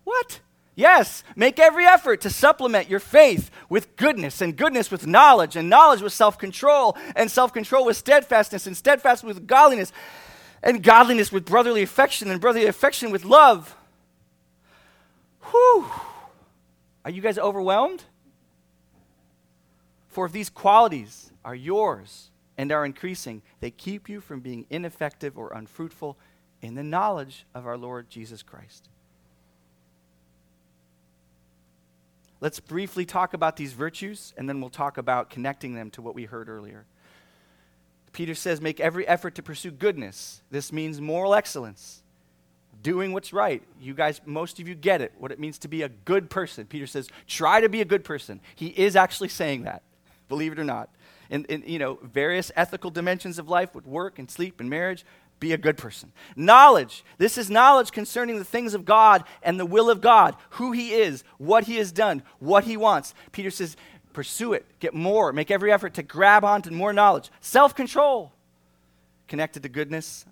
What? 0.04 0.40
Yes, 0.78 1.24
make 1.34 1.58
every 1.58 1.86
effort 1.86 2.20
to 2.20 2.30
supplement 2.30 2.88
your 2.88 3.00
faith 3.00 3.50
with 3.68 3.96
goodness, 3.96 4.40
and 4.40 4.56
goodness 4.56 4.92
with 4.92 5.08
knowledge, 5.08 5.56
and 5.56 5.68
knowledge 5.68 6.02
with 6.02 6.12
self 6.12 6.38
control, 6.38 6.96
and 7.16 7.28
self 7.28 7.52
control 7.52 7.84
with 7.84 7.96
steadfastness, 7.96 8.64
and 8.64 8.76
steadfastness 8.76 9.34
with 9.34 9.48
godliness, 9.48 9.92
and 10.62 10.80
godliness 10.80 11.32
with 11.32 11.44
brotherly 11.44 11.82
affection, 11.82 12.30
and 12.30 12.40
brotherly 12.40 12.66
affection 12.66 13.10
with 13.10 13.24
love. 13.24 13.74
Whew. 15.50 15.86
Are 17.04 17.10
you 17.10 17.22
guys 17.22 17.38
overwhelmed? 17.38 18.04
For 20.06 20.26
if 20.26 20.32
these 20.32 20.48
qualities 20.48 21.32
are 21.44 21.56
yours 21.56 22.30
and 22.56 22.70
are 22.70 22.84
increasing, 22.84 23.42
they 23.58 23.72
keep 23.72 24.08
you 24.08 24.20
from 24.20 24.38
being 24.38 24.64
ineffective 24.70 25.36
or 25.36 25.52
unfruitful 25.52 26.16
in 26.62 26.76
the 26.76 26.84
knowledge 26.84 27.46
of 27.52 27.66
our 27.66 27.76
Lord 27.76 28.08
Jesus 28.08 28.44
Christ. 28.44 28.88
Let's 32.40 32.60
briefly 32.60 33.04
talk 33.04 33.34
about 33.34 33.56
these 33.56 33.72
virtues, 33.72 34.32
and 34.36 34.48
then 34.48 34.60
we'll 34.60 34.70
talk 34.70 34.96
about 34.96 35.28
connecting 35.28 35.74
them 35.74 35.90
to 35.92 36.02
what 36.02 36.14
we 36.14 36.24
heard 36.24 36.48
earlier. 36.48 36.86
Peter 38.12 38.34
says, 38.34 38.60
Make 38.60 38.80
every 38.80 39.06
effort 39.06 39.34
to 39.36 39.42
pursue 39.42 39.70
goodness. 39.70 40.42
This 40.50 40.72
means 40.72 41.00
moral 41.00 41.34
excellence, 41.34 42.02
doing 42.82 43.12
what's 43.12 43.32
right. 43.32 43.62
You 43.80 43.92
guys, 43.92 44.20
most 44.24 44.60
of 44.60 44.68
you 44.68 44.76
get 44.76 45.00
it, 45.00 45.12
what 45.18 45.32
it 45.32 45.40
means 45.40 45.58
to 45.58 45.68
be 45.68 45.82
a 45.82 45.88
good 45.88 46.30
person. 46.30 46.66
Peter 46.66 46.86
says, 46.86 47.08
Try 47.26 47.60
to 47.60 47.68
be 47.68 47.80
a 47.80 47.84
good 47.84 48.04
person. 48.04 48.40
He 48.54 48.68
is 48.68 48.94
actually 48.94 49.28
saying 49.30 49.64
that, 49.64 49.82
believe 50.28 50.52
it 50.52 50.58
or 50.58 50.64
not. 50.64 50.90
In, 51.30 51.44
in 51.46 51.64
you 51.66 51.78
know, 51.78 51.98
various 52.02 52.50
ethical 52.56 52.90
dimensions 52.90 53.38
of 53.38 53.48
life 53.48 53.74
with 53.74 53.86
work 53.86 54.18
and 54.18 54.30
sleep 54.30 54.60
and 54.60 54.70
marriage, 54.70 55.04
be 55.40 55.52
a 55.52 55.58
good 55.58 55.76
person. 55.76 56.12
Knowledge. 56.36 57.04
This 57.18 57.38
is 57.38 57.50
knowledge 57.50 57.92
concerning 57.92 58.38
the 58.38 58.44
things 58.44 58.74
of 58.74 58.84
God 58.84 59.24
and 59.42 59.58
the 59.58 59.66
will 59.66 59.90
of 59.90 60.00
God, 60.00 60.36
who 60.50 60.72
He 60.72 60.94
is, 60.94 61.24
what 61.38 61.64
He 61.64 61.76
has 61.76 61.92
done, 61.92 62.22
what 62.38 62.64
He 62.64 62.76
wants. 62.76 63.14
Peter 63.32 63.50
says, 63.50 63.76
pursue 64.12 64.52
it, 64.52 64.66
get 64.80 64.94
more, 64.94 65.32
make 65.32 65.50
every 65.50 65.72
effort 65.72 65.94
to 65.94 66.02
grab 66.02 66.44
onto 66.44 66.70
more 66.70 66.92
knowledge. 66.92 67.30
Self 67.40 67.74
control, 67.74 68.32
connected 69.28 69.62
to 69.62 69.68
goodness, 69.68 70.26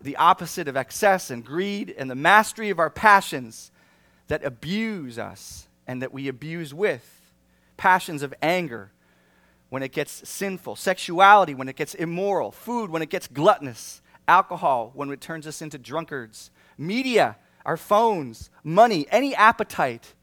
the 0.00 0.16
opposite 0.16 0.68
of 0.68 0.76
excess 0.76 1.30
and 1.30 1.44
greed, 1.44 1.94
and 1.96 2.10
the 2.10 2.14
mastery 2.14 2.70
of 2.70 2.78
our 2.78 2.90
passions 2.90 3.70
that 4.28 4.44
abuse 4.44 5.18
us 5.18 5.66
and 5.86 6.00
that 6.02 6.12
we 6.12 6.28
abuse 6.28 6.72
with. 6.72 7.10
Passions 7.76 8.22
of 8.22 8.32
anger 8.40 8.92
when 9.68 9.82
it 9.82 9.90
gets 9.90 10.28
sinful, 10.28 10.76
sexuality 10.76 11.54
when 11.54 11.68
it 11.68 11.74
gets 11.74 11.94
immoral, 11.94 12.52
food 12.52 12.90
when 12.90 13.02
it 13.02 13.10
gets 13.10 13.26
gluttonous 13.26 14.00
alcohol 14.26 14.90
when 14.94 15.10
it 15.10 15.20
turns 15.20 15.46
us 15.46 15.62
into 15.62 15.78
drunkards, 15.78 16.50
media, 16.78 17.36
our 17.64 17.76
phones, 17.76 18.50
money, 18.62 19.06
any 19.10 19.34
appetite 19.34 20.14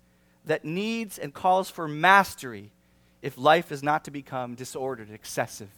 that 0.46 0.66
needs 0.66 1.18
and 1.18 1.34
calls 1.34 1.70
for 1.70 1.88
mastery 1.88 2.72
if 3.22 3.38
life 3.38 3.72
is 3.72 3.84
not 3.84 4.04
to 4.06 4.12
become 4.12 4.56
disordered, 4.56 5.12
excessive, 5.12 5.70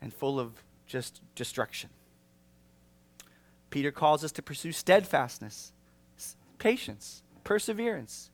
and 0.00 0.12
full 0.12 0.40
of 0.40 0.52
just 0.86 1.20
destruction. 1.34 1.90
Peter 3.70 3.90
calls 3.90 4.24
us 4.24 4.32
to 4.32 4.42
pursue 4.42 4.72
steadfastness, 4.72 5.72
patience, 6.58 7.22
perseverance, 7.44 8.30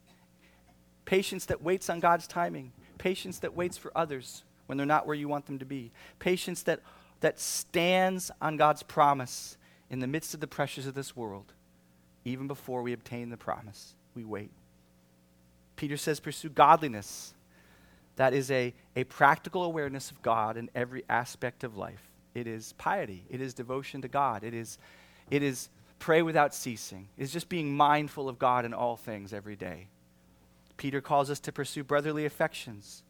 patience 1.05 1.47
that 1.47 1.63
waits 1.63 1.91
on 1.91 2.01
God's 2.01 2.27
timing, 2.27 2.73
patience 2.99 3.41
that 3.41 3.57
waits 3.57 3.77
for 3.77 3.91
others 3.97 4.45
when 4.67 4.79
they're 4.79 4.87
not 4.87 5.07
where 5.07 5.17
you 5.17 5.27
want 5.29 5.47
them 5.47 5.59
to 5.59 5.65
be, 5.65 5.91
patience 6.19 6.63
that 6.63 6.81
that 7.23 7.41
stands 7.41 8.31
on 8.41 8.57
God's 8.57 8.85
promise 8.85 9.57
in 9.91 9.99
the 9.99 10.07
midst 10.07 10.35
of 10.35 10.41
the 10.41 10.47
pressures 10.47 10.87
of 10.87 10.95
this 10.95 11.17
world. 11.17 11.53
even 12.25 12.47
before 12.47 12.83
we 12.83 12.93
obtain 12.93 13.31
the 13.31 13.37
promise. 13.37 13.95
We 14.15 14.25
wait. 14.25 14.51
Peter 15.77 15.97
says, 15.97 16.21
pursue 16.21 16.49
godliness. 16.49 17.35
That 18.17 18.35
is 18.35 18.51
a, 18.51 18.75
a 18.95 19.05
practical 19.05 19.65
awareness 19.65 20.11
of 20.11 20.23
God 20.23 20.57
in 20.57 20.71
every 20.75 21.05
aspect 21.09 21.65
of 21.65 21.77
life. 21.77 22.11
It 22.35 22.47
is 22.47 22.73
piety, 22.75 23.25
it 23.29 23.41
is 23.41 23.53
devotion 23.53 24.01
to 24.03 24.09
God, 24.09 24.43
it 24.43 24.55
is, 24.55 24.79
it 25.31 25.43
is 25.43 25.69
pray 25.99 26.23
without 26.23 26.55
ceasing, 26.55 27.09
it 27.19 27.25
is 27.25 27.33
just 27.33 27.49
being 27.49 27.77
mindful 27.77 28.29
of 28.29 28.39
God 28.39 28.65
in 28.65 28.73
all 28.73 28.97
things 28.97 29.33
every 29.33 29.57
day. 29.57 29.89
Peter 30.79 31.01
calls 31.01 31.29
us 31.31 31.41
to 31.41 31.53
pursue 31.53 31.85
brotherly 31.85 32.25
affections. 32.25 33.03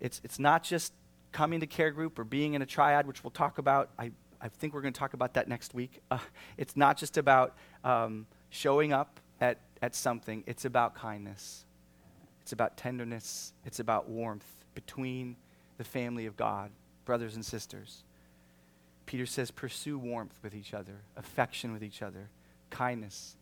It's, 0.00 0.20
it's 0.22 0.38
not 0.38 0.62
just 0.62 0.92
coming 1.32 1.60
to 1.60 1.66
care 1.66 1.90
group 1.90 2.18
or 2.18 2.24
being 2.24 2.54
in 2.54 2.62
a 2.62 2.66
triad, 2.66 3.06
which 3.06 3.24
we'll 3.24 3.30
talk 3.30 3.58
about. 3.58 3.90
I, 3.98 4.12
I 4.40 4.48
think 4.48 4.74
we're 4.74 4.82
going 4.82 4.92
to 4.92 4.98
talk 4.98 5.14
about 5.14 5.34
that 5.34 5.48
next 5.48 5.74
week. 5.74 6.00
Uh, 6.10 6.18
it's 6.56 6.76
not 6.76 6.96
just 6.96 7.16
about 7.16 7.56
um, 7.84 8.26
showing 8.50 8.92
up 8.92 9.18
at, 9.40 9.58
at 9.80 9.94
something, 9.94 10.44
it's 10.46 10.64
about 10.64 10.94
kindness. 10.94 11.64
It's 12.42 12.52
about 12.52 12.76
tenderness. 12.76 13.52
It's 13.64 13.80
about 13.80 14.08
warmth 14.08 14.46
between 14.74 15.36
the 15.78 15.84
family 15.84 16.26
of 16.26 16.36
God, 16.36 16.70
brothers 17.04 17.34
and 17.34 17.44
sisters. 17.44 18.04
Peter 19.06 19.26
says, 19.26 19.50
pursue 19.50 19.98
warmth 19.98 20.38
with 20.42 20.54
each 20.54 20.74
other, 20.74 21.02
affection 21.16 21.72
with 21.72 21.82
each 21.82 22.02
other, 22.02 22.28
kindness. 22.70 23.36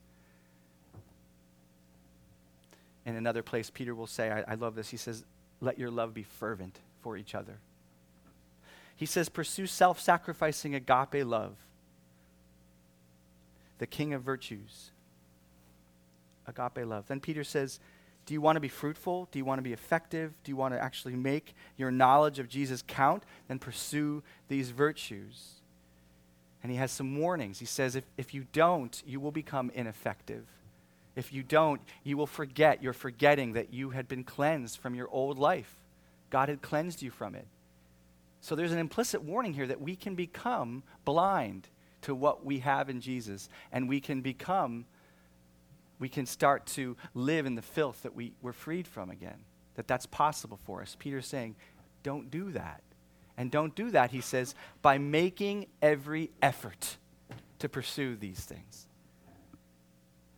In 3.06 3.16
another 3.16 3.42
place, 3.42 3.70
Peter 3.70 3.94
will 3.94 4.06
say, 4.06 4.30
I, 4.30 4.52
I 4.52 4.54
love 4.54 4.74
this. 4.74 4.90
He 4.90 4.96
says, 4.96 5.24
let 5.60 5.78
your 5.78 5.90
love 5.90 6.14
be 6.14 6.22
fervent 6.22 6.78
for 7.02 7.16
each 7.16 7.34
other. 7.34 7.58
He 9.00 9.06
says, 9.06 9.30
pursue 9.30 9.66
self 9.66 9.98
sacrificing 9.98 10.74
agape 10.74 11.24
love, 11.24 11.56
the 13.78 13.86
king 13.86 14.12
of 14.12 14.20
virtues. 14.20 14.90
Agape 16.46 16.86
love. 16.86 17.06
Then 17.08 17.18
Peter 17.18 17.42
says, 17.42 17.80
do 18.26 18.34
you 18.34 18.42
want 18.42 18.56
to 18.56 18.60
be 18.60 18.68
fruitful? 18.68 19.26
Do 19.32 19.38
you 19.38 19.46
want 19.46 19.58
to 19.58 19.62
be 19.62 19.72
effective? 19.72 20.34
Do 20.44 20.52
you 20.52 20.56
want 20.56 20.74
to 20.74 20.82
actually 20.82 21.16
make 21.16 21.54
your 21.78 21.90
knowledge 21.90 22.38
of 22.38 22.50
Jesus 22.50 22.84
count? 22.86 23.22
Then 23.48 23.58
pursue 23.58 24.22
these 24.48 24.68
virtues. 24.68 25.54
And 26.62 26.70
he 26.70 26.76
has 26.76 26.92
some 26.92 27.16
warnings. 27.16 27.58
He 27.58 27.64
says, 27.64 27.96
if, 27.96 28.04
if 28.18 28.34
you 28.34 28.44
don't, 28.52 29.02
you 29.06 29.18
will 29.18 29.32
become 29.32 29.70
ineffective. 29.74 30.44
If 31.16 31.32
you 31.32 31.42
don't, 31.42 31.80
you 32.04 32.18
will 32.18 32.26
forget. 32.26 32.82
You're 32.82 32.92
forgetting 32.92 33.54
that 33.54 33.72
you 33.72 33.90
had 33.90 34.08
been 34.08 34.24
cleansed 34.24 34.78
from 34.78 34.94
your 34.94 35.08
old 35.08 35.38
life. 35.38 35.74
God 36.28 36.50
had 36.50 36.60
cleansed 36.60 37.00
you 37.00 37.10
from 37.10 37.34
it. 37.34 37.46
So 38.40 38.54
there's 38.54 38.72
an 38.72 38.78
implicit 38.78 39.22
warning 39.22 39.52
here 39.52 39.66
that 39.66 39.80
we 39.80 39.96
can 39.96 40.14
become 40.14 40.82
blind 41.04 41.68
to 42.02 42.14
what 42.14 42.44
we 42.44 42.60
have 42.60 42.88
in 42.88 43.00
Jesus, 43.00 43.48
and 43.72 43.88
we 43.88 44.00
can 44.00 44.22
become 44.22 44.86
we 45.98 46.08
can 46.08 46.24
start 46.24 46.64
to 46.64 46.96
live 47.12 47.44
in 47.44 47.54
the 47.54 47.62
filth 47.62 48.04
that 48.04 48.14
we 48.14 48.32
were 48.40 48.54
freed 48.54 48.86
from 48.86 49.10
again. 49.10 49.44
That 49.74 49.86
that's 49.86 50.06
possible 50.06 50.58
for 50.64 50.80
us. 50.80 50.96
Peter's 50.98 51.26
saying, 51.26 51.56
don't 52.02 52.30
do 52.30 52.52
that. 52.52 52.82
And 53.36 53.50
don't 53.50 53.74
do 53.74 53.90
that, 53.90 54.10
he 54.10 54.20
says, 54.20 54.54
by 54.82 54.98
making 54.98 55.66
every 55.82 56.30
effort 56.42 56.96
to 57.58 57.68
pursue 57.68 58.16
these 58.16 58.40
things. 58.40 58.86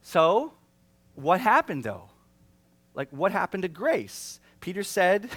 So, 0.02 0.52
what 1.14 1.40
happened 1.40 1.84
though? 1.84 2.10
Like, 2.94 3.08
what 3.10 3.32
happened 3.32 3.62
to 3.62 3.68
grace? 3.68 4.40
Peter 4.60 4.82
said 4.82 5.30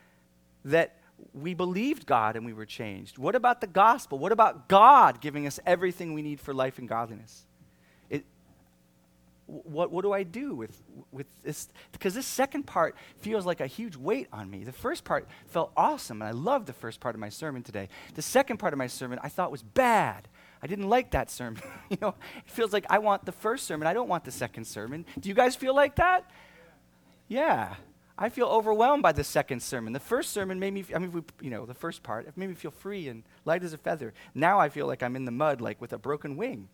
that 0.64 0.99
we 1.34 1.54
believed 1.54 2.06
God 2.06 2.36
and 2.36 2.44
we 2.44 2.52
were 2.52 2.66
changed. 2.66 3.18
What 3.18 3.34
about 3.34 3.60
the 3.60 3.66
gospel? 3.66 4.18
What 4.18 4.32
about 4.32 4.68
God 4.68 5.20
giving 5.20 5.46
us 5.46 5.60
everything 5.66 6.14
we 6.14 6.22
need 6.22 6.40
for 6.40 6.54
life 6.54 6.78
and 6.78 6.88
godliness? 6.88 7.44
what, 9.50 9.90
what 9.90 10.02
do 10.02 10.12
I 10.12 10.22
do 10.22 10.54
with, 10.54 10.80
with 11.10 11.26
this? 11.42 11.68
Because 11.92 12.14
this 12.14 12.26
second 12.26 12.64
part 12.64 12.94
feels 13.18 13.44
like 13.44 13.60
a 13.60 13.66
huge 13.66 13.96
weight 13.96 14.28
on 14.32 14.50
me. 14.50 14.64
The 14.64 14.72
first 14.72 15.04
part 15.04 15.26
felt 15.48 15.72
awesome, 15.76 16.22
and 16.22 16.28
I 16.28 16.32
loved 16.32 16.66
the 16.66 16.72
first 16.72 17.00
part 17.00 17.14
of 17.14 17.20
my 17.20 17.28
sermon 17.28 17.62
today. 17.62 17.88
The 18.14 18.22
second 18.22 18.58
part 18.58 18.72
of 18.72 18.78
my 18.78 18.86
sermon 18.86 19.18
I 19.22 19.28
thought 19.28 19.50
was 19.50 19.62
bad. 19.62 20.28
I 20.62 20.66
didn't 20.66 20.88
like 20.88 21.10
that 21.12 21.30
sermon. 21.30 21.62
you 21.90 21.98
know, 22.00 22.14
it 22.36 22.50
feels 22.50 22.72
like 22.72 22.86
I 22.88 22.98
want 22.98 23.24
the 23.24 23.32
first 23.32 23.66
sermon. 23.66 23.86
I 23.86 23.92
don't 23.92 24.08
want 24.08 24.24
the 24.24 24.30
second 24.30 24.66
sermon. 24.66 25.04
Do 25.18 25.28
you 25.28 25.34
guys 25.34 25.56
feel 25.56 25.74
like 25.74 25.96
that? 25.96 26.30
Yeah. 27.28 27.74
I 28.22 28.28
feel 28.28 28.48
overwhelmed 28.48 29.02
by 29.02 29.12
the 29.12 29.24
second 29.24 29.62
sermon. 29.62 29.94
The 29.94 29.98
first 29.98 30.32
sermon 30.32 30.60
made 30.60 30.74
me, 30.74 30.84
I 30.94 30.98
mean, 30.98 31.10
we, 31.10 31.22
you 31.40 31.48
know, 31.48 31.64
the 31.64 31.72
first 31.72 32.02
part, 32.02 32.26
it 32.28 32.36
made 32.36 32.50
me 32.50 32.54
feel 32.54 32.70
free 32.70 33.08
and 33.08 33.22
light 33.46 33.64
as 33.64 33.72
a 33.72 33.78
feather. 33.78 34.12
Now 34.34 34.60
I 34.60 34.68
feel 34.68 34.86
like 34.86 35.02
I'm 35.02 35.16
in 35.16 35.24
the 35.24 35.30
mud, 35.30 35.62
like 35.62 35.80
with 35.80 35.94
a 35.94 35.98
broken 35.98 36.36
wing. 36.36 36.68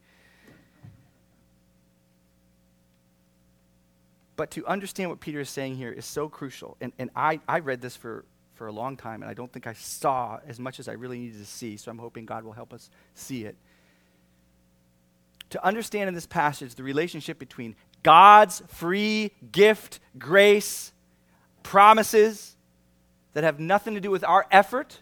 But 4.35 4.51
to 4.51 4.67
understand 4.67 5.09
what 5.09 5.21
Peter 5.21 5.39
is 5.39 5.49
saying 5.49 5.77
here 5.77 5.93
is 5.93 6.05
so 6.05 6.29
crucial. 6.29 6.77
And, 6.81 6.93
and 6.99 7.11
I, 7.15 7.41
I 7.49 7.61
read 7.61 7.81
this 7.81 7.95
for, 7.95 8.25
for 8.55 8.67
a 8.67 8.73
long 8.73 8.97
time, 8.97 9.23
and 9.23 9.31
I 9.31 9.35
don't 9.35 9.51
think 9.53 9.69
I 9.69 9.73
saw 9.73 10.41
as 10.49 10.59
much 10.59 10.81
as 10.81 10.89
I 10.89 10.93
really 10.93 11.19
needed 11.19 11.39
to 11.39 11.47
see, 11.47 11.77
so 11.77 11.93
I'm 11.93 11.99
hoping 11.99 12.27
God 12.27 12.43
will 12.43 12.53
help 12.53 12.73
us 12.73 12.91
see 13.15 13.45
it. 13.45 13.57
To 15.51 15.65
understand 15.65 16.09
in 16.09 16.15
this 16.15 16.27
passage 16.27 16.75
the 16.75 16.83
relationship 16.83 17.39
between 17.39 17.77
God's 18.03 18.63
free 18.69 19.31
gift, 19.53 20.01
grace, 20.19 20.93
promises 21.67 22.55
that 23.35 23.43
have 23.43 23.59
nothing 23.59 23.95
to 23.95 24.01
do 24.01 24.09
with 24.09 24.23
our 24.23 24.47
effort 24.53 25.01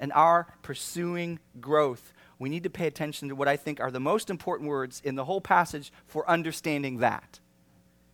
and 0.00 0.12
our 0.14 0.48
pursuing 0.62 1.38
growth, 1.60 2.12
we 2.40 2.48
need 2.48 2.64
to 2.64 2.70
pay 2.70 2.88
attention 2.88 3.28
to 3.28 3.36
what 3.36 3.46
I 3.46 3.56
think 3.56 3.80
are 3.80 3.92
the 3.92 4.00
most 4.00 4.30
important 4.30 4.68
words 4.68 5.00
in 5.04 5.14
the 5.14 5.24
whole 5.24 5.40
passage 5.40 5.92
for 6.08 6.28
understanding 6.28 6.98
that. 6.98 7.38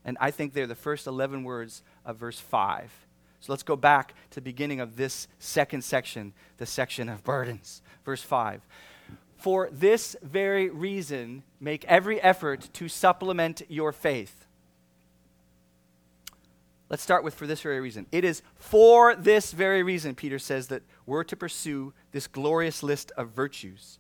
And 0.05 0.19
I 0.21 0.31
think 0.31 0.53
they're 0.53 0.67
the 0.67 0.75
first 0.75 1.07
11 1.07 1.45
words 1.45 1.83
of 2.05 2.19
verse 2.19 2.39
5. 2.39 2.93
So 3.41 3.53
let's 3.53 3.63
go 3.63 3.75
back 3.75 4.13
to 4.33 4.35
the 4.35 4.43
beginning 4.43 4.81
of 4.81 4.97
this 4.97 5.29
second 5.39 5.85
section, 5.85 6.35
the 6.59 6.67
section 6.67 7.09
of 7.09 7.25
burdens. 7.25 7.81
Verse 8.05 8.23
5. 8.23 8.61
For 9.39 9.71
this 9.73 10.15
very 10.23 10.69
reason, 10.69 11.43
make 11.59 11.87
every 11.87 12.21
effort 12.21 12.69
to 12.75 12.87
supplement 12.87 13.63
your 13.69 13.93
faith. 13.93 14.38
Let's 16.91 17.03
start 17.03 17.23
with 17.23 17.35
for 17.35 17.47
this 17.47 17.61
very 17.61 17.81
reason. 17.81 18.07
It 18.11 18.25
is 18.25 18.43
for 18.57 19.15
this 19.15 19.53
very 19.53 19.83
reason, 19.83 20.15
Peter 20.15 20.39
says, 20.39 20.69
that 20.69 20.83
we're 21.05 21.25
to 21.25 21.37
pursue 21.37 21.93
this 22.13 22.27
glorious 22.27 22.83
list 22.83 23.13
of 23.17 23.31
virtues. 23.31 23.99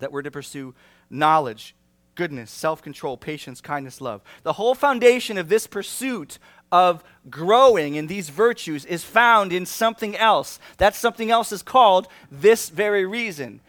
That 0.00 0.10
we're 0.10 0.22
to 0.22 0.30
pursue 0.30 0.74
knowledge, 1.08 1.76
goodness, 2.16 2.50
self 2.50 2.82
control, 2.82 3.16
patience, 3.16 3.60
kindness, 3.60 4.00
love. 4.00 4.22
The 4.42 4.54
whole 4.54 4.74
foundation 4.74 5.38
of 5.38 5.48
this 5.48 5.68
pursuit 5.68 6.40
of 6.72 7.04
growing 7.30 7.94
in 7.94 8.08
these 8.08 8.28
virtues 8.28 8.84
is 8.84 9.04
found 9.04 9.52
in 9.52 9.66
something 9.66 10.16
else. 10.16 10.58
That 10.78 10.96
something 10.96 11.30
else 11.30 11.52
is 11.52 11.62
called 11.62 12.08
this 12.30 12.70
very 12.70 13.06
reason. 13.06 13.60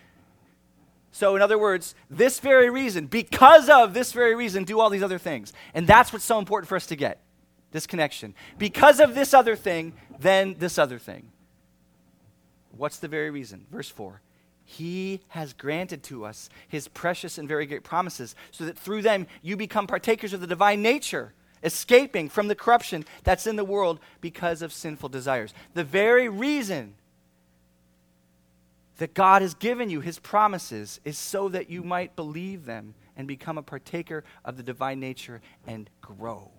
So, 1.11 1.35
in 1.35 1.43
other 1.43 1.59
words, 1.59 1.93
this 2.09 2.39
very 2.39 2.71
reason, 2.71 3.05
because 3.05 3.69
of 3.69 3.93
this 3.93 4.13
very 4.13 4.35
reason, 4.35 4.63
do 4.63 4.79
all 4.79 4.89
these 4.89 5.03
other 5.03 5.17
things. 5.19 5.53
And 5.75 5.85
that's 5.85 6.11
what's 6.11 6.25
so 6.25 6.39
important 6.39 6.67
for 6.69 6.75
us 6.75 6.87
to 6.87 6.95
get 6.95 7.21
this 7.77 7.85
connection. 7.85 8.33
Because 8.57 8.99
of 8.99 9.13
this 9.13 9.35
other 9.35 9.55
thing, 9.55 9.93
then 10.19 10.55
this 10.57 10.79
other 10.79 10.97
thing. 10.97 11.31
What's 12.71 12.97
the 12.97 13.07
very 13.07 13.29
reason? 13.29 13.67
Verse 13.71 13.89
4 13.89 14.21
he 14.69 15.21
has 15.29 15.53
granted 15.53 16.03
to 16.03 16.25
us 16.25 16.49
his 16.67 16.89
precious 16.89 17.37
and 17.37 17.47
very 17.47 17.65
great 17.65 17.85
promises, 17.85 18.35
so 18.51 18.65
that 18.65 18.77
through 18.77 19.01
them 19.01 19.25
you 19.41 19.55
become 19.55 19.87
partakers 19.87 20.33
of 20.33 20.41
the 20.41 20.47
divine 20.47 20.81
nature, 20.81 21.31
escaping 21.63 22.27
from 22.27 22.49
the 22.49 22.55
corruption 22.55 23.05
that's 23.23 23.47
in 23.47 23.55
the 23.55 23.63
world 23.63 24.01
because 24.19 24.61
of 24.61 24.73
sinful 24.73 25.07
desires. 25.07 25.53
The 25.73 25.85
very 25.85 26.27
reason 26.27 26.95
that 28.97 29.13
God 29.13 29.41
has 29.41 29.53
given 29.53 29.89
you 29.89 30.01
his 30.01 30.19
promises 30.19 30.99
is 31.05 31.17
so 31.17 31.47
that 31.47 31.69
you 31.69 31.81
might 31.81 32.17
believe 32.17 32.65
them 32.65 32.93
and 33.15 33.25
become 33.25 33.57
a 33.57 33.63
partaker 33.63 34.25
of 34.43 34.57
the 34.57 34.63
divine 34.63 34.99
nature 34.99 35.41
and 35.65 35.89
grow. 36.01 36.51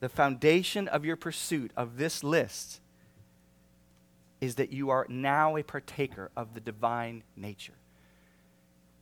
The 0.00 0.08
foundation 0.08 0.88
of 0.88 1.04
your 1.04 1.16
pursuit 1.16 1.70
of 1.76 1.96
this 1.96 2.22
list 2.22 2.80
is 4.40 4.56
that 4.56 4.72
you 4.72 4.90
are 4.90 5.06
now 5.08 5.56
a 5.56 5.62
partaker 5.62 6.30
of 6.36 6.54
the 6.54 6.60
divine 6.60 7.22
nature. 7.36 7.72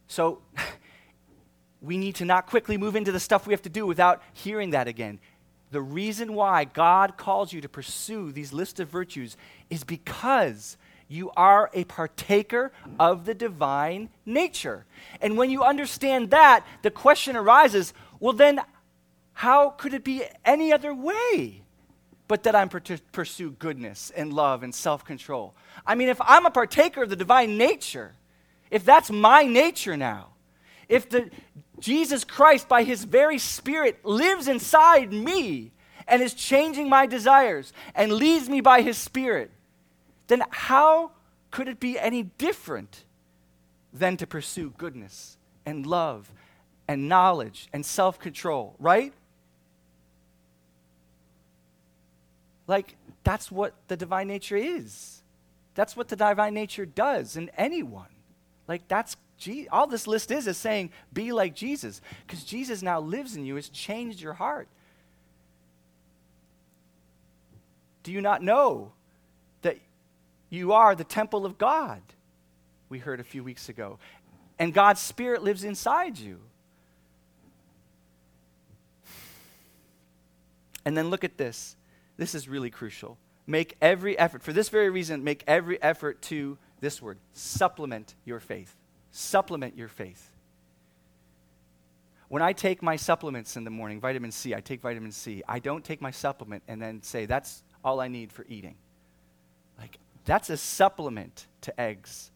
So, 0.07 0.43
we 1.83 1.99
need 1.99 2.15
to 2.17 2.25
not 2.25 2.47
quickly 2.47 2.77
move 2.77 2.97
into 2.97 3.13
the 3.13 3.21
stuff 3.21 3.47
we 3.47 3.53
have 3.53 3.63
to 3.63 3.69
do 3.69 3.87
without 3.87 4.23
hearing 4.33 4.71
that 4.71 4.89
again. 4.89 5.19
The 5.71 5.83
reason 5.83 6.35
why 6.35 6.65
God 6.65 7.17
calls 7.17 7.53
you 7.53 7.61
to 7.61 7.69
pursue 7.69 8.33
these 8.33 8.53
list 8.53 8.81
of 8.81 8.89
virtues 8.89 9.37
is 9.71 9.85
because 9.85 10.77
you 11.09 11.31
are 11.37 11.71
a 11.75 11.85
partaker 11.85 12.73
of 12.99 13.25
the 13.25 13.35
divine 13.35 14.09
nature. 14.25 14.87
And 15.21 15.37
when 15.37 15.51
you 15.51 15.63
understand 15.63 16.31
that, 16.31 16.65
the 16.83 16.91
question 16.91 17.37
arises 17.37 17.93
well, 18.21 18.33
then, 18.33 18.61
how 19.35 19.71
could 19.71 19.95
it 19.95 20.05
be 20.05 20.25
any 20.45 20.73
other 20.73 20.95
way? 20.95 21.65
but 22.27 22.45
that 22.45 22.55
I'm 22.55 22.69
to 22.69 22.99
pursue 23.13 23.51
goodness 23.53 24.11
and 24.17 24.33
love 24.33 24.63
and 24.63 24.75
self 24.75 25.05
control. 25.05 25.55
I 25.87 25.95
mean, 25.95 26.09
if 26.09 26.21
I'm 26.21 26.47
a 26.47 26.51
partaker 26.51 27.03
of 27.03 27.11
the 27.11 27.17
divine 27.17 27.59
nature, 27.59 28.15
if 28.71 28.85
that's 28.85 29.11
my 29.11 29.45
nature 29.45 29.97
now, 29.97 30.29
if 30.89 31.09
the 31.09 31.31
Jesus 31.79 32.25
Christ 32.25 32.69
by 32.69 32.83
his 32.83 33.05
very 33.05 33.39
spirit 33.39 34.05
lives 34.05 34.49
inside 34.49 35.13
me 35.13 35.73
and 36.07 36.23
is 36.23 36.35
changing 36.35 36.89
my 36.89 37.07
desires 37.07 37.73
and 37.95 38.13
leads 38.13 38.49
me 38.49 38.61
by 38.61 38.83
his 38.83 38.97
spirit, 38.97 39.51
then 40.29 40.43
how 40.51 41.11
could 41.51 41.69
it 41.69 41.81
be 41.81 41.99
any 41.99 42.23
different 42.23 43.05
than 43.93 44.17
to 44.17 44.27
pursue 44.27 44.73
goodness 44.77 45.37
and 45.67 45.87
love 45.87 46.33
and 46.89 47.09
knowledge 47.09 47.69
and 47.73 47.85
self-control, 47.85 48.77
right? 48.79 49.13
Like 52.67 52.97
that's 53.23 53.51
what 53.51 53.75
the 53.89 53.97
divine 53.97 54.29
nature 54.29 54.57
is. 54.57 55.23
That's 55.75 55.97
what 55.97 56.09
the 56.09 56.17
divine 56.17 56.55
nature 56.55 56.87
does 56.87 57.37
in 57.37 57.51
anyone. 57.57 58.07
Like 58.69 58.89
that's 58.89 59.17
Je- 59.37 59.69
all 59.69 59.87
this 59.87 60.07
list 60.07 60.31
is 60.31 60.47
is 60.47 60.57
saying 60.57 60.91
be 61.13 61.33
like 61.33 61.55
Jesus 61.55 62.01
because 62.27 62.45
Jesus 62.45 62.83
now 62.83 63.01
lives 63.01 63.37
in 63.37 63.45
you 63.45 63.57
has 63.57 63.69
changed 63.69 64.21
your 64.21 64.35
heart. 64.35 64.69
Do 68.05 68.13
you 68.13 68.21
not 68.21 68.43
know 68.43 68.93
that 69.63 69.79
you 70.51 70.73
are 70.73 70.95
the 70.95 71.05
temple 71.05 71.45
of 71.45 71.59
God? 71.59 72.01
We 72.89 72.99
heard 72.99 73.19
a 73.19 73.25
few 73.25 73.43
weeks 73.43 73.69
ago. 73.69 73.99
And 74.59 74.73
God's 74.73 75.01
spirit 75.01 75.43
lives 75.43 75.65
inside 75.65 76.19
you. 76.19 76.39
And 80.85 80.97
then 80.97 81.09
look 81.09 81.25
at 81.25 81.39
this. 81.39 81.77
This 82.17 82.35
is 82.35 82.49
really 82.49 82.71
crucial. 82.71 83.19
Make 83.47 83.77
every 83.81 84.19
effort, 84.19 84.43
for 84.43 84.53
this 84.53 84.69
very 84.69 84.91
reason, 84.91 85.25
make 85.25 85.45
every 85.47 85.83
effort 85.83 86.23
to 86.23 86.57
this 86.81 87.03
word 87.03 87.19
supplement 87.33 88.15
your 88.25 88.41
faith. 88.41 88.75
Supplement 89.11 89.77
your 89.77 89.89
faith. 89.89 90.31
When 92.29 92.43
I 92.43 92.53
take 92.53 92.83
my 92.83 92.97
supplements 92.97 93.57
in 93.57 93.65
the 93.65 93.71
morning, 93.71 94.01
vitamin 94.01 94.33
C, 94.33 94.55
I 94.55 94.61
take 94.61 94.81
vitamin 94.81 95.13
C. 95.13 95.43
I 95.47 95.59
don't 95.59 95.85
take 95.85 96.01
my 96.01 96.11
supplement 96.11 96.63
and 96.67 96.81
then 96.81 97.03
say, 97.03 97.27
that's 97.27 97.63
all 97.85 98.01
I 98.01 98.09
need 98.09 98.33
for 98.33 98.47
eating. 98.49 98.77
Like, 99.79 99.99
that's 100.25 100.51
a 100.51 100.57
supplement 100.57 101.47
to 101.63 101.81
eggs 101.81 102.31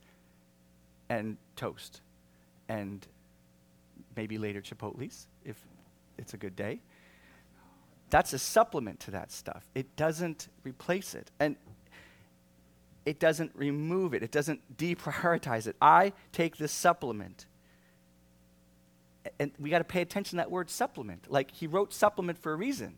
and 1.09 1.37
toast 1.57 2.03
and 2.69 3.07
maybe 4.15 4.39
later 4.39 4.61
Chipotle's 4.61 5.27
if 5.45 5.57
it's 6.19 6.35
a 6.35 6.37
good 6.37 6.55
day 6.55 6.81
that's 8.11 8.33
a 8.33 8.39
supplement 8.39 9.01
to 9.01 9.11
that 9.13 9.31
stuff. 9.33 9.65
It 9.75 9.97
doesn't 9.97 10.49
replace 10.65 11.15
it. 11.15 11.31
And 11.39 11.57
it 13.05 13.19
doesn't 13.19 13.53
remove 13.55 14.15
it. 14.15 14.23
It 14.23 14.31
doesn't 14.31 14.77
deprioritize 14.77 15.67
it. 15.67 15.77
I 15.81 16.13
take 16.33 16.57
this 16.57 16.73
supplement. 16.73 17.47
And 19.39 19.51
we 19.59 19.71
got 19.71 19.79
to 19.79 19.85
pay 19.85 20.03
attention 20.03 20.33
to 20.33 20.37
that 20.37 20.51
word 20.51 20.71
supplement. 20.71 21.31
Like 21.31 21.51
he 21.51 21.67
wrote 21.67 21.93
supplement 21.93 22.39
for 22.39 22.53
a 22.53 22.57
reason. 22.57 22.97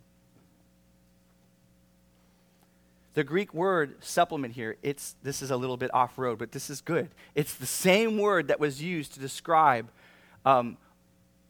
The 3.14 3.24
Greek 3.24 3.52
word 3.52 4.02
supplement 4.04 4.54
here, 4.54 4.76
it's 4.82 5.16
this 5.22 5.42
is 5.42 5.50
a 5.50 5.56
little 5.56 5.76
bit 5.76 5.92
off 5.92 6.16
road, 6.16 6.38
but 6.38 6.52
this 6.52 6.70
is 6.70 6.80
good. 6.80 7.08
It's 7.34 7.54
the 7.54 7.66
same 7.66 8.18
word 8.18 8.48
that 8.48 8.60
was 8.60 8.80
used 8.80 9.14
to 9.14 9.20
describe 9.20 9.90
um, 10.44 10.76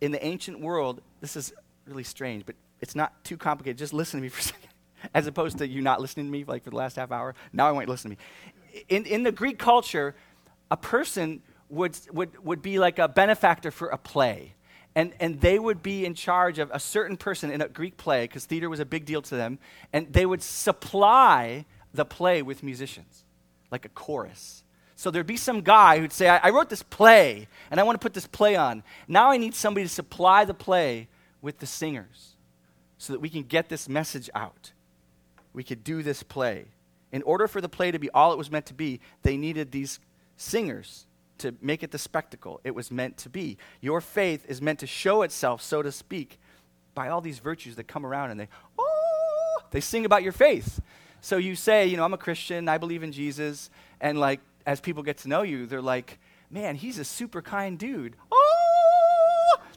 in 0.00 0.10
the 0.10 0.24
ancient 0.24 0.60
world. 0.60 1.02
This 1.20 1.36
is 1.36 1.52
really 1.86 2.04
strange, 2.04 2.46
but 2.46 2.56
it's 2.80 2.94
not 2.94 3.24
too 3.24 3.36
complicated. 3.36 3.78
Just 3.78 3.92
listen 3.92 4.20
to 4.20 4.22
me 4.22 4.28
for 4.28 4.40
a 4.40 4.42
second. 4.42 4.68
As 5.14 5.26
opposed 5.26 5.58
to 5.58 5.66
you 5.66 5.80
not 5.80 6.00
listening 6.00 6.26
to 6.26 6.32
me 6.32 6.44
like 6.44 6.64
for 6.64 6.70
the 6.70 6.76
last 6.76 6.96
half 6.96 7.10
hour. 7.10 7.34
Now 7.52 7.68
I 7.68 7.72
want 7.72 7.84
you 7.84 7.86
to 7.86 7.92
listen 7.92 8.10
to 8.10 8.16
me. 8.16 8.82
In, 8.88 9.06
in 9.06 9.22
the 9.22 9.32
Greek 9.32 9.58
culture, 9.58 10.14
a 10.70 10.76
person 10.76 11.42
would, 11.70 11.98
would, 12.12 12.44
would 12.44 12.62
be 12.62 12.78
like 12.78 12.98
a 12.98 13.08
benefactor 13.08 13.70
for 13.70 13.88
a 13.88 13.98
play. 13.98 14.54
And, 14.94 15.14
and 15.20 15.40
they 15.40 15.58
would 15.58 15.82
be 15.82 16.04
in 16.04 16.14
charge 16.14 16.58
of 16.58 16.70
a 16.72 16.80
certain 16.80 17.16
person 17.16 17.50
in 17.50 17.62
a 17.62 17.68
Greek 17.68 17.96
play, 17.96 18.24
because 18.24 18.44
theater 18.44 18.68
was 18.68 18.80
a 18.80 18.84
big 18.84 19.04
deal 19.04 19.22
to 19.22 19.36
them, 19.36 19.58
and 19.92 20.12
they 20.12 20.26
would 20.26 20.42
supply 20.42 21.64
the 21.94 22.04
play 22.04 22.42
with 22.42 22.62
musicians, 22.62 23.24
like 23.70 23.84
a 23.84 23.88
chorus. 23.88 24.64
So 24.96 25.10
there'd 25.10 25.26
be 25.26 25.36
some 25.36 25.62
guy 25.62 25.98
who'd 25.98 26.12
say, 26.12 26.28
I, 26.28 26.38
I 26.38 26.50
wrote 26.50 26.68
this 26.68 26.82
play, 26.82 27.46
and 27.70 27.78
I 27.78 27.84
want 27.84 28.00
to 28.00 28.04
put 28.04 28.14
this 28.14 28.26
play 28.26 28.56
on. 28.56 28.82
Now 29.06 29.30
I 29.30 29.36
need 29.36 29.54
somebody 29.54 29.86
to 29.86 29.92
supply 29.92 30.44
the 30.44 30.54
play 30.54 31.08
with 31.40 31.58
the 31.58 31.66
singers 31.66 32.36
so 33.00 33.14
that 33.14 33.20
we 33.20 33.30
can 33.30 33.42
get 33.42 33.70
this 33.70 33.88
message 33.88 34.28
out. 34.34 34.72
We 35.54 35.64
could 35.64 35.82
do 35.82 36.02
this 36.02 36.22
play. 36.22 36.66
In 37.10 37.22
order 37.22 37.48
for 37.48 37.62
the 37.62 37.68
play 37.68 37.90
to 37.90 37.98
be 37.98 38.10
all 38.10 38.30
it 38.30 38.36
was 38.36 38.50
meant 38.50 38.66
to 38.66 38.74
be, 38.74 39.00
they 39.22 39.38
needed 39.38 39.72
these 39.72 40.00
singers 40.36 41.06
to 41.38 41.54
make 41.62 41.82
it 41.82 41.92
the 41.92 41.98
spectacle 41.98 42.60
it 42.62 42.74
was 42.74 42.90
meant 42.90 43.16
to 43.16 43.30
be. 43.30 43.56
Your 43.80 44.02
faith 44.02 44.44
is 44.48 44.60
meant 44.60 44.80
to 44.80 44.86
show 44.86 45.22
itself, 45.22 45.62
so 45.62 45.80
to 45.80 45.90
speak, 45.90 46.38
by 46.94 47.08
all 47.08 47.22
these 47.22 47.38
virtues 47.38 47.76
that 47.76 47.88
come 47.88 48.04
around 48.04 48.32
and 48.32 48.38
they, 48.40 48.48
oh, 48.78 49.62
they 49.70 49.80
sing 49.80 50.04
about 50.04 50.22
your 50.22 50.32
faith. 50.32 50.82
So 51.22 51.38
you 51.38 51.56
say, 51.56 51.86
you 51.86 51.96
know, 51.96 52.04
I'm 52.04 52.12
a 52.12 52.18
Christian, 52.18 52.68
I 52.68 52.76
believe 52.76 53.02
in 53.02 53.12
Jesus, 53.12 53.70
and 54.02 54.20
like 54.20 54.40
as 54.66 54.78
people 54.78 55.02
get 55.02 55.16
to 55.18 55.28
know 55.28 55.40
you, 55.40 55.64
they're 55.64 55.80
like, 55.80 56.18
man, 56.50 56.76
he's 56.76 56.98
a 56.98 57.04
super 57.06 57.40
kind 57.40 57.78
dude. 57.78 58.14
Oh, 58.30 58.49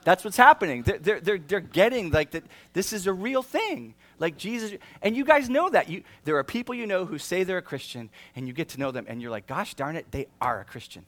that's 0.04 0.24
what's 0.24 0.38
happening. 0.38 0.84
They're, 0.84 1.20
they're, 1.20 1.40
they're, 1.40 1.60
getting 1.60 2.12
like 2.12 2.32
that 2.32 2.44
this 2.74 2.94
is 2.94 3.08
a 3.08 3.14
real 3.14 3.42
thing. 3.42 3.96
Like 4.20 4.38
Jesus, 4.38 4.74
and 5.02 5.16
you 5.16 5.26
guys 5.26 5.50
know 5.50 5.70
that. 5.70 5.90
You, 5.90 6.04
there 6.24 6.38
are 6.38 6.44
people 6.44 6.76
you 6.76 6.86
know 6.86 7.06
who 7.06 7.18
say 7.18 7.44
they're 7.44 7.58
a 7.58 7.62
Christian, 7.62 8.10
and 8.36 8.48
you 8.48 8.54
get 8.54 8.70
to 8.70 8.80
know 8.80 8.92
them, 8.92 9.06
and 9.08 9.22
you're 9.22 9.32
like, 9.32 9.48
gosh 9.48 9.74
darn 9.74 9.96
it, 9.96 10.12
they 10.12 10.28
are 10.40 10.62
a 10.62 10.66
Christian. 10.66 11.06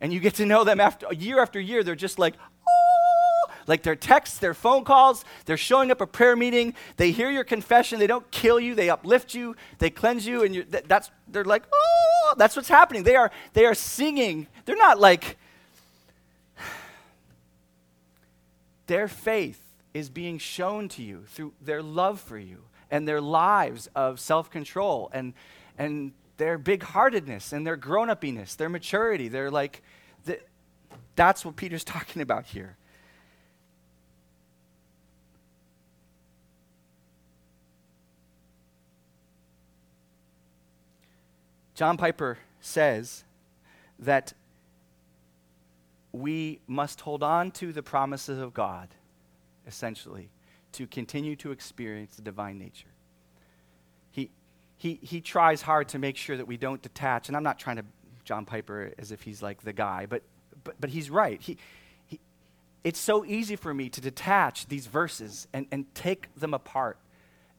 And 0.00 0.12
you 0.12 0.20
get 0.20 0.34
to 0.34 0.46
know 0.46 0.64
them 0.64 0.80
after 0.80 1.12
year 1.14 1.40
after 1.40 1.60
year, 1.60 1.82
they're 1.82 1.94
just 1.94 2.18
like, 2.18 2.34
oh, 2.68 3.50
like 3.66 3.82
their 3.82 3.96
texts, 3.96 4.38
their 4.38 4.54
phone 4.54 4.84
calls, 4.84 5.24
they're 5.46 5.56
showing 5.56 5.90
up 5.90 6.00
a 6.00 6.06
prayer 6.06 6.36
meeting, 6.36 6.74
they 6.96 7.10
hear 7.10 7.30
your 7.30 7.44
confession, 7.44 7.98
they 7.98 8.06
don't 8.06 8.28
kill 8.30 8.60
you, 8.60 8.74
they 8.74 8.90
uplift 8.90 9.34
you, 9.34 9.56
they 9.78 9.90
cleanse 9.90 10.26
you, 10.26 10.42
and 10.42 10.54
th- 10.54 10.84
that's 10.86 11.10
they're 11.28 11.44
like, 11.44 11.62
oh, 11.72 12.34
that's 12.36 12.56
what's 12.56 12.68
happening. 12.68 13.04
They 13.04 13.16
are 13.16 13.30
they 13.52 13.64
are 13.64 13.74
singing. 13.74 14.46
They're 14.64 14.76
not 14.76 14.98
like 14.98 15.38
Their 18.86 19.08
faith 19.08 19.60
is 19.92 20.10
being 20.10 20.38
shown 20.38 20.88
to 20.90 21.02
you 21.02 21.24
through 21.28 21.52
their 21.60 21.82
love 21.82 22.20
for 22.20 22.38
you 22.38 22.64
and 22.90 23.08
their 23.08 23.20
lives 23.20 23.88
of 23.94 24.20
self 24.20 24.50
control 24.50 25.10
and, 25.12 25.34
and 25.78 26.12
their 26.36 26.58
big 26.58 26.82
heartedness 26.82 27.52
and 27.52 27.66
their 27.66 27.76
grown 27.76 28.08
upiness, 28.08 28.56
their 28.56 28.68
maturity. 28.68 29.28
They're 29.28 29.50
like, 29.50 29.82
the, 30.24 30.40
that's 31.16 31.44
what 31.44 31.56
Peter's 31.56 31.84
talking 31.84 32.22
about 32.22 32.46
here. 32.46 32.76
John 41.74 41.96
Piper 41.96 42.38
says 42.60 43.24
that 43.98 44.32
we 46.14 46.60
must 46.68 47.00
hold 47.00 47.24
on 47.24 47.50
to 47.50 47.72
the 47.72 47.82
promises 47.82 48.38
of 48.38 48.54
God, 48.54 48.88
essentially, 49.66 50.30
to 50.70 50.86
continue 50.86 51.34
to 51.34 51.50
experience 51.50 52.14
the 52.14 52.22
divine 52.22 52.56
nature. 52.56 52.88
He, 54.12 54.30
he, 54.76 55.00
he 55.02 55.20
tries 55.20 55.60
hard 55.60 55.88
to 55.88 55.98
make 55.98 56.16
sure 56.16 56.36
that 56.36 56.46
we 56.46 56.56
don't 56.56 56.80
detach, 56.80 57.26
and 57.26 57.36
I'm 57.36 57.42
not 57.42 57.58
trying 57.58 57.76
to 57.76 57.84
John 58.22 58.44
Piper 58.44 58.92
as 58.96 59.10
if 59.10 59.22
he's 59.22 59.42
like 59.42 59.62
the 59.62 59.72
guy, 59.72 60.06
but, 60.06 60.22
but, 60.62 60.76
but 60.80 60.90
he's 60.90 61.10
right. 61.10 61.42
He, 61.42 61.58
he, 62.06 62.20
it's 62.84 63.00
so 63.00 63.24
easy 63.24 63.56
for 63.56 63.74
me 63.74 63.88
to 63.88 64.00
detach 64.00 64.68
these 64.68 64.86
verses 64.86 65.48
and, 65.52 65.66
and 65.72 65.92
take 65.96 66.32
them 66.36 66.54
apart 66.54 66.96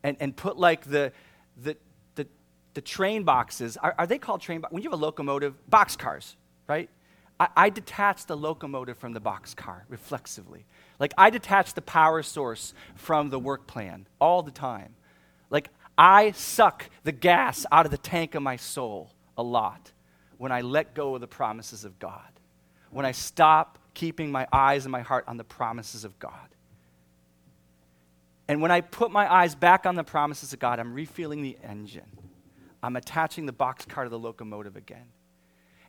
and, 0.02 0.16
and 0.22 0.34
put 0.34 0.58
like 0.58 0.86
the, 0.86 1.12
the, 1.62 1.76
the, 2.16 2.26
the 2.74 2.82
train 2.82 3.24
boxes. 3.24 3.76
Are, 3.76 3.94
are 3.98 4.08
they 4.08 4.18
called 4.18 4.40
train 4.40 4.62
boxes? 4.62 4.74
When 4.74 4.82
you 4.82 4.90
have 4.90 4.98
a 4.98 5.04
locomotive, 5.04 5.56
box 5.70 5.98
cars, 5.98 6.38
right? 6.70 6.90
I, 7.40 7.48
I 7.56 7.70
detach 7.70 8.26
the 8.26 8.38
locomotive 8.38 8.98
from 8.98 9.14
the 9.14 9.22
boxcar 9.22 9.82
reflexively. 9.90 10.66
Like 11.00 11.14
I 11.18 11.30
detach 11.30 11.74
the 11.74 11.82
power 11.82 12.24
source 12.24 12.74
from 12.96 13.30
the 13.30 13.40
work 13.40 13.68
plan 13.68 14.08
all 14.20 14.44
the 14.44 14.52
time. 14.52 14.96
Like 15.50 15.70
I 15.98 16.32
suck 16.32 16.90
the 17.04 17.12
gas 17.12 17.66
out 17.72 17.86
of 17.86 17.92
the 17.92 17.98
tank 17.98 18.36
of 18.36 18.44
my 18.44 18.56
soul 18.56 19.12
a 19.38 19.44
lot 19.44 19.92
when 20.38 20.52
I 20.52 20.62
let 20.62 20.94
go 20.94 21.16
of 21.16 21.22
the 21.22 21.28
promises 21.28 21.86
of 21.86 22.00
God. 22.00 22.22
When 22.92 23.06
I 23.06 23.12
stop 23.12 23.80
keeping 23.94 24.32
my 24.32 24.48
eyes 24.52 24.86
and 24.86 24.92
my 24.92 25.02
heart 25.02 25.26
on 25.28 25.38
the 25.38 25.44
promises 25.44 26.06
of 26.06 26.18
God. 26.20 26.32
And 28.48 28.62
when 28.62 28.72
I 28.72 28.82
put 28.82 29.12
my 29.12 29.32
eyes 29.32 29.56
back 29.56 29.86
on 29.86 29.96
the 29.96 30.04
promises 30.04 30.54
of 30.54 30.60
God, 30.60 30.80
I'm 30.80 30.94
refueling 30.94 31.42
the 31.42 31.58
engine. 31.64 32.04
I'm 32.84 32.96
attaching 32.96 33.48
the 33.48 33.54
boxcar 33.54 34.04
to 34.04 34.10
the 34.10 34.20
locomotive 34.20 34.76
again. 34.76 35.08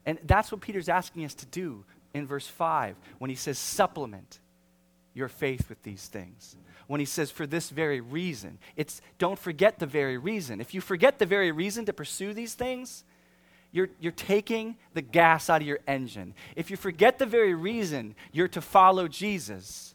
And 0.06 0.18
that's 0.24 0.52
what 0.52 0.60
Peter's 0.60 0.88
asking 0.88 1.24
us 1.24 1.34
to 1.34 1.46
do 1.46 1.84
in 2.14 2.26
verse 2.26 2.46
5 2.46 2.96
when 3.18 3.28
he 3.28 3.36
says, 3.36 3.58
supplement 3.58 4.38
your 5.12 5.28
faith 5.28 5.68
with 5.68 5.82
these 5.82 6.06
things. 6.06 6.56
When 6.86 7.00
he 7.00 7.06
says, 7.06 7.30
for 7.30 7.46
this 7.46 7.70
very 7.70 8.00
reason, 8.00 8.58
it's 8.76 9.00
don't 9.18 9.38
forget 9.38 9.80
the 9.80 9.86
very 9.86 10.16
reason. 10.16 10.60
If 10.60 10.72
you 10.72 10.80
forget 10.80 11.18
the 11.18 11.26
very 11.26 11.50
reason 11.50 11.84
to 11.86 11.92
pursue 11.92 12.32
these 12.32 12.54
things, 12.54 13.02
you're, 13.72 13.88
you're 14.00 14.12
taking 14.12 14.76
the 14.94 15.02
gas 15.02 15.50
out 15.50 15.60
of 15.60 15.66
your 15.66 15.80
engine. 15.88 16.32
If 16.54 16.70
you 16.70 16.76
forget 16.76 17.18
the 17.18 17.26
very 17.26 17.54
reason 17.54 18.14
you're 18.32 18.48
to 18.48 18.60
follow 18.60 19.08
Jesus, 19.08 19.94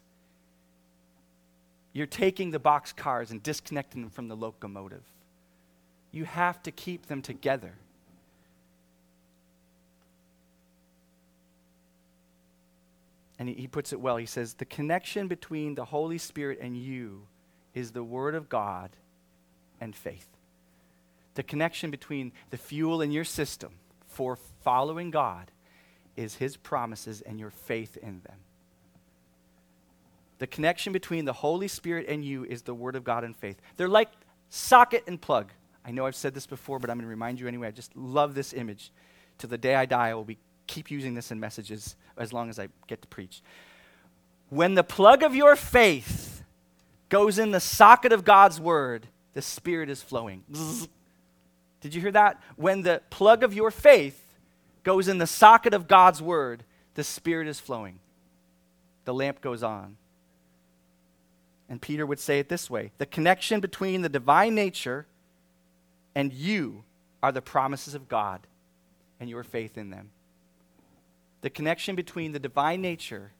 you're 1.92 2.06
taking 2.06 2.50
the 2.50 2.58
box 2.58 2.92
cars 2.92 3.30
and 3.30 3.42
disconnecting 3.42 4.02
them 4.02 4.10
from 4.10 4.28
the 4.28 4.36
locomotive. 4.36 5.04
You 6.10 6.24
have 6.26 6.62
to 6.64 6.70
keep 6.70 7.06
them 7.06 7.22
together. 7.22 7.74
And 13.42 13.48
he, 13.48 13.66
puts 13.66 13.92
it 13.92 14.00
well. 14.00 14.18
He 14.18 14.26
says, 14.26 14.54
The 14.54 14.64
connection 14.64 15.26
between 15.26 15.74
the 15.74 15.86
Holy 15.86 16.16
Spirit 16.16 16.60
and 16.62 16.76
you 16.76 17.26
is 17.74 17.90
the 17.90 18.04
Word 18.04 18.36
of 18.36 18.48
God 18.48 18.90
and 19.80 19.96
faith. 19.96 20.28
The 21.34 21.42
connection 21.42 21.90
between 21.90 22.30
the 22.50 22.56
fuel 22.56 23.02
in 23.02 23.10
your 23.10 23.24
system 23.24 23.72
for 24.06 24.36
following 24.62 25.10
God 25.10 25.50
is 26.14 26.36
His 26.36 26.56
promises 26.56 27.20
and 27.20 27.40
your 27.40 27.50
faith 27.50 27.96
in 27.96 28.20
them. 28.20 28.38
The 30.38 30.46
connection 30.46 30.92
between 30.92 31.24
the 31.24 31.32
Holy 31.32 31.66
Spirit 31.66 32.06
and 32.08 32.24
you 32.24 32.44
is 32.44 32.62
the 32.62 32.74
Word 32.74 32.94
of 32.94 33.02
God 33.02 33.24
and 33.24 33.34
faith. 33.34 33.60
They're 33.76 33.88
like 33.88 34.12
socket 34.50 35.02
and 35.08 35.20
plug. 35.20 35.50
I 35.84 35.90
know 35.90 36.06
I've 36.06 36.14
said 36.14 36.32
this 36.32 36.46
before, 36.46 36.78
but 36.78 36.90
I'm 36.90 36.96
going 36.96 37.06
to 37.06 37.10
remind 37.10 37.40
you 37.40 37.48
anyway. 37.48 37.66
I 37.66 37.72
just 37.72 37.96
love 37.96 38.36
this 38.36 38.52
image. 38.52 38.92
To 39.38 39.48
the 39.48 39.58
day 39.58 39.74
I 39.74 39.84
die, 39.84 40.10
I 40.10 40.14
will 40.14 40.22
be, 40.22 40.38
keep 40.72 40.90
using 40.90 41.14
this 41.14 41.30
in 41.30 41.38
messages 41.38 41.96
as 42.16 42.32
long 42.32 42.48
as 42.48 42.58
I 42.58 42.68
get 42.86 43.02
to 43.02 43.08
preach. 43.08 43.42
When 44.48 44.74
the 44.74 44.84
plug 44.84 45.22
of 45.22 45.34
your 45.34 45.56
faith 45.56 46.42
goes 47.08 47.38
in 47.38 47.50
the 47.50 47.60
socket 47.60 48.12
of 48.12 48.24
God's 48.24 48.60
Word, 48.60 49.06
the 49.34 49.42
Spirit 49.42 49.88
is 49.90 50.02
flowing. 50.02 50.44
Did 51.80 51.94
you 51.94 52.00
hear 52.00 52.12
that? 52.12 52.40
When 52.56 52.82
the 52.82 53.02
plug 53.10 53.42
of 53.42 53.52
your 53.52 53.70
faith 53.70 54.22
goes 54.82 55.08
in 55.08 55.18
the 55.18 55.26
socket 55.26 55.74
of 55.74 55.88
God's 55.88 56.22
word, 56.22 56.64
the 56.94 57.04
Spirit 57.04 57.48
is 57.48 57.60
flowing. 57.60 57.98
The 59.04 59.14
lamp 59.14 59.40
goes 59.40 59.62
on. 59.62 59.96
And 61.68 61.80
Peter 61.80 62.06
would 62.06 62.20
say 62.20 62.38
it 62.38 62.48
this 62.48 62.68
way 62.70 62.92
the 62.98 63.06
connection 63.06 63.60
between 63.60 64.02
the 64.02 64.08
divine 64.08 64.54
nature 64.54 65.06
and 66.14 66.32
you 66.32 66.84
are 67.22 67.32
the 67.32 67.42
promises 67.42 67.94
of 67.94 68.08
God 68.08 68.46
and 69.18 69.30
your 69.30 69.42
faith 69.42 69.78
in 69.78 69.90
them. 69.90 70.10
The 71.42 71.50
connection 71.50 71.94
between 71.94 72.32
the 72.32 72.38
divine 72.38 72.80
nature 72.80 73.32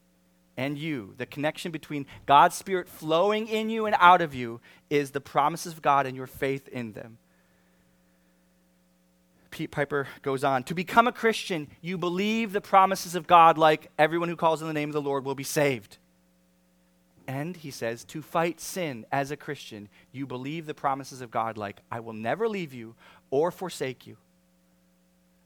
and 0.55 0.77
you, 0.77 1.15
the 1.17 1.25
connection 1.25 1.71
between 1.71 2.05
God's 2.25 2.55
Spirit 2.55 2.87
flowing 2.87 3.47
in 3.47 3.69
you 3.69 3.85
and 3.85 3.95
out 3.99 4.21
of 4.21 4.35
you, 4.35 4.61
is 4.89 5.11
the 5.11 5.21
promises 5.21 5.73
of 5.73 5.81
God 5.81 6.05
and 6.05 6.15
your 6.15 6.27
faith 6.27 6.67
in 6.67 6.93
them. 6.93 7.17
Pete 9.49 9.71
Piper 9.71 10.07
goes 10.21 10.43
on 10.43 10.63
To 10.63 10.75
become 10.75 11.07
a 11.07 11.11
Christian, 11.11 11.67
you 11.81 11.97
believe 11.97 12.53
the 12.53 12.61
promises 12.61 13.15
of 13.15 13.27
God, 13.27 13.57
like 13.57 13.89
everyone 13.97 14.29
who 14.29 14.35
calls 14.35 14.61
on 14.61 14.67
the 14.67 14.73
name 14.73 14.89
of 14.89 14.93
the 14.93 15.01
Lord 15.01 15.25
will 15.25 15.35
be 15.35 15.43
saved. 15.43 15.97
And 17.27 17.55
he 17.55 17.71
says, 17.71 18.03
to 18.05 18.21
fight 18.21 18.59
sin 18.59 19.05
as 19.11 19.31
a 19.31 19.37
Christian, 19.37 19.87
you 20.11 20.27
believe 20.27 20.65
the 20.65 20.73
promises 20.73 21.21
of 21.21 21.31
God, 21.31 21.57
like, 21.57 21.79
I 21.89 22.01
will 22.01 22.13
never 22.13 22.49
leave 22.49 22.73
you 22.73 22.95
or 23.29 23.49
forsake 23.49 24.05
you. 24.05 24.17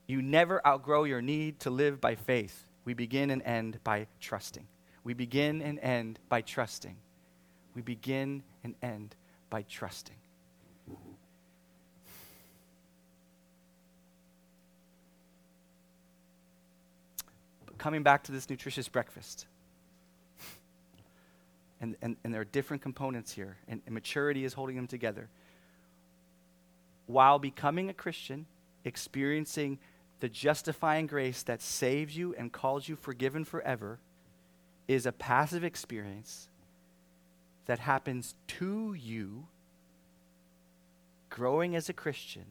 You 0.08 0.22
never 0.22 0.66
outgrow 0.66 1.04
your 1.04 1.22
need 1.22 1.60
to 1.62 1.70
live 1.70 2.02
by 2.02 2.16
faith. 2.16 2.70
We 2.86 2.94
begin 2.94 3.30
and 3.30 3.42
end 3.44 3.80
by 3.84 4.08
trusting. 4.22 4.66
We 5.04 5.14
begin 5.14 5.62
and 5.62 5.80
end 5.80 6.20
by 6.30 6.42
trusting. 6.42 6.96
We 7.76 7.82
begin 7.82 8.44
and 8.64 8.76
end 8.82 9.16
by 9.50 9.64
trusting. 9.64 10.16
coming 17.78 18.04
back 18.04 18.24
to 18.24 18.32
this 18.32 18.50
nutritious 18.50 18.90
breakfast. 18.90 19.46
And, 21.80 21.96
and, 22.02 22.18
and 22.24 22.34
there 22.34 22.42
are 22.42 22.46
different 22.46 22.82
components 22.82 23.32
here, 23.32 23.58
and, 23.68 23.82
and 23.86 23.94
maturity 23.94 24.44
is 24.44 24.54
holding 24.54 24.76
them 24.76 24.88
together. 24.88 25.30
While 27.06 27.40
becoming 27.40 27.90
a 27.90 27.94
Christian, 27.94 28.48
experiencing 28.84 29.78
the 30.20 30.30
justifying 30.30 31.08
grace 31.08 31.44
that 31.44 31.62
saves 31.62 32.18
you 32.18 32.34
and 32.36 32.52
calls 32.52 32.88
you 32.88 32.96
forgiven 32.96 33.44
forever 33.44 34.00
is 34.88 35.06
a 35.06 35.12
passive 35.12 35.64
experience 35.64 36.50
that 37.66 37.80
happens 37.80 38.36
to 38.48 38.94
you 38.94 39.46
growing 41.30 41.76
as 41.76 41.90
a 41.90 41.94
Christian 41.94 42.46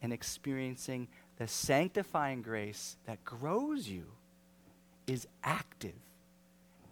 and 0.00 0.12
experiencing 0.12 1.08
the 1.38 1.48
sanctifying 1.48 2.42
grace 2.42 2.96
that 3.06 3.24
grows 3.24 3.88
you 3.88 4.04
is 5.06 5.26
active 5.42 5.92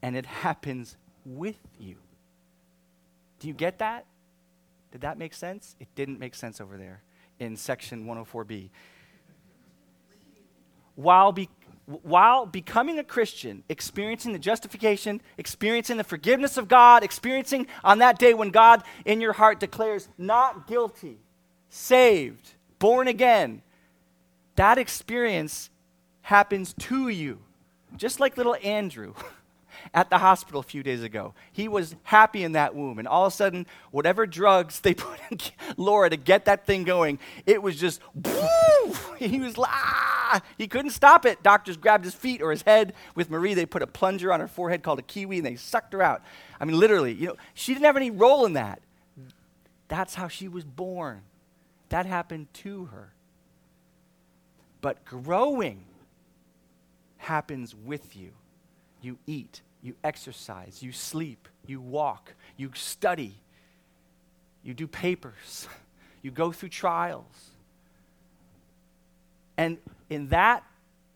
and 0.03 0.17
it 0.17 0.27
happens 0.27 0.97
with 1.25 1.59
you. 1.79 1.97
Do 3.39 3.49
you 3.49 3.55
get 3.55 3.79
that? 3.79 4.07
Did 4.93 5.03
that 5.03 5.19
make 5.19 5.35
sense? 5.35 5.77
It 5.81 5.89
didn't 5.95 6.19
make 6.19 6.35
sense 6.35 6.61
over 6.61 6.77
there 6.77 7.03
in 7.39 7.57
section 7.57 8.07
104b. 8.07 8.71
While, 10.97 11.33
be, 11.33 11.49
while 11.87 12.45
becoming 12.47 12.99
a 12.99 13.05
Christian, 13.05 13.63
experiencing 13.69 14.33
the 14.33 14.39
justification, 14.39 15.21
experiencing 15.39 15.97
the 15.97 16.05
forgiveness 16.05 16.57
of 16.57 16.69
God, 16.69 17.05
experiencing 17.05 17.69
on 17.85 18.01
that 18.01 18.19
day 18.19 18.35
when 18.35 18.51
God 18.51 18.83
in 19.05 19.21
your 19.21 19.35
heart 19.35 19.61
declares 19.61 20.09
not 20.19 20.67
guilty, 20.67 21.19
saved, 21.69 22.53
born 22.79 23.09
again, 23.09 23.63
that 24.57 24.79
experience 24.79 25.71
happens 26.23 26.75
to 26.75 27.09
you. 27.09 27.39
Just 27.97 28.19
like 28.21 28.37
little 28.37 28.57
Andrew 28.63 29.15
at 29.95 30.11
the 30.11 30.19
hospital 30.19 30.61
a 30.61 30.65
few 30.65 30.83
days 30.83 31.03
ago. 31.03 31.35
He 31.53 31.69
was 31.69 31.95
happy 32.03 32.45
in 32.45 32.53
that 32.53 32.75
womb. 32.75 32.99
And 32.99 33.09
all 33.09 33.27
of 33.27 33.33
a 33.33 33.37
sudden, 33.37 33.67
whatever 33.91 34.27
drugs 34.27 34.81
they 34.81 34.95
put 34.95 35.19
in 35.31 35.39
Laura 35.77 36.11
to 36.11 36.17
get 36.17 36.45
that 36.47 36.67
thing 36.67 36.85
going, 36.85 37.19
it 37.45 37.63
was 37.63 37.77
just, 37.77 38.01
he 39.19 39.41
was, 39.41 39.55
ah, 39.59 40.41
he 40.59 40.67
couldn't 40.67 40.91
stop 40.91 41.27
it. 41.27 41.43
Doctors 41.43 41.77
grabbed 41.77 42.05
his 42.05 42.15
feet 42.15 42.43
or 42.43 42.51
his 42.51 42.63
head. 42.63 42.95
With 43.15 43.31
Marie, 43.31 43.55
they 43.55 43.67
put 43.67 43.83
a 43.83 43.87
plunger 43.87 44.33
on 44.33 44.41
her 44.41 44.49
forehead 44.49 44.83
called 44.83 44.99
a 44.99 45.03
kiwi 45.03 45.39
and 45.39 45.47
they 45.47 45.57
sucked 45.57 45.93
her 45.93 46.03
out. 46.03 46.23
I 46.61 46.65
mean, 46.65 46.79
literally, 46.79 47.13
you 47.13 47.27
know, 47.29 47.37
she 47.55 47.73
didn't 47.75 47.87
have 47.87 47.97
any 47.97 48.11
role 48.11 48.47
in 48.47 48.55
that. 48.55 48.81
That's 49.89 50.15
how 50.15 50.29
she 50.29 50.49
was 50.49 50.65
born. 50.65 51.23
That 51.91 52.07
happened 52.07 52.53
to 52.55 52.87
her. 52.87 53.13
But 54.81 55.05
growing 55.05 55.85
happens 57.19 57.75
with 57.75 58.17
you. 58.17 58.31
You 59.01 59.19
eat, 59.27 59.61
you 59.83 59.95
exercise, 60.03 60.83
you 60.83 60.93
sleep, 60.93 61.49
you 61.67 61.81
walk, 61.81 62.35
you 62.57 62.71
study, 62.75 63.35
you 64.63 64.75
do 64.75 64.87
papers, 64.87 65.69
you 66.23 66.31
go 66.31 66.53
through 66.53 66.71
trials. 66.71 67.51
And 69.57 69.79
in 70.11 70.29
that 70.29 70.65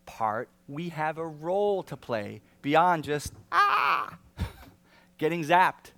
part, 0.07 0.49
we 0.69 0.89
have 0.91 1.19
a 1.19 1.27
role 1.27 1.83
to 1.85 1.97
play 1.97 2.41
beyond 2.63 3.05
just, 3.05 3.33
ah, 3.53 4.17
getting 5.19 5.45
zapped, 5.45 5.93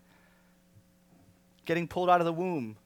getting 1.65 1.87
pulled 1.87 2.11
out 2.11 2.21
of 2.21 2.25
the 2.25 2.33
womb, 2.33 2.77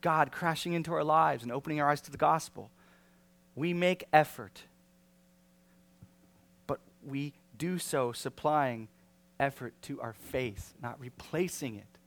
God 0.00 0.32
crashing 0.32 0.72
into 0.72 0.92
our 0.92 1.04
lives 1.04 1.42
and 1.42 1.52
opening 1.52 1.80
our 1.80 1.90
eyes 1.90 2.00
to 2.02 2.10
the 2.10 2.16
gospel. 2.16 2.70
We 3.56 3.74
make 3.74 4.04
effort 4.12 4.62
but 6.68 6.78
we 7.04 7.32
do 7.58 7.78
so 7.78 8.12
supplying 8.12 8.88
effort 9.38 9.74
to 9.82 10.00
our 10.00 10.14
faith, 10.14 10.74
not 10.80 10.98
replacing 11.00 11.76
it. 11.76 11.98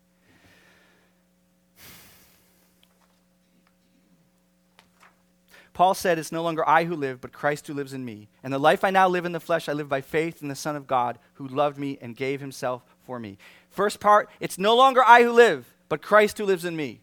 Paul 5.74 5.94
said, 5.94 6.20
It's 6.20 6.32
no 6.32 6.44
longer 6.44 6.68
I 6.68 6.84
who 6.84 6.96
live, 6.96 7.22
but 7.22 7.32
Christ 7.32 7.68
who 7.68 7.74
lives 7.74 7.94
in 7.94 8.04
me. 8.04 8.28
And 8.44 8.54
the 8.54 8.60
life 8.60 8.84
I 8.84 8.90
now 8.90 9.08
live 9.08 9.26
in 9.26 9.32
the 9.32 9.40
flesh, 9.40 9.70
I 9.70 9.74
live 9.74 9.90
by 9.90 10.02
faith 10.02 10.42
in 10.42 10.48
the 10.48 10.56
Son 10.56 10.76
of 10.76 10.88
God 10.88 11.18
who 11.36 11.48
loved 11.48 11.78
me 11.78 11.98
and 12.02 12.16
gave 12.16 12.42
himself 12.42 12.84
for 13.06 13.20
me. 13.20 13.38
First 13.70 14.00
part, 14.00 14.30
it's 14.40 14.58
no 14.58 14.76
longer 14.76 15.04
I 15.04 15.24
who 15.24 15.32
live, 15.32 15.66
but 15.90 16.02
Christ 16.02 16.38
who 16.38 16.46
lives 16.46 16.66
in 16.66 16.76
me. 16.76 17.00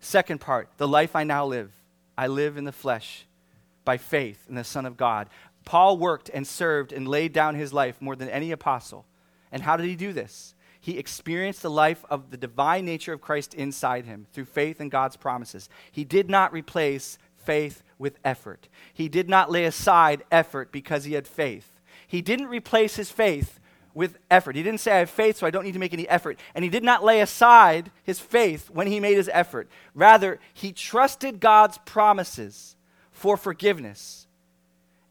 Second 0.00 0.40
part, 0.40 0.68
the 0.76 0.86
life 0.86 1.16
I 1.16 1.24
now 1.24 1.44
live, 1.44 1.72
I 2.16 2.28
live 2.28 2.56
in 2.56 2.64
the 2.64 2.72
flesh 2.72 3.26
by 3.84 3.96
faith 3.96 4.44
in 4.48 4.54
the 4.54 4.64
Son 4.64 4.86
of 4.86 4.96
God. 4.96 5.28
Paul 5.68 5.98
worked 5.98 6.30
and 6.32 6.46
served 6.46 6.94
and 6.94 7.06
laid 7.06 7.34
down 7.34 7.54
his 7.54 7.74
life 7.74 8.00
more 8.00 8.16
than 8.16 8.30
any 8.30 8.52
apostle. 8.52 9.04
And 9.52 9.60
how 9.60 9.76
did 9.76 9.84
he 9.84 9.96
do 9.96 10.14
this? 10.14 10.54
He 10.80 10.96
experienced 10.96 11.60
the 11.60 11.68
life 11.68 12.06
of 12.08 12.30
the 12.30 12.38
divine 12.38 12.86
nature 12.86 13.12
of 13.12 13.20
Christ 13.20 13.52
inside 13.52 14.06
him 14.06 14.26
through 14.32 14.46
faith 14.46 14.80
in 14.80 14.88
God's 14.88 15.18
promises. 15.18 15.68
He 15.92 16.04
did 16.04 16.30
not 16.30 16.54
replace 16.54 17.18
faith 17.36 17.82
with 17.98 18.16
effort. 18.24 18.70
He 18.94 19.10
did 19.10 19.28
not 19.28 19.50
lay 19.50 19.66
aside 19.66 20.24
effort 20.32 20.72
because 20.72 21.04
he 21.04 21.12
had 21.12 21.26
faith. 21.26 21.78
He 22.06 22.22
didn't 22.22 22.46
replace 22.46 22.96
his 22.96 23.10
faith 23.10 23.60
with 23.92 24.16
effort. 24.30 24.56
He 24.56 24.62
didn't 24.62 24.80
say, 24.80 24.92
I 24.92 24.98
have 25.00 25.10
faith, 25.10 25.36
so 25.36 25.46
I 25.46 25.50
don't 25.50 25.64
need 25.64 25.72
to 25.72 25.78
make 25.78 25.92
any 25.92 26.08
effort. 26.08 26.38
And 26.54 26.64
he 26.64 26.70
did 26.70 26.82
not 26.82 27.04
lay 27.04 27.20
aside 27.20 27.90
his 28.04 28.20
faith 28.20 28.70
when 28.70 28.86
he 28.86 29.00
made 29.00 29.18
his 29.18 29.28
effort. 29.34 29.68
Rather, 29.92 30.40
he 30.54 30.72
trusted 30.72 31.40
God's 31.40 31.76
promises 31.84 32.74
for 33.10 33.36
forgiveness. 33.36 34.27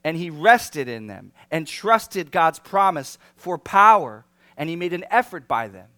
And 0.07 0.15
he 0.15 0.29
rested 0.29 0.87
in 0.87 1.07
them 1.07 1.33
and 1.51 1.67
trusted 1.67 2.31
God's 2.31 2.59
promise 2.59 3.17
for 3.35 3.57
power, 3.57 4.23
and 4.55 4.69
he 4.69 4.77
made 4.77 4.93
an 4.93 5.03
effort 5.11 5.49
by 5.49 5.67
them. 5.67 5.89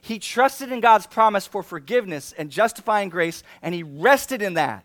He 0.00 0.20
trusted 0.20 0.70
in 0.70 0.78
God's 0.78 1.08
promise 1.08 1.44
for 1.44 1.64
forgiveness 1.64 2.32
and 2.38 2.52
justifying 2.52 3.08
grace, 3.08 3.42
and 3.62 3.74
he 3.74 3.82
rested 3.82 4.42
in 4.42 4.54
that. 4.54 4.84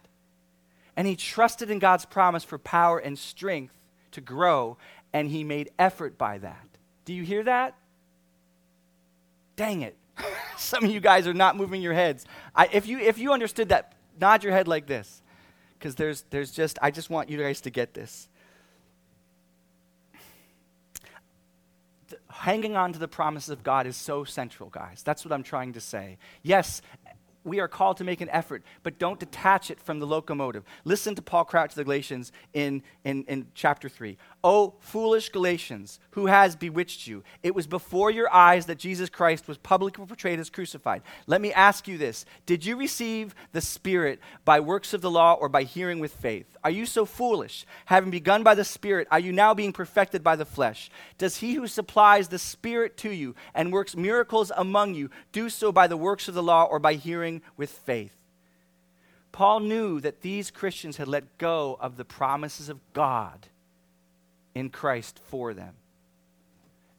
And 0.98 1.06
he 1.06 1.16
trusted 1.16 1.70
in 1.70 1.78
God's 1.78 2.06
promise 2.06 2.44
for 2.44 2.58
power 2.58 2.98
and 2.98 3.16
strength 3.16 3.76
to 4.14 4.22
grow, 4.22 4.76
and 5.14 5.30
he 5.30 5.44
made 5.44 5.70
effort 5.78 6.18
by 6.18 6.40
that. 6.40 6.66
Do 7.06 7.14
you 7.14 7.22
hear 7.22 7.44
that? 7.44 7.76
Dang 9.56 9.82
it. 9.82 9.96
Some 10.58 10.84
of 10.84 10.90
you 10.90 11.00
guys 11.00 11.28
are 11.28 11.34
not 11.36 11.58
moving 11.58 11.84
your 11.84 11.94
heads. 11.94 12.26
I, 12.56 12.70
if, 12.74 12.88
you, 12.88 12.98
if 12.98 13.20
you 13.20 13.34
understood 13.34 13.70
that, 13.70 13.94
nod 14.20 14.44
your 14.44 14.54
head 14.54 14.68
like 14.68 14.88
this. 14.88 15.22
Because 15.78 15.94
there's, 15.94 16.24
there's 16.32 16.50
just, 16.50 16.80
I 16.82 16.90
just 16.90 17.12
want 17.12 17.30
you 17.30 17.38
guys 17.38 17.62
to 17.62 17.70
get 17.70 17.94
this. 17.94 18.28
Hanging 22.42 22.76
on 22.76 22.92
to 22.92 22.98
the 22.98 23.08
promises 23.08 23.50
of 23.50 23.62
God 23.62 23.86
is 23.86 23.96
so 23.96 24.24
central, 24.24 24.70
guys. 24.70 25.04
That's 25.04 25.24
what 25.24 25.32
I'm 25.32 25.44
trying 25.44 25.74
to 25.74 25.80
say. 25.80 26.18
Yes, 26.42 26.82
we 27.44 27.60
are 27.60 27.68
called 27.68 27.98
to 27.98 28.04
make 28.04 28.22
an 28.22 28.30
effort, 28.30 28.64
but 28.84 29.00
don't 29.00 29.20
detach 29.20 29.72
it 29.72 29.80
from 29.80 30.00
the 30.00 30.06
locomotive. 30.06 30.64
Listen 30.86 31.16
to 31.16 31.22
Paul 31.22 31.46
Crouch 31.46 31.74
the 31.74 31.84
Galatians 31.84 32.32
in, 32.54 32.84
in, 33.04 33.24
in 33.24 33.48
chapter 33.56 33.90
3. 33.90 34.18
Oh, 34.44 34.76
foolish 34.80 35.30
Galatians, 35.30 36.00
who 36.12 36.28
has 36.28 36.56
bewitched 36.56 37.08
you? 37.08 37.24
It 37.44 37.56
was 37.56 37.68
before 37.68 38.12
your 38.12 38.32
eyes 38.34 38.66
that 38.66 38.78
Jesus 38.78 39.10
Christ 39.10 39.48
was 39.48 39.58
publicly 39.58 40.06
portrayed 40.06 40.40
as 40.40 40.50
crucified. 40.50 41.02
Let 41.28 41.42
me 41.42 41.54
ask 41.54 41.88
you 41.88 41.98
this 41.98 42.26
Did 42.46 42.66
you 42.66 42.76
receive 42.76 43.34
the 43.52 43.62
Spirit 43.62 44.20
by 44.46 44.60
works 44.60 44.94
of 44.94 45.02
the 45.02 45.12
law 45.12 45.34
or 45.34 45.50
by 45.50 45.64
hearing 45.64 46.00
with 46.00 46.14
faith? 46.14 46.58
Are 46.64 46.72
you 46.72 46.86
so 46.86 47.06
foolish? 47.06 47.66
Having 47.86 48.12
begun 48.12 48.44
by 48.44 48.56
the 48.56 48.64
Spirit, 48.64 49.08
are 49.12 49.20
you 49.20 49.32
now 49.32 49.54
being 49.54 49.74
perfected 49.74 50.24
by 50.24 50.36
the 50.36 50.46
flesh? 50.46 50.90
Does 51.18 51.38
he 51.38 51.54
who 51.54 51.68
supplies 51.68 52.28
the 52.28 52.40
Spirit 52.40 52.98
to 52.98 53.12
you 53.12 53.36
and 53.54 53.72
works 53.72 53.96
miracles 53.96 54.52
among 54.56 54.96
you 54.96 55.10
do 55.32 55.50
so 55.50 55.72
by 55.72 55.88
the 55.88 55.98
works 55.98 56.28
of 56.28 56.34
the 56.34 56.44
law 56.44 56.64
or 56.66 56.80
by 56.80 56.94
hearing 56.94 57.31
with 57.56 57.70
faith? 57.70 58.16
Paul 59.32 59.62
knew 59.62 60.02
that 60.02 60.22
these 60.22 60.52
Christians 60.52 60.98
had 60.98 61.08
let 61.08 61.38
go 61.38 61.78
of 61.80 61.96
the 61.96 62.04
promises 62.04 62.68
of 62.68 62.80
God 62.92 63.48
in 64.54 64.70
Christ 64.70 65.20
for 65.30 65.54
them. 65.54 65.76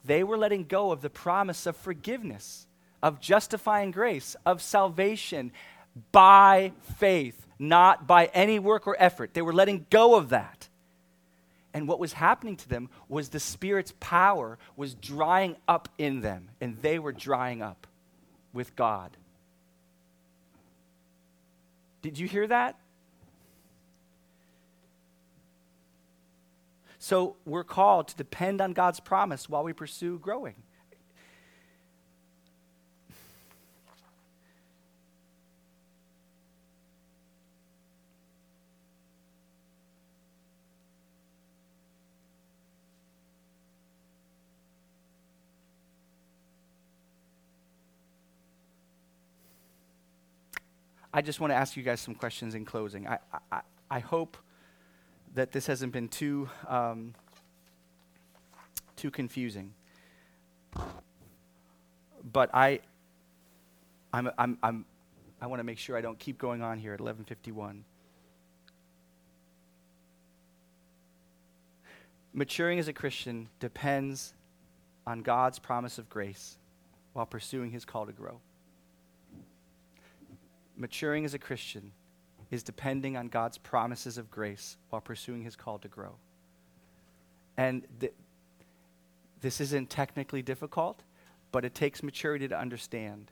They 0.04 0.24
were 0.24 0.38
letting 0.38 0.64
go 0.64 0.92
of 0.92 1.02
the 1.02 1.10
promise 1.10 1.66
of 1.66 1.76
forgiveness, 1.76 2.66
of 3.02 3.20
justifying 3.20 3.90
grace, 3.90 4.34
of 4.46 4.62
salvation 4.62 5.52
by 6.10 6.72
faith 6.98 7.42
not 7.62 8.08
by 8.08 8.26
any 8.34 8.58
work 8.58 8.88
or 8.88 8.96
effort. 8.98 9.34
They 9.34 9.42
were 9.42 9.52
letting 9.52 9.86
go 9.88 10.16
of 10.16 10.30
that. 10.30 10.68
And 11.72 11.86
what 11.86 12.00
was 12.00 12.12
happening 12.12 12.56
to 12.56 12.68
them 12.68 12.90
was 13.08 13.28
the 13.28 13.40
Spirit's 13.40 13.94
power 14.00 14.58
was 14.76 14.94
drying 14.94 15.56
up 15.68 15.88
in 15.96 16.20
them, 16.20 16.48
and 16.60 16.76
they 16.82 16.98
were 16.98 17.12
drying 17.12 17.62
up 17.62 17.86
with 18.52 18.74
God. 18.74 19.16
Did 22.02 22.18
you 22.18 22.26
hear 22.28 22.46
that? 22.48 22.78
So 26.98 27.36
we're 27.44 27.64
called 27.64 28.08
to 28.08 28.16
depend 28.16 28.60
on 28.60 28.74
God's 28.74 29.00
promise 29.00 29.48
while 29.48 29.64
we 29.64 29.72
pursue 29.72 30.18
growing. 30.18 30.54
I 51.14 51.20
just 51.20 51.40
want 51.40 51.50
to 51.50 51.54
ask 51.54 51.76
you 51.76 51.82
guys 51.82 52.00
some 52.00 52.14
questions 52.14 52.54
in 52.54 52.64
closing. 52.64 53.06
I, 53.06 53.18
I, 53.50 53.60
I 53.90 53.98
hope 53.98 54.38
that 55.34 55.52
this 55.52 55.66
hasn't 55.66 55.92
been 55.92 56.08
too, 56.08 56.48
um, 56.66 57.14
too 58.96 59.10
confusing. 59.10 59.74
But 62.32 62.50
I, 62.54 62.80
I'm, 64.12 64.30
I'm, 64.38 64.58
I'm, 64.62 64.84
I 65.40 65.46
want 65.48 65.60
to 65.60 65.64
make 65.64 65.78
sure 65.78 65.96
I 65.96 66.00
don't 66.00 66.18
keep 66.18 66.38
going 66.38 66.62
on 66.62 66.78
here 66.78 66.92
at 66.92 67.00
1151. 67.00 67.84
Maturing 72.32 72.78
as 72.78 72.88
a 72.88 72.92
Christian 72.94 73.48
depends 73.60 74.32
on 75.06 75.20
God's 75.20 75.58
promise 75.58 75.98
of 75.98 76.08
grace 76.08 76.56
while 77.12 77.26
pursuing 77.26 77.70
his 77.70 77.84
call 77.84 78.06
to 78.06 78.12
grow 78.12 78.40
maturing 80.76 81.24
as 81.24 81.34
a 81.34 81.38
Christian 81.38 81.92
is 82.50 82.62
depending 82.62 83.16
on 83.16 83.28
God's 83.28 83.58
promises 83.58 84.18
of 84.18 84.30
grace 84.30 84.76
while 84.90 85.00
pursuing 85.00 85.42
his 85.42 85.56
call 85.56 85.78
to 85.78 85.88
grow. 85.88 86.16
And 87.56 87.86
th- 88.00 88.12
this 89.40 89.60
isn't 89.60 89.90
technically 89.90 90.42
difficult, 90.42 91.02
but 91.50 91.64
it 91.64 91.74
takes 91.74 92.02
maturity 92.02 92.48
to 92.48 92.58
understand 92.58 93.30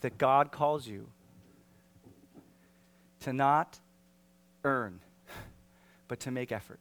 that 0.00 0.18
God 0.18 0.52
calls 0.52 0.86
you 0.86 1.08
to 3.20 3.32
not 3.32 3.78
earn, 4.64 5.00
but 6.08 6.20
to 6.20 6.30
make 6.30 6.52
effort. 6.52 6.78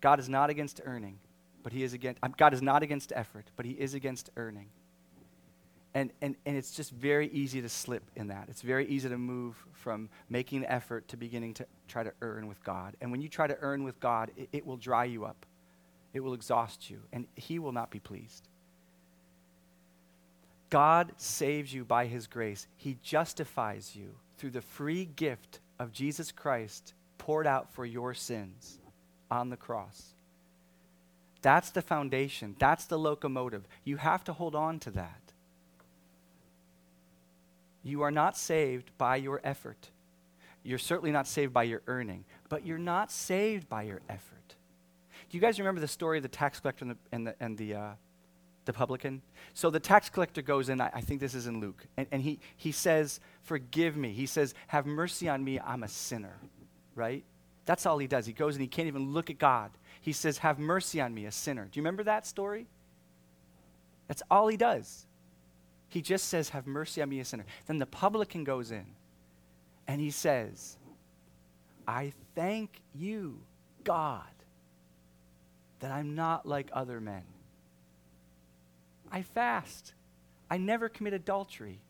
God 0.00 0.18
is 0.20 0.28
not 0.28 0.50
against 0.50 0.80
earning, 0.84 1.18
but 1.62 1.72
he 1.72 1.82
is 1.82 1.92
against 1.92 2.18
um, 2.22 2.34
God 2.36 2.52
is 2.52 2.62
not 2.62 2.82
against 2.82 3.12
effort, 3.14 3.46
but 3.56 3.64
he 3.64 3.72
is 3.72 3.94
against 3.94 4.30
earning. 4.36 4.68
And, 5.92 6.10
and, 6.22 6.36
and 6.46 6.56
it's 6.56 6.70
just 6.70 6.92
very 6.92 7.28
easy 7.28 7.60
to 7.62 7.68
slip 7.68 8.04
in 8.14 8.28
that. 8.28 8.46
It's 8.48 8.62
very 8.62 8.86
easy 8.86 9.08
to 9.08 9.18
move 9.18 9.56
from 9.72 10.08
making 10.28 10.58
an 10.58 10.66
effort 10.66 11.08
to 11.08 11.16
beginning 11.16 11.54
to 11.54 11.66
try 11.88 12.04
to 12.04 12.12
earn 12.20 12.46
with 12.46 12.62
God. 12.62 12.96
And 13.00 13.10
when 13.10 13.20
you 13.20 13.28
try 13.28 13.48
to 13.48 13.58
earn 13.60 13.82
with 13.82 13.98
God, 13.98 14.30
it, 14.36 14.48
it 14.52 14.66
will 14.66 14.76
dry 14.76 15.04
you 15.04 15.24
up, 15.24 15.46
it 16.12 16.20
will 16.20 16.34
exhaust 16.34 16.90
you, 16.90 17.00
and 17.12 17.26
He 17.34 17.58
will 17.58 17.72
not 17.72 17.90
be 17.90 17.98
pleased. 17.98 18.46
God 20.68 21.12
saves 21.16 21.74
you 21.74 21.84
by 21.84 22.06
His 22.06 22.28
grace, 22.28 22.68
He 22.76 22.96
justifies 23.02 23.96
you 23.96 24.14
through 24.38 24.50
the 24.50 24.62
free 24.62 25.06
gift 25.16 25.58
of 25.80 25.92
Jesus 25.92 26.30
Christ 26.30 26.94
poured 27.18 27.46
out 27.46 27.72
for 27.72 27.84
your 27.84 28.14
sins 28.14 28.78
on 29.30 29.50
the 29.50 29.56
cross. 29.56 30.14
That's 31.42 31.70
the 31.70 31.82
foundation. 31.82 32.56
That's 32.58 32.84
the 32.84 32.98
locomotive. 32.98 33.64
You 33.84 33.96
have 33.96 34.24
to 34.24 34.32
hold 34.32 34.54
on 34.54 34.78
to 34.80 34.90
that. 34.92 35.19
You 37.82 38.02
are 38.02 38.10
not 38.10 38.36
saved 38.36 38.90
by 38.98 39.16
your 39.16 39.40
effort. 39.42 39.90
You're 40.62 40.78
certainly 40.78 41.10
not 41.10 41.26
saved 41.26 41.52
by 41.52 41.62
your 41.62 41.82
earning, 41.86 42.24
but 42.48 42.66
you're 42.66 42.78
not 42.78 43.10
saved 43.10 43.68
by 43.68 43.82
your 43.82 44.02
effort. 44.08 44.56
Do 45.30 45.36
you 45.36 45.40
guys 45.40 45.58
remember 45.58 45.80
the 45.80 45.88
story 45.88 46.18
of 46.18 46.22
the 46.22 46.28
tax 46.28 46.60
collector 46.60 46.84
and 46.84 46.90
the, 46.92 46.96
and 47.12 47.26
the, 47.26 47.34
and 47.40 47.58
the, 47.58 47.74
uh, 47.74 47.90
the 48.66 48.72
publican? 48.72 49.22
So 49.54 49.70
the 49.70 49.80
tax 49.80 50.10
collector 50.10 50.42
goes 50.42 50.68
in, 50.68 50.80
I, 50.80 50.90
I 50.92 51.00
think 51.00 51.20
this 51.20 51.34
is 51.34 51.46
in 51.46 51.60
Luke, 51.60 51.86
and, 51.96 52.06
and 52.10 52.20
he, 52.20 52.40
he 52.56 52.72
says, 52.72 53.20
Forgive 53.42 53.96
me. 53.96 54.12
He 54.12 54.26
says, 54.26 54.54
Have 54.66 54.86
mercy 54.86 55.28
on 55.28 55.42
me, 55.42 55.58
I'm 55.60 55.82
a 55.82 55.88
sinner, 55.88 56.36
right? 56.94 57.24
That's 57.64 57.86
all 57.86 57.98
he 57.98 58.06
does. 58.06 58.26
He 58.26 58.32
goes 58.32 58.56
and 58.56 58.62
he 58.62 58.68
can't 58.68 58.88
even 58.88 59.12
look 59.12 59.30
at 59.30 59.38
God. 59.38 59.70
He 60.00 60.12
says, 60.12 60.38
Have 60.38 60.58
mercy 60.58 61.00
on 61.00 61.14
me, 61.14 61.26
a 61.26 61.32
sinner. 61.32 61.64
Do 61.64 61.78
you 61.78 61.82
remember 61.82 62.02
that 62.04 62.26
story? 62.26 62.66
That's 64.08 64.22
all 64.30 64.48
he 64.48 64.56
does. 64.56 65.06
He 65.90 66.00
just 66.00 66.28
says, 66.28 66.50
Have 66.50 66.66
mercy 66.66 67.02
on 67.02 67.10
me, 67.10 67.18
a 67.20 67.24
sinner. 67.24 67.44
Then 67.66 67.78
the 67.78 67.86
publican 67.86 68.44
goes 68.44 68.70
in 68.70 68.86
and 69.86 70.00
he 70.00 70.10
says, 70.10 70.78
I 71.86 72.12
thank 72.36 72.80
you, 72.94 73.40
God, 73.82 74.22
that 75.80 75.90
I'm 75.90 76.14
not 76.14 76.46
like 76.46 76.70
other 76.72 77.00
men. 77.00 77.24
I 79.10 79.22
fast. 79.22 79.94
I 80.48 80.58
never 80.58 80.88
commit 80.88 81.12
adultery. 81.12 81.80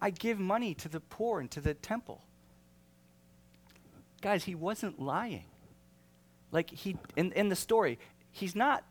I 0.00 0.08
give 0.08 0.38
money 0.38 0.72
to 0.76 0.88
the 0.88 1.00
poor 1.00 1.38
and 1.38 1.50
to 1.50 1.60
the 1.60 1.74
temple. 1.74 2.22
Guys, 4.22 4.44
he 4.44 4.54
wasn't 4.54 4.98
lying. 4.98 5.44
Like 6.50 6.70
he 6.70 6.96
in, 7.14 7.32
in 7.32 7.50
the 7.50 7.56
story, 7.56 7.98
he's 8.30 8.56
not 8.56 8.84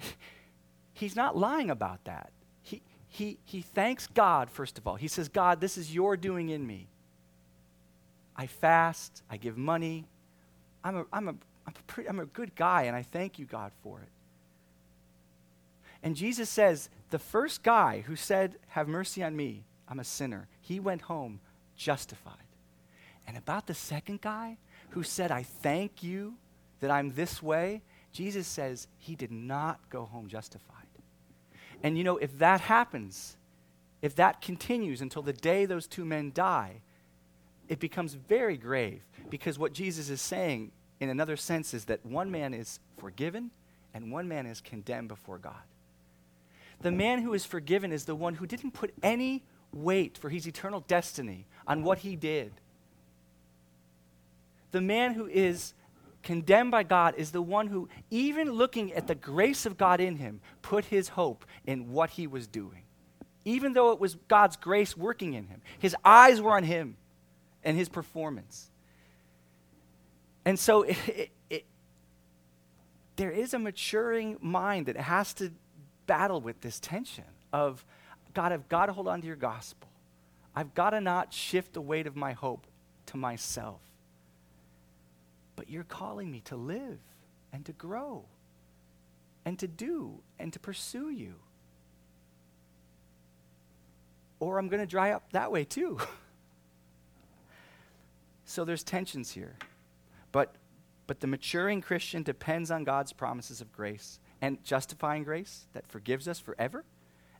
he's 0.94 1.14
not 1.14 1.36
lying 1.36 1.68
about 1.68 2.04
that 2.04 2.32
he, 3.18 3.38
he 3.44 3.62
thanks 3.62 4.06
God, 4.06 4.48
first 4.48 4.78
of 4.78 4.86
all. 4.86 4.94
He 4.94 5.08
says, 5.08 5.28
God, 5.28 5.60
this 5.60 5.76
is 5.76 5.92
your 5.92 6.16
doing 6.16 6.50
in 6.50 6.64
me. 6.64 6.86
I 8.36 8.46
fast, 8.46 9.24
I 9.28 9.36
give 9.36 9.58
money. 9.58 10.06
I'm 10.84 10.98
a, 10.98 11.04
I'm 11.12 11.28
a, 11.28 11.34
I'm 11.66 11.74
a, 11.74 11.82
pretty, 11.88 12.08
I'm 12.08 12.20
a 12.20 12.26
good 12.26 12.54
guy, 12.54 12.84
and 12.84 12.94
I 12.94 13.02
thank 13.02 13.38
you, 13.40 13.44
God, 13.44 13.72
for 13.82 14.00
it. 14.00 14.08
And 16.04 16.14
Jesus 16.14 16.48
says, 16.48 16.90
the 17.10 17.18
first 17.18 17.64
guy 17.64 18.04
who 18.06 18.14
said, 18.14 18.54
Have 18.68 18.86
mercy 18.86 19.24
on 19.24 19.34
me, 19.34 19.64
I'm 19.88 19.98
a 19.98 20.04
sinner, 20.04 20.46
he 20.60 20.78
went 20.78 21.02
home 21.02 21.40
justified. 21.76 22.34
And 23.26 23.36
about 23.36 23.66
the 23.66 23.74
second 23.74 24.20
guy 24.20 24.58
who 24.90 25.02
said, 25.02 25.32
I 25.32 25.42
thank 25.42 26.04
you 26.04 26.34
that 26.80 26.92
I'm 26.92 27.12
this 27.14 27.42
way, 27.42 27.82
Jesus 28.12 28.46
says 28.46 28.86
he 28.96 29.16
did 29.16 29.32
not 29.32 29.80
go 29.90 30.04
home 30.04 30.28
justified. 30.28 30.77
And 31.82 31.96
you 31.96 32.04
know, 32.04 32.16
if 32.16 32.38
that 32.38 32.62
happens, 32.62 33.36
if 34.02 34.14
that 34.16 34.40
continues 34.40 35.00
until 35.00 35.22
the 35.22 35.32
day 35.32 35.64
those 35.64 35.86
two 35.86 36.04
men 36.04 36.32
die, 36.34 36.82
it 37.68 37.78
becomes 37.78 38.14
very 38.14 38.56
grave 38.56 39.02
because 39.28 39.58
what 39.58 39.72
Jesus 39.72 40.08
is 40.08 40.20
saying, 40.20 40.72
in 41.00 41.08
another 41.08 41.36
sense, 41.36 41.74
is 41.74 41.84
that 41.86 42.04
one 42.04 42.30
man 42.30 42.54
is 42.54 42.80
forgiven 42.96 43.50
and 43.94 44.10
one 44.10 44.28
man 44.28 44.46
is 44.46 44.60
condemned 44.60 45.08
before 45.08 45.38
God. 45.38 45.62
The 46.80 46.90
man 46.90 47.22
who 47.22 47.34
is 47.34 47.44
forgiven 47.44 47.92
is 47.92 48.04
the 48.04 48.14
one 48.14 48.34
who 48.34 48.46
didn't 48.46 48.72
put 48.72 48.94
any 49.02 49.42
weight 49.72 50.16
for 50.16 50.28
his 50.28 50.46
eternal 50.46 50.80
destiny 50.86 51.46
on 51.66 51.82
what 51.82 51.98
he 51.98 52.16
did. 52.16 52.52
The 54.70 54.80
man 54.80 55.14
who 55.14 55.26
is 55.26 55.74
condemned 56.28 56.70
by 56.70 56.82
God 56.82 57.14
is 57.16 57.30
the 57.30 57.40
one 57.40 57.68
who, 57.68 57.88
even 58.10 58.52
looking 58.52 58.92
at 58.92 59.06
the 59.06 59.14
grace 59.14 59.64
of 59.64 59.78
God 59.78 59.98
in 59.98 60.16
him, 60.16 60.42
put 60.60 60.84
his 60.84 61.08
hope 61.08 61.46
in 61.64 61.90
what 61.90 62.10
he 62.10 62.26
was 62.26 62.46
doing. 62.46 62.82
Even 63.46 63.72
though 63.72 63.92
it 63.92 63.98
was 63.98 64.14
God's 64.28 64.56
grace 64.56 64.94
working 64.94 65.32
in 65.32 65.46
him, 65.46 65.62
his 65.78 65.96
eyes 66.04 66.38
were 66.38 66.54
on 66.54 66.64
him 66.64 66.98
and 67.64 67.78
his 67.78 67.88
performance. 67.88 68.70
And 70.44 70.58
so 70.58 70.82
it, 70.90 70.98
it, 71.08 71.30
it, 71.48 71.64
there 73.16 73.30
is 73.30 73.54
a 73.54 73.58
maturing 73.58 74.36
mind 74.42 74.84
that 74.84 74.98
has 74.98 75.32
to 75.34 75.50
battle 76.06 76.42
with 76.42 76.60
this 76.60 76.78
tension 76.78 77.24
of 77.54 77.86
God, 78.34 78.52
I've 78.52 78.68
got 78.68 78.86
to 78.86 78.92
hold 78.92 79.08
on 79.08 79.22
to 79.22 79.26
your 79.26 79.34
gospel. 79.34 79.88
I've 80.54 80.74
got 80.74 80.90
to 80.90 81.00
not 81.00 81.32
shift 81.32 81.72
the 81.72 81.80
weight 81.80 82.06
of 82.06 82.16
my 82.16 82.34
hope 82.34 82.66
to 83.06 83.16
myself. 83.16 83.80
But 85.58 85.68
you're 85.68 85.82
calling 85.82 86.30
me 86.30 86.40
to 86.42 86.54
live 86.54 87.00
and 87.52 87.66
to 87.66 87.72
grow 87.72 88.26
and 89.44 89.58
to 89.58 89.66
do 89.66 90.20
and 90.38 90.52
to 90.52 90.60
pursue 90.60 91.10
you. 91.10 91.34
Or 94.38 94.60
I'm 94.60 94.68
going 94.68 94.78
to 94.78 94.86
dry 94.86 95.10
up 95.10 95.32
that 95.32 95.50
way 95.50 95.64
too. 95.64 95.98
so 98.44 98.64
there's 98.64 98.84
tensions 98.84 99.32
here. 99.32 99.56
But, 100.30 100.54
but 101.08 101.18
the 101.18 101.26
maturing 101.26 101.80
Christian 101.80 102.22
depends 102.22 102.70
on 102.70 102.84
God's 102.84 103.12
promises 103.12 103.60
of 103.60 103.72
grace 103.72 104.20
and 104.40 104.62
justifying 104.62 105.24
grace 105.24 105.66
that 105.72 105.88
forgives 105.88 106.28
us 106.28 106.38
forever 106.38 106.84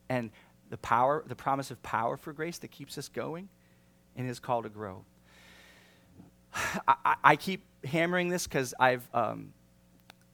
and 0.08 0.32
the 0.70 0.78
power, 0.78 1.22
the 1.24 1.36
promise 1.36 1.70
of 1.70 1.80
power 1.84 2.16
for 2.16 2.32
grace 2.32 2.58
that 2.58 2.72
keeps 2.72 2.98
us 2.98 3.08
going 3.08 3.48
in 4.16 4.26
his 4.26 4.40
call 4.40 4.64
to 4.64 4.68
grow. 4.68 5.04
I, 6.88 7.14
I 7.22 7.36
keep 7.36 7.62
hammering 7.84 8.28
this 8.28 8.46
because 8.46 8.74
I've, 8.78 9.08
um, 9.14 9.52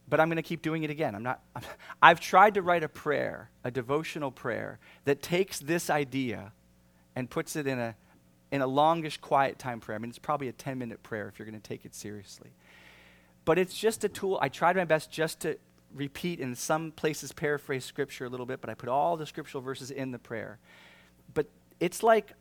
but 0.09 0.21
I'm 0.21 0.29
going 0.29 0.37
to 0.37 0.43
keep 0.43 0.63
doing 0.63 0.83
it 0.83 0.91
again. 0.91 1.15
I'm 1.15 1.23
not, 1.23 1.43
I've 2.03 2.21
tried 2.21 2.55
to 2.55 2.63
write 2.63 2.83
a 2.83 2.89
prayer, 2.89 3.51
a 3.63 3.71
devotional 3.71 4.31
prayer, 4.31 4.79
that 5.05 5.23
takes 5.23 5.59
this 5.59 5.91
idea 5.91 6.53
and 7.17 7.29
puts 7.29 7.57
it 7.57 7.67
in 7.67 7.79
a, 7.79 7.95
in 8.51 8.61
a 8.61 8.67
longish 8.67 9.19
quiet 9.19 9.59
time 9.59 9.81
prayer. 9.81 9.97
I 9.97 9.99
mean, 9.99 10.11
it's 10.11 10.19
probably 10.19 10.49
a 10.49 10.53
10 10.53 10.79
minute 10.79 11.03
prayer 11.03 11.29
if 11.29 11.39
you're 11.39 11.47
going 11.47 11.61
to 11.61 11.69
take 11.69 11.85
it 11.85 11.95
seriously. 11.95 12.51
But 13.45 13.59
it's 13.59 13.77
just 13.79 14.05
a 14.05 14.09
tool. 14.09 14.39
I 14.41 14.49
tried 14.49 14.77
my 14.77 14.85
best 14.85 15.11
just 15.11 15.41
to 15.41 15.59
repeat 15.95 16.41
in 16.41 16.55
some 16.55 16.91
places 16.93 17.33
paraphrase 17.33 17.85
scripture 17.85 18.25
a 18.25 18.29
little 18.29 18.47
bit, 18.47 18.61
but 18.61 18.71
I 18.71 18.75
put 18.75 18.89
all 18.89 19.17
the 19.17 19.27
scriptural 19.27 19.63
verses 19.63 19.91
in 19.91 20.11
the 20.11 20.19
prayer. 20.19 20.59
But 21.35 21.47
it's 21.79 22.03
like 22.03 22.33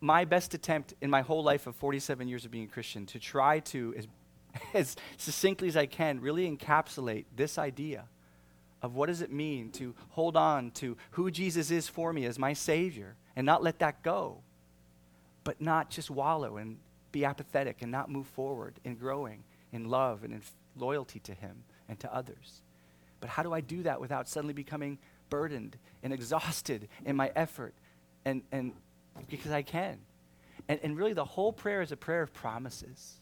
my 0.00 0.24
best 0.24 0.54
attempt 0.54 0.94
in 1.00 1.08
my 1.08 1.22
whole 1.22 1.42
life 1.42 1.66
of 1.66 1.76
47 1.76 2.28
years 2.28 2.44
of 2.44 2.50
being 2.50 2.64
a 2.64 2.68
Christian 2.68 3.06
to 3.06 3.18
try 3.18 3.60
to, 3.60 3.94
as, 3.96 4.06
as 4.74 4.96
succinctly 5.16 5.68
as 5.68 5.76
I 5.76 5.86
can, 5.86 6.20
really 6.20 6.50
encapsulate 6.50 7.24
this 7.34 7.58
idea 7.58 8.04
of 8.82 8.94
what 8.94 9.06
does 9.06 9.22
it 9.22 9.32
mean 9.32 9.70
to 9.72 9.94
hold 10.10 10.36
on 10.36 10.70
to 10.72 10.96
who 11.12 11.30
Jesus 11.30 11.70
is 11.70 11.88
for 11.88 12.12
me 12.12 12.26
as 12.26 12.38
my 12.38 12.52
Savior 12.52 13.16
and 13.34 13.46
not 13.46 13.62
let 13.62 13.78
that 13.78 14.02
go, 14.02 14.38
but 15.42 15.60
not 15.60 15.90
just 15.90 16.10
wallow 16.10 16.56
and 16.56 16.78
be 17.10 17.24
apathetic 17.24 17.80
and 17.80 17.90
not 17.90 18.10
move 18.10 18.26
forward 18.26 18.74
in 18.84 18.96
growing 18.96 19.44
in 19.72 19.88
love 19.88 20.22
and 20.22 20.34
in 20.34 20.42
loyalty 20.76 21.18
to 21.20 21.32
Him 21.32 21.64
and 21.88 21.98
to 22.00 22.14
others. 22.14 22.62
But 23.20 23.30
how 23.30 23.42
do 23.42 23.52
I 23.52 23.60
do 23.60 23.82
that 23.84 24.00
without 24.00 24.28
suddenly 24.28 24.54
becoming 24.54 24.98
burdened 25.30 25.76
and 26.02 26.12
exhausted 26.12 26.88
in 27.04 27.16
my 27.16 27.32
effort 27.34 27.74
and, 28.24 28.42
and 28.52 28.72
because 29.28 29.52
I 29.52 29.62
can. 29.62 29.98
And, 30.68 30.80
and 30.82 30.96
really, 30.96 31.12
the 31.12 31.24
whole 31.24 31.52
prayer 31.52 31.82
is 31.82 31.92
a 31.92 31.96
prayer 31.96 32.22
of 32.22 32.32
promises. 32.32 33.20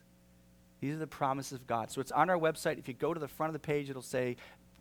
These 0.83 0.95
are 0.95 0.99
the 0.99 1.07
promises 1.07 1.53
of 1.53 1.66
God. 1.68 1.93
So 1.93 2.01
it's 2.01 2.11
on 2.11 2.28
our 2.28 2.37
website. 2.37 2.76
If 2.76 2.89
you 2.89 2.95
go 2.95 3.14
to 3.14 3.20
the 3.20 3.28
front 3.28 3.49
of 3.49 3.55
the 3.55 3.64
page, 3.64 3.89
it'll 3.89 4.03
say 4.03 4.37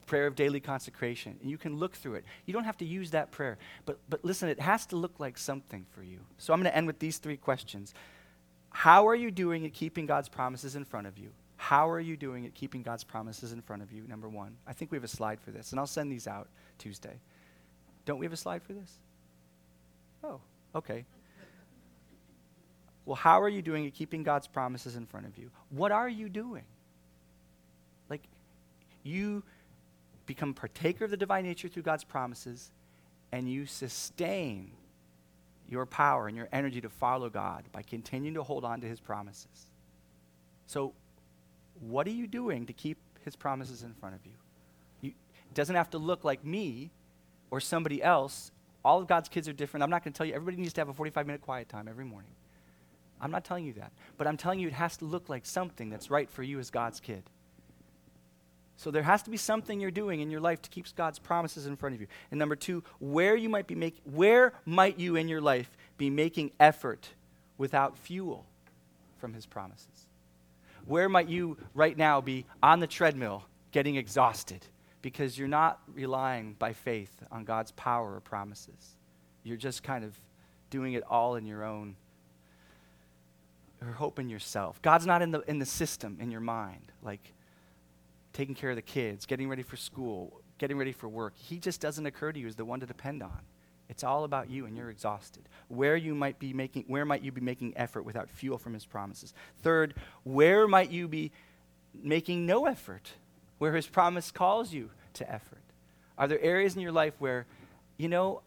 prayer 0.07 0.25
of 0.25 0.35
daily 0.35 0.59
consecration. 0.59 1.37
And 1.41 1.49
you 1.49 1.59
can 1.59 1.77
look 1.77 1.95
through 1.95 2.15
it. 2.15 2.25
You 2.47 2.53
don't 2.53 2.63
have 2.63 2.77
to 2.79 2.85
use 2.85 3.11
that 3.11 3.29
prayer. 3.31 3.59
But, 3.85 3.99
but 4.09 4.25
listen, 4.25 4.49
it 4.49 4.59
has 4.59 4.87
to 4.87 4.95
look 4.95 5.19
like 5.19 5.37
something 5.37 5.85
for 5.91 6.01
you. 6.01 6.21
So 6.39 6.53
I'm 6.53 6.59
going 6.59 6.71
to 6.71 6.75
end 6.75 6.87
with 6.87 6.97
these 6.97 7.19
three 7.19 7.37
questions. 7.37 7.93
How 8.71 9.07
are 9.07 9.13
you 9.15 9.29
doing 9.29 9.63
at 9.63 9.73
keeping 9.73 10.07
God's 10.07 10.27
promises 10.27 10.75
in 10.75 10.85
front 10.85 11.05
of 11.05 11.19
you? 11.19 11.29
How 11.57 11.87
are 11.87 11.99
you 11.99 12.17
doing 12.17 12.47
at 12.47 12.55
keeping 12.55 12.81
God's 12.81 13.03
promises 13.03 13.51
in 13.51 13.61
front 13.61 13.83
of 13.83 13.91
you? 13.91 14.07
Number 14.07 14.27
one. 14.27 14.55
I 14.65 14.73
think 14.73 14.91
we 14.91 14.95
have 14.95 15.03
a 15.03 15.07
slide 15.07 15.39
for 15.39 15.51
this, 15.51 15.69
and 15.69 15.79
I'll 15.79 15.85
send 15.85 16.11
these 16.11 16.27
out 16.27 16.47
Tuesday. 16.79 17.19
Don't 18.05 18.17
we 18.17 18.25
have 18.25 18.33
a 18.33 18.37
slide 18.37 18.63
for 18.63 18.73
this? 18.73 18.97
Oh, 20.23 20.41
Okay. 20.73 21.05
Well, 23.11 23.17
how 23.17 23.41
are 23.41 23.49
you 23.49 23.61
doing 23.61 23.85
at 23.85 23.93
keeping 23.93 24.23
God's 24.23 24.47
promises 24.47 24.95
in 24.95 25.05
front 25.05 25.25
of 25.25 25.37
you? 25.37 25.51
What 25.69 25.91
are 25.91 26.07
you 26.07 26.29
doing? 26.29 26.63
Like, 28.09 28.21
you 29.03 29.43
become 30.25 30.53
partaker 30.53 31.03
of 31.03 31.11
the 31.11 31.17
divine 31.17 31.43
nature 31.43 31.67
through 31.67 31.83
God's 31.83 32.05
promises, 32.05 32.71
and 33.33 33.51
you 33.51 33.65
sustain 33.65 34.71
your 35.67 35.85
power 35.85 36.29
and 36.29 36.37
your 36.37 36.47
energy 36.53 36.79
to 36.79 36.87
follow 36.87 37.29
God 37.29 37.65
by 37.73 37.81
continuing 37.81 38.35
to 38.35 38.43
hold 38.43 38.63
on 38.63 38.79
to 38.79 38.87
his 38.87 39.01
promises. 39.01 39.67
So, 40.67 40.93
what 41.81 42.07
are 42.07 42.11
you 42.11 42.27
doing 42.27 42.65
to 42.67 42.71
keep 42.71 42.97
his 43.25 43.35
promises 43.35 43.83
in 43.83 43.93
front 43.93 44.15
of 44.15 44.25
you? 44.25 44.31
you 45.01 45.09
it 45.09 45.53
doesn't 45.53 45.75
have 45.75 45.89
to 45.89 45.97
look 45.97 46.23
like 46.23 46.45
me 46.45 46.91
or 47.49 47.59
somebody 47.59 48.01
else 48.01 48.53
all 48.85 49.01
of 49.01 49.07
God's 49.07 49.27
kids 49.27 49.49
are 49.49 49.53
different. 49.53 49.83
I'm 49.83 49.89
not 49.89 50.01
going 50.01 50.13
to 50.13 50.17
tell 50.17 50.25
you 50.25 50.33
everybody 50.33 50.61
needs 50.61 50.71
to 50.71 50.79
have 50.79 50.87
a 50.87 50.93
45 50.93 51.27
minute 51.27 51.41
quiet 51.41 51.67
time 51.67 51.89
every 51.89 52.05
morning. 52.05 52.31
I'm 53.21 53.31
not 53.31 53.45
telling 53.45 53.65
you 53.65 53.73
that. 53.73 53.91
But 54.17 54.27
I'm 54.27 54.37
telling 54.37 54.59
you 54.59 54.67
it 54.67 54.73
has 54.73 54.97
to 54.97 55.05
look 55.05 55.29
like 55.29 55.45
something 55.45 55.89
that's 55.89 56.09
right 56.09 56.29
for 56.29 56.43
you 56.43 56.59
as 56.59 56.69
God's 56.69 56.99
kid. 56.99 57.23
So 58.75 58.89
there 58.89 59.03
has 59.03 59.21
to 59.23 59.29
be 59.29 59.37
something 59.37 59.79
you're 59.79 59.91
doing 59.91 60.21
in 60.21 60.31
your 60.31 60.41
life 60.41 60.61
to 60.63 60.69
keep 60.69 60.93
God's 60.95 61.19
promises 61.19 61.67
in 61.67 61.75
front 61.75 61.93
of 61.93 62.01
you. 62.01 62.07
And 62.31 62.39
number 62.39 62.55
two, 62.55 62.83
where 62.99 63.35
you 63.35 63.47
might 63.47 63.67
be 63.67 63.75
making 63.75 64.01
where 64.05 64.53
might 64.65 64.99
you 64.99 65.15
in 65.15 65.27
your 65.27 65.41
life 65.41 65.69
be 65.97 66.09
making 66.09 66.51
effort 66.59 67.09
without 67.57 67.97
fuel 67.97 68.45
from 69.19 69.33
his 69.33 69.45
promises? 69.45 70.07
Where 70.85 71.07
might 71.07 71.29
you 71.29 71.57
right 71.75 71.95
now 71.95 72.21
be 72.21 72.45
on 72.63 72.79
the 72.79 72.87
treadmill 72.87 73.43
getting 73.71 73.97
exhausted? 73.97 74.65
because 75.01 75.37
you're 75.37 75.47
not 75.47 75.79
relying 75.93 76.53
by 76.53 76.73
faith 76.73 77.11
on 77.31 77.43
God's 77.43 77.71
power 77.71 78.15
or 78.15 78.19
promises. 78.19 78.97
You're 79.43 79.57
just 79.57 79.83
kind 79.83 80.03
of 80.03 80.19
doing 80.69 80.93
it 80.93 81.03
all 81.09 81.35
in 81.35 81.45
your 81.45 81.63
own 81.63 81.95
or 83.81 83.91
hope 83.91 84.19
in 84.19 84.29
yourself. 84.29 84.81
God's 84.81 85.05
not 85.05 85.21
in 85.21 85.31
the, 85.31 85.41
in 85.41 85.59
the 85.59 85.65
system 85.65 86.17
in 86.19 86.31
your 86.31 86.41
mind, 86.41 86.91
like 87.01 87.33
taking 88.33 88.55
care 88.55 88.69
of 88.69 88.75
the 88.75 88.81
kids, 88.81 89.25
getting 89.25 89.49
ready 89.49 89.63
for 89.63 89.75
school, 89.75 90.41
getting 90.57 90.77
ready 90.77 90.91
for 90.91 91.09
work. 91.09 91.33
He 91.35 91.57
just 91.57 91.81
doesn't 91.81 92.05
occur 92.05 92.31
to 92.31 92.39
you 92.39 92.47
as 92.47 92.55
the 92.55 92.65
one 92.65 92.79
to 92.79 92.85
depend 92.85 93.23
on. 93.23 93.39
It's 93.89 94.05
all 94.05 94.23
about 94.23 94.49
you 94.49 94.65
and 94.65 94.77
you're 94.77 94.89
exhausted. 94.89 95.49
Where 95.67 95.97
you 95.97 96.15
might 96.15 96.39
be 96.39 96.53
making 96.53 96.85
where 96.87 97.03
might 97.03 97.23
you 97.23 97.31
be 97.31 97.41
making 97.41 97.73
effort 97.75 98.03
without 98.03 98.29
fuel 98.29 98.57
from 98.57 98.73
his 98.73 98.85
promises? 98.85 99.33
Third, 99.61 99.95
where 100.23 100.65
might 100.65 100.91
you 100.91 101.09
be 101.09 101.31
making 101.93 102.45
no 102.45 102.67
effort 102.67 103.11
where 103.57 103.73
his 103.75 103.87
promise 103.87 104.31
calls 104.31 104.71
you 104.71 104.91
to 105.15 105.29
effort? 105.29 105.59
Are 106.17 106.27
there 106.27 106.39
areas 106.39 106.75
in 106.75 106.81
your 106.81 106.93
life 106.93 107.15
where, 107.19 107.45
you 107.97 108.07
know, 108.07 108.43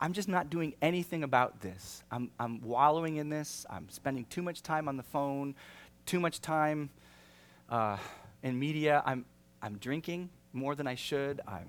I'm 0.00 0.12
just 0.14 0.28
not 0.28 0.48
doing 0.48 0.74
anything 0.80 1.22
about 1.24 1.60
this? 1.60 2.02
I'm, 2.10 2.30
I'm 2.40 2.60
wallowing 2.62 3.16
in 3.16 3.28
this. 3.28 3.66
I'm 3.68 3.88
spending 3.90 4.24
too 4.26 4.40
much 4.40 4.62
time 4.62 4.88
on 4.88 4.96
the 4.96 5.02
phone, 5.02 5.54
too 6.06 6.18
much 6.20 6.40
time 6.40 6.88
uh, 7.68 7.98
in 8.42 8.58
media. 8.58 9.02
I'm, 9.04 9.26
I'm 9.60 9.76
drinking 9.76 10.30
more 10.54 10.74
than 10.74 10.86
I 10.86 10.94
should. 10.94 11.42
I'm, 11.46 11.68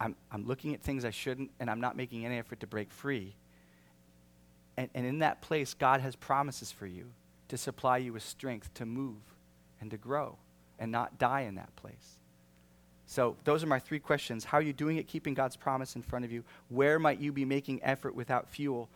I'm, 0.00 0.16
I'm 0.30 0.46
looking 0.46 0.74
at 0.74 0.82
things 0.82 1.04
I 1.04 1.10
shouldn't, 1.10 1.50
and 1.58 1.70
I'm 1.70 1.80
not 1.80 1.96
making 1.96 2.26
any 2.26 2.38
effort 2.38 2.60
to 2.60 2.66
break 2.66 2.90
free. 2.90 3.34
And, 4.76 4.90
and 4.94 5.06
in 5.06 5.20
that 5.20 5.40
place, 5.40 5.74
God 5.74 6.00
has 6.02 6.14
promises 6.14 6.70
for 6.70 6.86
you 6.86 7.06
to 7.48 7.56
supply 7.56 7.96
you 7.96 8.12
with 8.12 8.22
strength 8.22 8.72
to 8.74 8.84
move 8.86 9.16
and 9.80 9.90
to 9.90 9.96
grow 9.96 10.36
and 10.78 10.92
not 10.92 11.18
die 11.18 11.40
in 11.40 11.54
that 11.54 11.74
place. 11.74 12.18
So, 13.10 13.36
those 13.44 13.64
are 13.64 13.66
my 13.66 13.78
three 13.78 14.00
questions. 14.00 14.44
How 14.44 14.58
are 14.58 14.62
you 14.62 14.74
doing 14.74 14.98
at 14.98 15.06
keeping 15.06 15.32
God's 15.32 15.56
promise 15.56 15.96
in 15.96 16.02
front 16.02 16.26
of 16.26 16.30
you? 16.30 16.44
Where 16.68 16.98
might 16.98 17.18
you 17.18 17.32
be 17.32 17.46
making 17.46 17.82
effort 17.82 18.14
without 18.14 18.50
fuel 18.50 18.90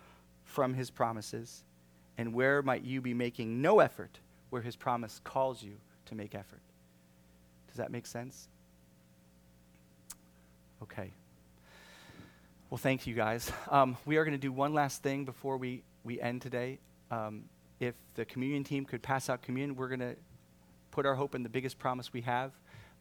from 0.44 0.74
his 0.74 0.90
promises? 0.90 1.64
And 2.18 2.34
where 2.34 2.60
might 2.60 2.84
you 2.84 3.00
be 3.00 3.14
making 3.14 3.62
no 3.62 3.80
effort 3.80 4.18
where 4.50 4.60
his 4.60 4.76
promise 4.76 5.18
calls 5.24 5.62
you 5.62 5.72
to 6.06 6.14
make 6.14 6.34
effort? 6.34 6.60
Does 7.68 7.78
that 7.78 7.90
make 7.90 8.04
sense? 8.04 8.48
Okay. 10.82 11.10
Well, 12.68 12.76
thank 12.76 13.06
you 13.06 13.14
guys. 13.14 13.50
Um, 13.70 13.96
we 14.04 14.18
are 14.18 14.24
going 14.24 14.36
to 14.36 14.38
do 14.38 14.52
one 14.52 14.74
last 14.74 15.02
thing 15.02 15.24
before 15.24 15.56
we, 15.56 15.84
we 16.04 16.20
end 16.20 16.42
today. 16.42 16.80
Um, 17.10 17.44
if 17.80 17.94
the 18.14 18.26
communion 18.26 18.62
team 18.62 18.84
could 18.84 19.00
pass 19.00 19.30
out 19.30 19.40
communion, 19.40 19.74
we're 19.74 19.88
going 19.88 20.00
to 20.00 20.16
put 20.90 21.06
our 21.06 21.14
hope 21.14 21.34
in 21.34 21.42
the 21.42 21.48
biggest 21.48 21.78
promise 21.78 22.12
we 22.12 22.20
have 22.20 22.52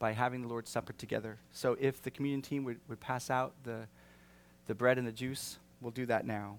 by 0.02 0.14
having 0.14 0.42
the 0.42 0.48
Lord's 0.48 0.72
Supper 0.72 0.94
together. 0.94 1.38
So 1.52 1.78
if 1.80 2.02
the 2.02 2.10
communion 2.10 2.42
team 2.42 2.64
would, 2.64 2.80
would 2.90 3.00
pass 3.00 3.30
out 3.30 3.54
the, 3.64 3.88
the 4.66 4.74
bread 4.74 4.98
and 4.98 5.06
the 5.06 5.12
juice, 5.12 5.60
we'll 5.80 5.92
do 5.92 6.08
that 6.08 6.26
now. 6.26 6.58